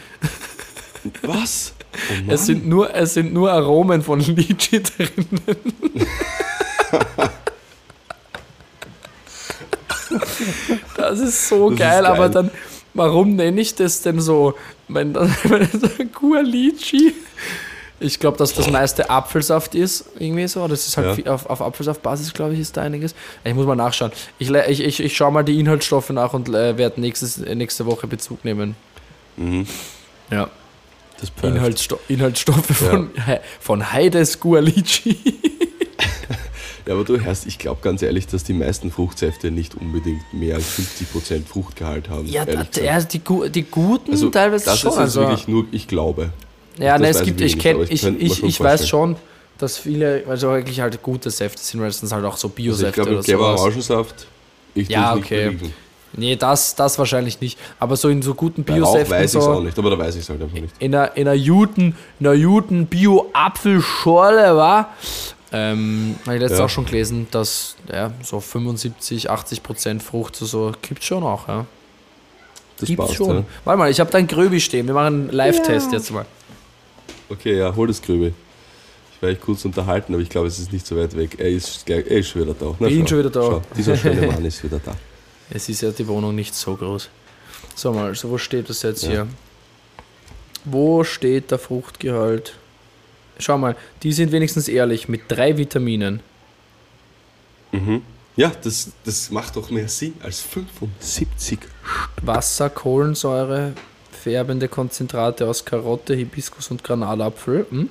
[1.22, 1.74] Was?
[2.28, 2.32] Oh.
[2.34, 5.42] Es sind nur es sind nur Aromen von Lychee drinnen.
[10.96, 12.30] das ist so Das ist geil, aber geil.
[12.30, 12.52] dann
[12.94, 14.56] warum nenne ich das denn so?
[14.88, 15.36] Wenn dann
[16.14, 17.14] Gualici
[17.98, 20.68] ich glaube, dass das meiste Apfelsaft ist, irgendwie so.
[20.68, 21.34] Das ist halt Ja.
[21.34, 23.16] auf, auf Apfelsaftbasis, glaube ich, ist da einiges.
[23.46, 24.12] Ich muss mal nachschauen.
[24.38, 28.06] Ich, ich, ich, ich schaue mal die Inhaltsstoffe nach und äh, werde äh, nächste Woche
[28.08, 28.76] Bezug nehmen.
[29.38, 29.66] Mhm.
[30.30, 30.50] Ja.
[31.22, 31.32] Das.
[31.42, 35.18] Inhaltssto Inhaltsstoffe von, He von Heides Gualici.
[36.86, 40.56] Ja, aber du hörst, ich glaube ganz ehrlich, dass die meisten Fruchtsäfte nicht unbedingt mehr
[40.56, 42.28] als 50% Fruchtgehalt haben.
[42.28, 44.92] Ja, da, die, die guten also, teilweise das schon.
[44.92, 46.30] ist jetzt also, wirklich nur, ich glaube.
[46.78, 49.16] ja, das ne, es gibt, ich aber ich ich, ich, ich weiß schon,
[49.58, 52.56] dass viele, also wirklich halt gute Säfte sind, weil es sind halt auch so Also
[52.56, 53.62] Biosäfte ich glaube, oder sowas.
[53.62, 54.28] Orangensaft,
[54.76, 55.52] ich Ja, okay.
[55.52, 55.74] nicht.
[56.18, 57.60] Nee, das, das wahrscheinlich nicht.
[57.80, 59.52] Aber so in so guten Biosäften weiß ich es so.
[59.52, 60.74] auch nicht, aber da weiß ich es halt einfach nicht.
[60.80, 64.94] in einer, in einer guten, in einer guten Bio-Apfelschorle, war.
[65.58, 66.66] Ähm, habe ich letztens Ja.
[66.66, 71.48] auch schon gelesen, dass ja, so 75, 80 Prozent Frucht so, so gibt schon auch,
[71.48, 71.66] ja.
[72.78, 73.38] Das Gibt's passt, schon.
[73.38, 73.44] ja.
[73.64, 74.86] Warte mal, ich habe dein Gröbi stehen.
[74.88, 76.26] Wir machen einen Live-Test jetzt mal.
[77.30, 78.34] Okay, ja, hol das Grübe.
[79.16, 81.36] Ich werde kurz unterhalten, aber ich glaube, es ist nicht so weit weg.
[81.40, 82.76] Er ist, gleich, er ist schon wieder da.
[82.80, 83.42] Na, Bin schau, schon wieder da.
[83.42, 84.94] Schau, dieser schöne Mann ist wieder da.
[85.50, 87.08] Es ist ja die Wohnung nicht so groß.
[87.76, 89.10] So mal, also wo steht das jetzt Ja.
[89.10, 89.28] hier?
[90.66, 92.56] Wo steht der Fruchtgehalt?
[93.40, 96.20] Schau mal, die sind wenigstens ehrlich mit drei Vitaminen.
[97.72, 98.04] Mhm.
[98.38, 101.60] Ja, das, das macht doch mehr Sinn als 75.
[102.22, 103.72] Wasser, Kohlensäure,
[104.12, 107.66] färbende Konzentrate aus Karotte, Hibiskus und Granatapfel.
[107.70, 107.90] Hm?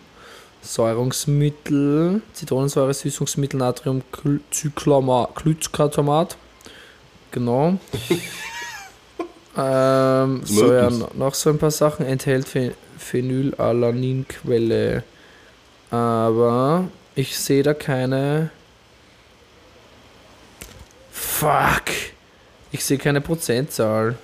[0.62, 4.02] Säurungsmittel, Zitronensäure, Süßungsmittel, Natrium,
[5.34, 6.36] Glycatomat.
[7.30, 7.78] Genau.
[9.56, 12.06] ähm, so ja, noch so ein paar Sachen.
[12.06, 15.04] Enthält Phe- Phenylalaninquelle.
[15.94, 18.50] Aber ich sehe da keine.
[21.12, 21.82] Fuck.
[22.72, 24.16] Ich sehe keine Prozentzahl.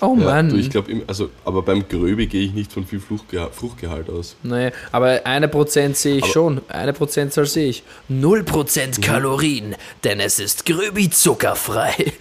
[0.00, 0.48] Oh Ja, Mann.
[0.48, 4.34] du, ich glaube, also, aber beim Gröbe gehe ich nicht von viel Fruchtgeha Fruchtgehalt aus.
[4.42, 6.60] Nee, aber eine Prozent sehe ich Aber- schon.
[6.68, 7.82] Eine Prozentzahl sehe ich.
[8.08, 11.94] Null Prozent Kalorien, denn es ist Gröbi zuckerfrei.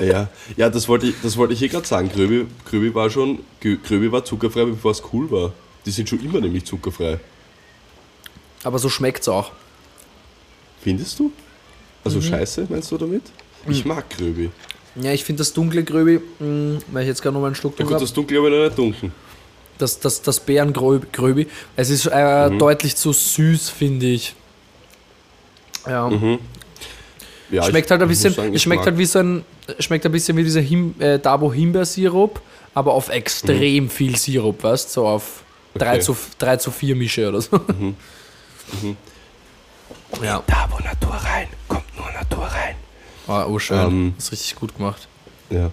[0.00, 2.08] Ja, ja das wollte ich, das wollte ich hier gerade sagen.
[2.10, 5.52] Gröbe, Gröbe war schon, Gröbe war zuckerfrei, bevor es cool war.
[5.86, 7.18] Die sind schon immer nämlich zuckerfrei.
[8.64, 9.50] Aber so schmeckt's auch.
[10.82, 11.32] Findest du?
[12.04, 12.22] Also Mhm.
[12.22, 13.22] scheiße, meinst du damit?
[13.68, 14.50] Ich mag Gröbe.
[14.96, 17.76] Ja, ich finde das dunkle Gröbi, mh, weil ich jetzt gerade noch mal einen Schluck
[17.76, 19.10] drüber habe, das Dunkel aber nicht dunkel.
[19.78, 21.46] das, das, das Beerengröbi,
[21.76, 22.58] es ist äh, Mhm.
[22.58, 24.34] deutlich zu süß, finde ich.
[25.86, 26.10] Ja.
[27.50, 29.44] Ja, Schmeckt ich- halt ein bisschen, sagen, schmeckt halt wie so ein,
[29.78, 32.40] schmeckt ein bisschen wie dieser Him, äh, Dabo Himbeersirup,
[32.74, 35.42] aber auf extrem viel Sirup, weißt so auf
[35.74, 35.92] 3 Mhm.
[35.94, 36.00] Okay.
[36.00, 37.60] zu, 3 zu 4 Mische oder so.
[40.22, 40.42] Ja.
[40.46, 42.74] Da, wo Natur rein, kommt nur Natur rein.
[43.26, 43.78] Ah, oh schön.
[43.78, 45.06] Ähm, das ist richtig gut gemacht.
[45.50, 45.70] Ja.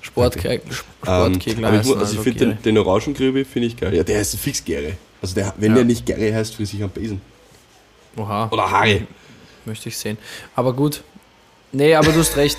[0.00, 0.72] Sportkegel, Ähm,
[1.02, 3.94] Sportkegel heißen muss- also ich also finde den, den Orangengröbe finde ich geil.
[3.94, 4.96] Ja, der ist fix Gere.
[5.22, 5.76] Also der, wenn Ja.
[5.76, 7.20] der nicht Gere heißt, friss ich am Besen.
[8.16, 8.48] Oha.
[8.50, 9.06] Oder Harry.
[9.64, 10.18] Möchte ich sehen.
[10.54, 11.02] Aber gut.
[11.72, 12.58] Nee, aber du hast recht.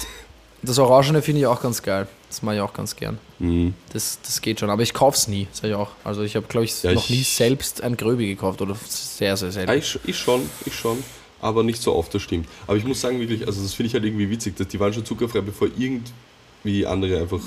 [0.62, 2.08] Das Orangene finde ich auch ganz geil.
[2.30, 3.18] Das mache ich auch ganz gern.
[3.40, 3.74] Mhm.
[3.94, 4.70] Das, das geht schon.
[4.70, 5.92] Aber ich kaufe es nie, sage ich auch.
[6.04, 8.62] Also ich habe, glaube ich, Ja, noch ich- nie selbst ein Gröbi gekauft.
[8.62, 9.72] Oder sehr, sehr selten.
[9.74, 11.04] ich, ich schon, ich schon.
[11.42, 12.48] Aber nicht so oft, das stimmt.
[12.66, 14.92] Aber ich muss sagen, wirklich, also das finde ich halt irgendwie witzig, dass die waren
[14.94, 17.42] schon zuckerfrei, bevor irgendwie andere einfach.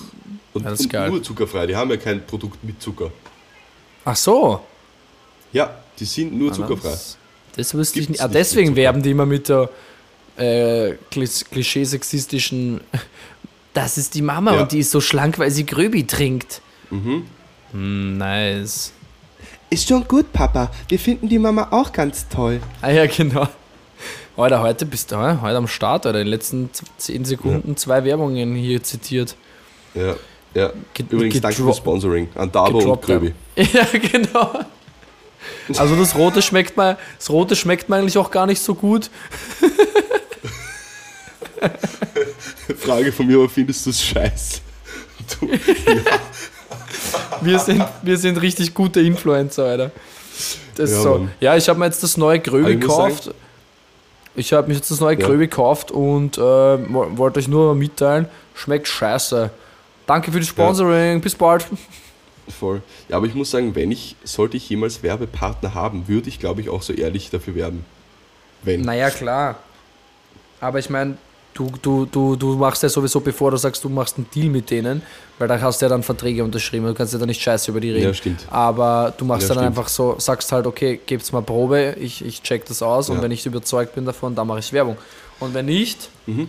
[0.55, 1.11] Und, Ja, das ist und geil.
[1.11, 1.67] nur zuckerfrei.
[1.67, 3.11] Die haben ja kein Produkt mit Zucker.
[4.05, 4.61] Ach so.
[5.53, 6.91] Ja, die sind nur zuckerfrei.
[6.91, 7.19] Das,
[7.57, 8.21] das wüsste ich Gibt's nicht.
[8.21, 9.69] Ah, nicht mit deswegen werben die immer mit der
[10.39, 12.81] äh, klis- klischee-sexistischen.
[13.75, 14.63] Das ist die Mama Ja.
[14.63, 16.63] und die ist so schlank, weil sie Gröbi trinkt.
[16.91, 17.25] Mhm.
[17.73, 18.93] nice.
[19.71, 20.71] Ist schon gut, Papa.
[20.89, 22.61] Wir finden die Mama auch ganz toll.
[22.81, 23.47] Ah ja, genau.
[24.37, 28.57] Alter, heute bist du heute am Start, oder in den letzten 10 Sekunden zwei Werbungen
[28.57, 29.37] hier zitiert.
[29.95, 30.17] Ja,
[30.55, 30.73] ja.
[30.95, 33.33] Ge- Übrigens, danke fürs Sponsoring an Dabo und Gröbi.
[33.57, 34.61] Ja, genau.
[35.77, 39.09] Also das Rote schmeckt mir, das Rote schmeckt mir eigentlich auch gar nicht so gut.
[42.79, 44.61] Frage von mir, aber findest du es scheiße?
[45.41, 45.49] Du,
[47.43, 49.91] Wir sind, wir sind richtig gute Influencer, Alter.
[50.75, 51.29] Das Ja, so.
[51.41, 53.31] Ja, ich habe mir jetzt das neue Aber muss gekauft.
[54.35, 55.27] Ich habe mir jetzt das neue Ja.
[55.27, 59.51] Gröbi gekauft und äh, wo- wollte euch nur mal mitteilen, schmeckt scheiße.
[60.07, 61.67] Danke für das Sponsoring, bis bald.
[62.59, 62.83] voll.
[63.09, 66.61] Ja, aber ich muss sagen, wenn ich, sollte ich jemals Werbepartner haben, würde ich, glaube
[66.61, 67.85] ich, auch so ehrlich dafür werben.
[68.63, 68.83] Wenn.
[68.83, 69.57] Naja, klar.
[70.61, 71.17] Aber ich meine,
[71.59, 74.71] du, du, du, du machst ja sowieso, bevor du sagst, du machst einen Deal mit
[74.71, 75.03] denen,
[75.39, 77.81] weil da hast du ja dann Verträge unterschrieben, du kannst ja dann nicht scheiße über
[77.81, 78.05] die reden.
[78.07, 78.47] Ja, stimmt.
[78.51, 79.79] Aber du machst Ja, dann stimmt.
[79.79, 83.23] einfach so, sagst halt, okay, gebt's mal Probe, ich, ich check das aus und Ja.
[83.23, 84.97] wenn ich überzeugt bin davon, dann mache ich Werbung.
[85.41, 86.49] Und wenn nicht, Mhm.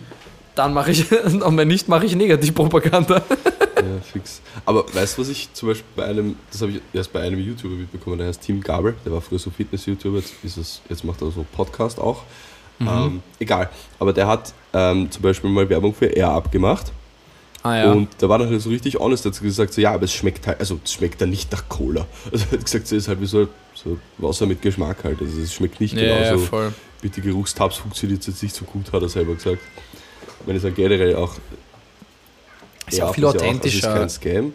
[0.54, 3.22] dann mache ich, und wenn nicht, mache ich Negativpropaganda.
[3.80, 4.42] Ja, fix.
[4.66, 7.40] Aber weißt du, was ich zum Beispiel bei einem, das habe ich erst bei einem
[7.40, 11.02] YouTuber mitbekommen, der heißt Tim Gabel, der war früher so Fitness-YouTuber, jetzt, ist es, jetzt
[11.02, 12.24] macht er so Podcast auch.
[12.78, 13.70] Ähm, egal.
[13.98, 16.92] Aber der hat ähm, zum Beispiel mal Werbung für Air abgemacht.
[17.62, 17.92] Ah ja.
[17.92, 20.46] Und da war dann halt so richtig honest, hat gesagt, so, ja, aber es schmeckt
[20.46, 22.06] halt, also es schmeckt dann nicht nach Cola.
[22.32, 25.20] Also er hat gesagt, es ist halt wie so, so Wasser mit Geschmack halt.
[25.20, 26.46] Also es schmeckt nicht ja, ja, genauso.
[26.46, 26.72] voll.
[27.02, 29.58] Mit den Geruchstabs funktioniert es jetzt nicht so gut, hat er selber gesagt.
[30.40, 31.34] Ich meine, es ist ja generell auch.
[32.88, 33.88] Ist ja Air viel Ist authentischer.
[33.88, 34.52] ja auch, also es ist kein Scam,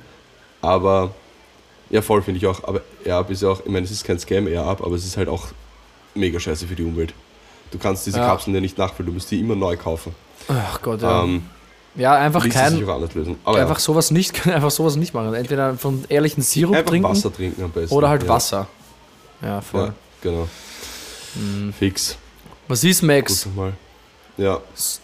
[0.61, 1.13] aber.
[1.91, 2.63] Ja, voll finde ich auch.
[2.63, 5.05] Aber Air ist ja auch, ich meine, es ist kein Scam, Air Up, aber es
[5.05, 5.49] ist halt auch
[6.15, 7.13] mega scheiße für die Umwelt.
[7.71, 8.27] Du kannst diese Ja.
[8.27, 10.13] Kapseln ja nicht nachfüllen, du musst die immer neu kaufen.
[10.47, 11.23] Ach Gott, ja.
[11.23, 11.43] Ähm,
[11.95, 12.73] ja, einfach kein,
[13.45, 15.33] einfach sowas nicht, einfach sowas nicht machen.
[15.33, 17.95] Entweder von ehrlichen Sirup ja, einfach trinken Wasser trinken am besten.
[17.95, 18.29] oder halt ja.
[18.29, 18.67] Wasser.
[19.41, 19.85] Ja, voll.
[19.87, 20.47] Ja, genau.
[21.77, 22.17] Fix.
[22.67, 23.45] Was ist, Max?
[23.45, 23.73] nochmal.
[24.37, 24.59] Ja,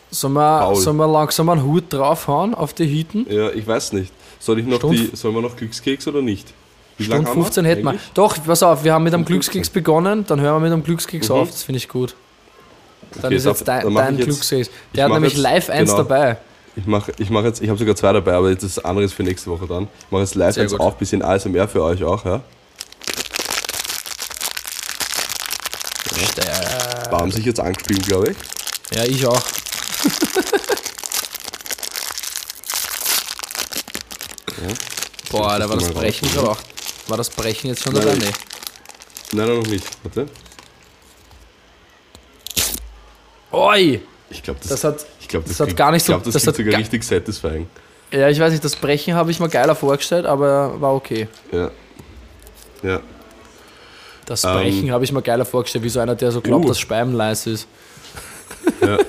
[0.10, 3.26] Sollen wir, sollen wir langsam einen Hut draufhauen auf die Hiten?
[3.30, 4.12] ja, ich weiß nicht.
[4.40, 6.54] Soll ich noch Stund- die, sollen wir noch Glückskeks oder nicht?
[6.98, 7.96] Wie Stunde haben wir 15 hätten wir.
[8.14, 11.30] Doch, pass auf, wir haben mit einem Glückskeks begonnen, dann hören wir mit einem Glückskeks
[11.30, 11.36] Mhm.
[11.36, 12.16] auf, das finde ich gut.
[13.16, 16.04] Dann Okay, ist jetzt dein, dein ich Der hat nämlich jetzt- live eins genau.
[16.04, 16.38] dabei.
[16.76, 19.04] Ich mache ich mach jetzt, ich habe sogar zwei dabei, aber jetzt ist das andere
[19.06, 19.84] ist für nächste Woche dann.
[20.06, 20.80] Ich mache jetzt live Sehr jetzt gut.
[20.80, 22.42] auf, bisschen ASMR für euch auch, ja.
[27.10, 28.38] Da haben sich jetzt angespielt, glaube ich.
[28.98, 29.42] Ja, ich auch.
[35.30, 36.58] Boah, da war das Brechen gerade auch.
[37.08, 38.16] War das Brechen jetzt schon dabei?
[38.16, 38.26] Nee.
[39.34, 39.86] Nein, nein, noch nicht.
[40.04, 40.28] Warte.
[43.52, 44.02] Oi!
[44.30, 46.24] Ich glaube, das, Das hat, ich glaub, das, das hat gar nicht ich so- glaub,
[46.24, 47.68] das, das hat sogar ga- richtig satisfying.
[48.12, 51.28] ja, ich weiß nicht, das Brechen habe ich mir geiler vorgestellt, aber war okay.
[51.52, 51.70] Ja.
[52.84, 53.02] Ja.
[54.26, 56.68] Das Brechen habe ich mir geiler vorgestellt, wie so einer, der so glaubt, Uh.
[56.70, 57.68] dass Speiben leise ist.
[58.82, 58.98] Ja.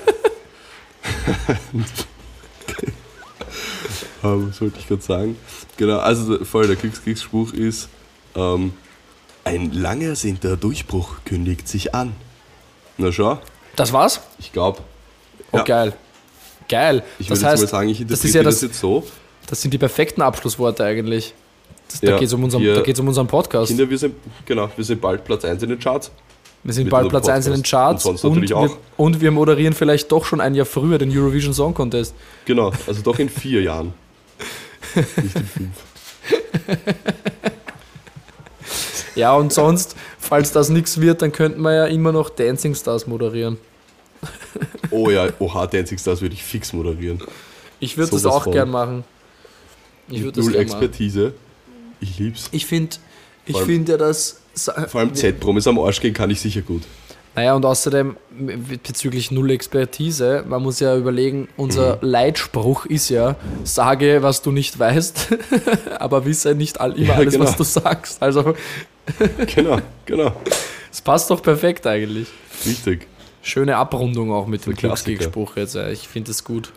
[4.23, 5.37] ähm, was wollte ich gerade sagen?
[5.77, 7.89] Genau, also voll der Kriegs Kriegsspruch ist,
[8.35, 8.73] ähm,
[9.43, 12.13] ein lang ersehnter Durchbruch kündigt sich an.
[12.97, 13.39] Na schau,
[13.75, 14.21] Das war's?
[14.39, 14.79] ich glaube,
[15.51, 15.63] Oh, Ja.
[15.63, 15.93] geil.
[16.69, 17.03] Geil.
[17.19, 18.79] ich das würde jetzt heißt, mal sagen, ich das interpretiere ist ja das, das, jetzt
[18.79, 19.03] so.
[19.47, 21.33] das sind die perfekten Abschlussworte eigentlich.
[21.89, 23.67] Das, da Ja, geht es um, unseren- da geht's um unseren Podcast.
[23.67, 26.09] Kinder, wir sind, genau, wir sind bald Platz 1 in den Charts.
[26.63, 27.63] wir sind bald Platz 1 in den.
[27.63, 31.53] Charts Und und, wir, und wir moderieren vielleicht doch schon ein Jahr früher den Eurovision
[31.53, 32.15] Song Contest.
[32.45, 33.93] Genau, also doch in vier Jahren.
[34.95, 35.69] Nicht in fünf.
[39.15, 43.07] Ja, und sonst, falls das nichts wird, dann könnten wir ja immer noch Dancing Stars
[43.07, 43.57] moderieren.
[44.91, 47.19] Oh ja, oha, Dancing Stars würde ich fix moderieren.
[47.79, 48.53] Ich würde das Sowas auch von.
[48.53, 49.03] gern machen.
[50.07, 50.71] Ich würde das Null gern machen.
[50.83, 51.33] Expertise.
[51.99, 52.49] Ich lieb's.
[52.51, 52.97] Ich finde,
[53.45, 54.39] ich Vor allem- finde ja, dass.
[54.87, 56.83] Vor allem Z-Promis am Arsch gehen kann ich sicher gut.
[57.35, 58.15] Naja, und außerdem
[58.83, 61.99] bezüglich Null Expertise, man muss ja überlegen, unser Mhm.
[62.01, 65.29] Leitspruch ist ja, sage, was du nicht weißt,
[65.99, 67.45] aber wisse nicht all, immer Ja, alles, genau.
[67.45, 68.21] was du sagst.
[68.21, 68.53] Also,
[69.55, 70.33] Genau, genau.
[70.91, 72.27] es passt doch perfekt eigentlich.
[72.63, 73.07] Wichtig.
[73.41, 74.73] Schöne Abrundung auch mit dem.
[74.75, 75.75] Glücksgegenspruch jetzt.
[75.75, 75.91] ey.
[75.91, 76.71] Ich finde es gut.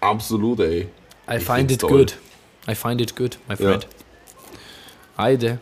[0.00, 0.88] Absolut, ey.
[1.30, 1.90] I Ich find it toll.
[1.90, 2.16] good.
[2.68, 3.86] I find it good, my friend.
[5.18, 5.58] Heide.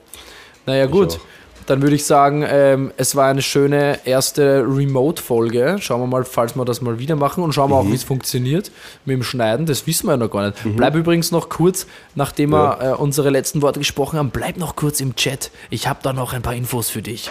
[0.66, 1.14] Naja, gut.
[1.14, 1.20] auch.
[1.66, 5.76] Dann würde ich sagen, ähm, es war eine schöne erste Remote-Folge.
[5.80, 7.88] Schauen wir mal, falls wir das mal wieder machen und schauen wir Mhm.
[7.88, 8.70] auch, wie es funktioniert
[9.06, 9.64] mit dem Schneiden.
[9.64, 10.58] Das wissen wir ja noch gar nicht.
[10.76, 15.00] Bleib übrigens noch kurz, nachdem wir äh, unsere letzten Worte gesprochen haben, bleib noch kurz
[15.00, 15.50] im Chat.
[15.70, 17.30] Ich habe da noch ein paar Infos für dich.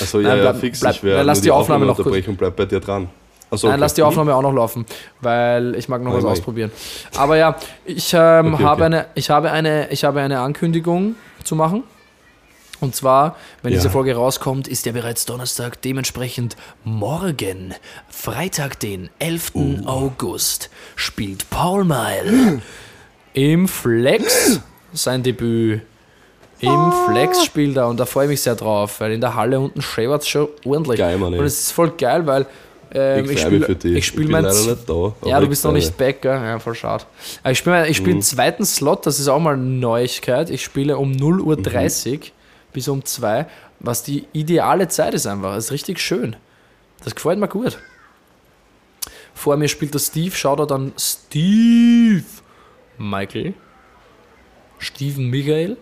[0.00, 0.80] Also ja, Nein, ja, fix.
[0.80, 3.08] bleib- ich werde lass nur die Aufnahme noch kurz- unterbrechen und bleib bei dir dran.
[3.50, 4.86] Also, Nein, lass die Aufnahme auch noch laufen,
[5.20, 6.30] weil ich mag noch Mach was ich.
[6.30, 6.72] ausprobieren.
[7.16, 7.54] Aber ja,
[7.84, 8.82] ich, ähm, Okay, habe, okay.
[8.84, 11.82] Eine, ich, habe, eine, ich habe eine Ankündigung zu machen.
[12.82, 13.78] Und zwar, wenn Ja.
[13.78, 17.74] diese Folge rauskommt, ist ja bereits Donnerstag, dementsprechend morgen,
[18.10, 19.52] Freitag, den 11.
[19.54, 19.76] Oh.
[19.86, 22.60] August, spielt Paul Meil
[23.34, 24.60] im Flex
[24.92, 25.82] sein Debüt.
[26.60, 27.06] Im Ah.
[27.08, 29.80] Flex spielt er und da freue ich mich sehr drauf, weil in der Halle unten
[29.82, 30.98] scheppert es schon ordentlich.
[30.98, 31.38] Geil, Mann, ey.
[31.40, 32.46] und es ist voll geil, weil
[32.94, 33.96] ähm, Ich ich spiele für dich.
[33.96, 35.12] ich spiel mein nicht da.
[35.24, 36.32] ja, du bist noch freue nicht back, gell?
[36.34, 37.04] Ja, voll schade.
[37.42, 38.22] Aber ich spiele ich spiel Mhm.
[38.22, 40.50] zweiten Slot, das ist auch mal eine Neuigkeit.
[40.50, 41.56] Ich spiele um 0.30 Uhr
[42.18, 42.20] Mhm.
[42.72, 43.46] Bis um 2,
[43.80, 45.54] was die ideale Zeit ist einfach.
[45.54, 46.36] Das ist richtig schön.
[47.04, 47.78] Das gefällt mir gut.
[49.34, 52.24] Vor mir spielt der Steve, schaut er dann Steve
[52.98, 53.54] Michael.
[54.78, 55.76] Steven Michael.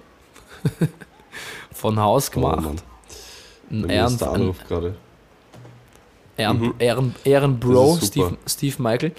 [1.73, 2.61] Von Haus Oh, gemacht.
[2.63, 2.81] Mann.
[3.71, 4.95] ein Ehren, ein gerade.
[6.37, 7.99] Ehren, Ehren, Ehrenbro.
[8.03, 9.13] Steve, Steve Michael.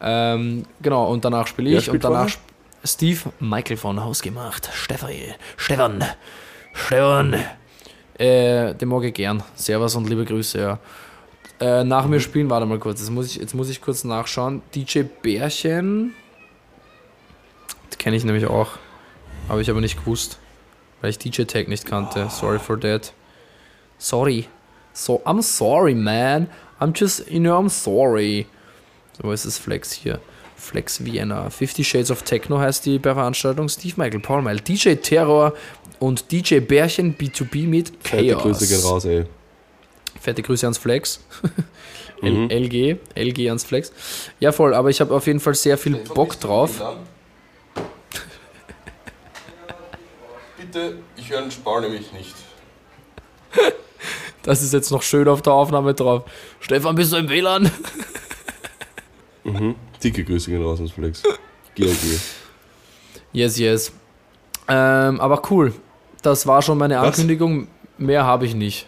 [0.00, 2.30] Ähm, genau, und danach spiele ich und danach
[2.84, 4.68] Steve Michael von Haus gemacht.
[4.72, 6.04] Stefanie, Stefan,
[6.76, 7.34] Stefan.
[8.18, 9.42] Äh, den mag ich gern.
[9.54, 10.78] Servus und liebe Grüße, ja.
[11.58, 14.62] Äh, nach mir spielen, warte mal kurz, jetzt muss ich, jetzt muss ich kurz nachschauen.
[14.74, 16.14] DJ Bärchen.
[17.98, 18.72] Kenne ich nämlich auch.
[19.48, 20.38] Habe ich aber nicht gewusst.
[21.00, 22.28] Weil ich DJ Tag nicht kannte.
[22.30, 23.12] Sorry for that.
[23.98, 24.46] Sorry.
[24.92, 26.48] So, I'm sorry, man.
[26.80, 28.46] I'm just, you know, I'm sorry.
[29.16, 30.20] So, wo ist das Flex hier?
[30.56, 31.50] Flex Vienna.
[31.50, 33.68] 50 Shades of Techno heißt die bei Veranstaltung.
[33.68, 35.52] Steve Michael, Paul Meil, DJ Terror
[35.98, 38.42] und DJ Bärchen B2B mit Fette Chaos.
[38.42, 39.24] Grüße gehen raus, ey.
[40.20, 41.20] Fette Grüße ans Flex.
[42.22, 42.48] Mhm.
[42.50, 43.92] LG, LG ans Flex.
[44.40, 46.80] Ja, voll, aber ich habe auf jeden Fall sehr viel Bock drauf.
[50.56, 52.34] Bitte, ich höre den Spar nämlich nicht.
[54.42, 56.22] Das ist jetzt noch schön auf der Aufnahme drauf.
[56.60, 57.70] Stefan, bist du im WLAN?
[60.02, 61.22] Dicke Grüße gehen raus ans Flex.
[61.74, 62.18] GLG.
[63.32, 63.92] Yes, yes.
[64.68, 65.74] Ähm, aber cool.
[66.22, 67.06] Das war schon meine Was?
[67.06, 67.68] Ankündigung.
[67.98, 68.86] Mehr habe ich nicht.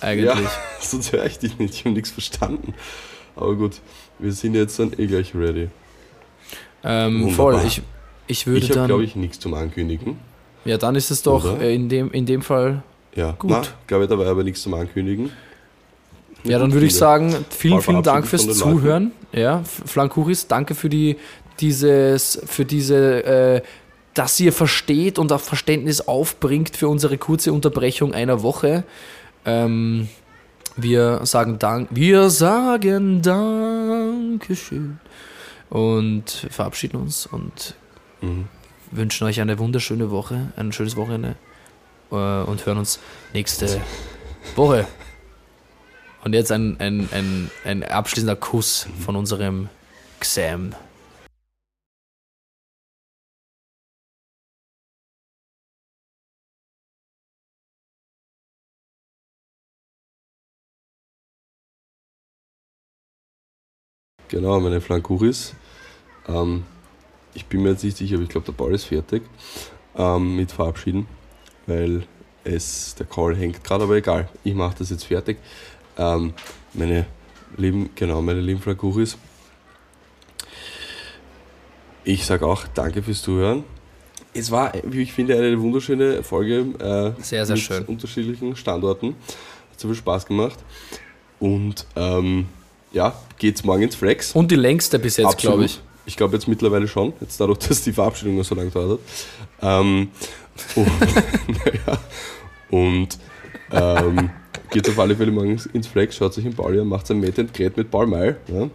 [0.00, 0.26] Eigentlich.
[0.26, 0.36] Ja,
[0.80, 1.74] sonst höre ich dich nicht.
[1.74, 2.74] Ich habe nichts verstanden.
[3.36, 3.80] Aber gut,
[4.18, 5.68] wir sind jetzt dann eh gleich ready.
[6.84, 7.34] ähm, wunderbar.
[7.36, 7.62] voll.
[7.66, 7.82] Ich,
[8.26, 8.86] ich würde Ich habe, dann.
[8.88, 10.18] glaube ich, nichts zum Ankündigen.
[10.64, 11.60] ja, dann ist es doch Oder?
[11.62, 12.82] äh, in dem, in dem Fall.
[13.14, 13.50] Ja, Gut.
[13.50, 15.32] Na, glaube ich, da war aber nichts zum Ankündigen.
[16.44, 18.60] Ja, dann würde ich sagen, vielen, vielen Dank fürs den Leuten.
[18.60, 19.12] Zuhören.
[19.32, 21.16] Ja, Flankuris, danke für die,
[21.60, 23.62] dieses, für diese, äh,
[24.20, 28.84] dass ihr versteht und auch Verständnis aufbringt für unsere kurze Unterbrechung einer Woche.
[29.46, 30.10] Ähm,
[30.76, 35.00] wir sagen Dank, wir sagen Dankeschön
[35.70, 37.76] und verabschieden uns und
[38.20, 38.48] Mhm.
[38.90, 41.36] wünschen euch eine wunderschöne Woche, ein schönes Wochenende
[42.12, 43.00] äh, und hören uns
[43.32, 43.80] nächste
[44.54, 44.86] Woche.
[46.24, 49.70] Und jetzt ein, ein, ein, ein abschließender Kuss von unserem
[50.20, 50.74] Xam.
[64.30, 65.54] Genau, meine Flankuris.
[66.26, 66.64] Ähm,
[67.34, 69.22] ich bin mir jetzt nicht sicher, aber ich glaube, der Ball ist fertig
[69.96, 71.06] ähm, mit Verabschieden,
[71.66, 72.04] weil
[72.44, 75.36] es, der Call hängt gerade, aber egal, ich mache das jetzt fertig.
[75.98, 76.32] Ähm,
[76.72, 77.06] meine
[77.56, 79.18] lieben, genau, meine lieben Flankuris.
[82.04, 83.64] Ich sage auch danke fürs Zuhören.
[84.32, 87.84] Es war, wie ich finde, eine wunderschöne Folge äh, Sehr, sehr mit schön.
[87.84, 89.16] unterschiedlichen Standorten.
[89.70, 90.58] Hat so viel Spaß gemacht.
[91.40, 92.46] Und ähm,
[92.92, 94.32] ja, geht's morgen ins Flex.
[94.32, 95.80] Und die längste bis jetzt, glaube ich.
[96.06, 99.00] Ich glaube jetzt mittlerweile schon, jetzt dadurch, dass die Verabschiedung noch so lange dauert.
[99.62, 100.08] Ähm,
[100.74, 100.90] und,
[101.48, 101.98] naja,
[102.70, 103.18] und
[103.72, 104.30] ähm,
[104.70, 107.38] geht auf alle Fälle morgen ins Flex, schaut sich in Pauli an, macht ein Meet
[107.38, 108.38] and Greet mit Paul Meil.
[108.48, 108.68] Ja.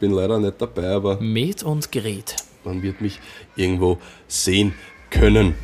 [0.00, 2.36] Bin leider nicht dabei, aber Met und Gerät.
[2.64, 3.20] man wird mich
[3.56, 4.74] irgendwo sehen
[5.10, 5.54] können.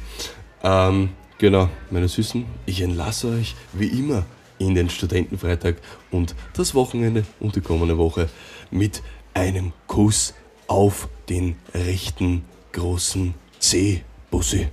[0.62, 4.24] Ähm, genau, meine Süßen, ich entlasse euch wie immer
[4.60, 5.76] in den Studentenfreitag
[6.12, 8.28] und das Wochenende und die kommende Woche
[8.70, 9.02] mit
[9.34, 10.34] einem Kuss
[10.68, 14.04] auf den rechten großen C.
[14.30, 14.68] Bussi.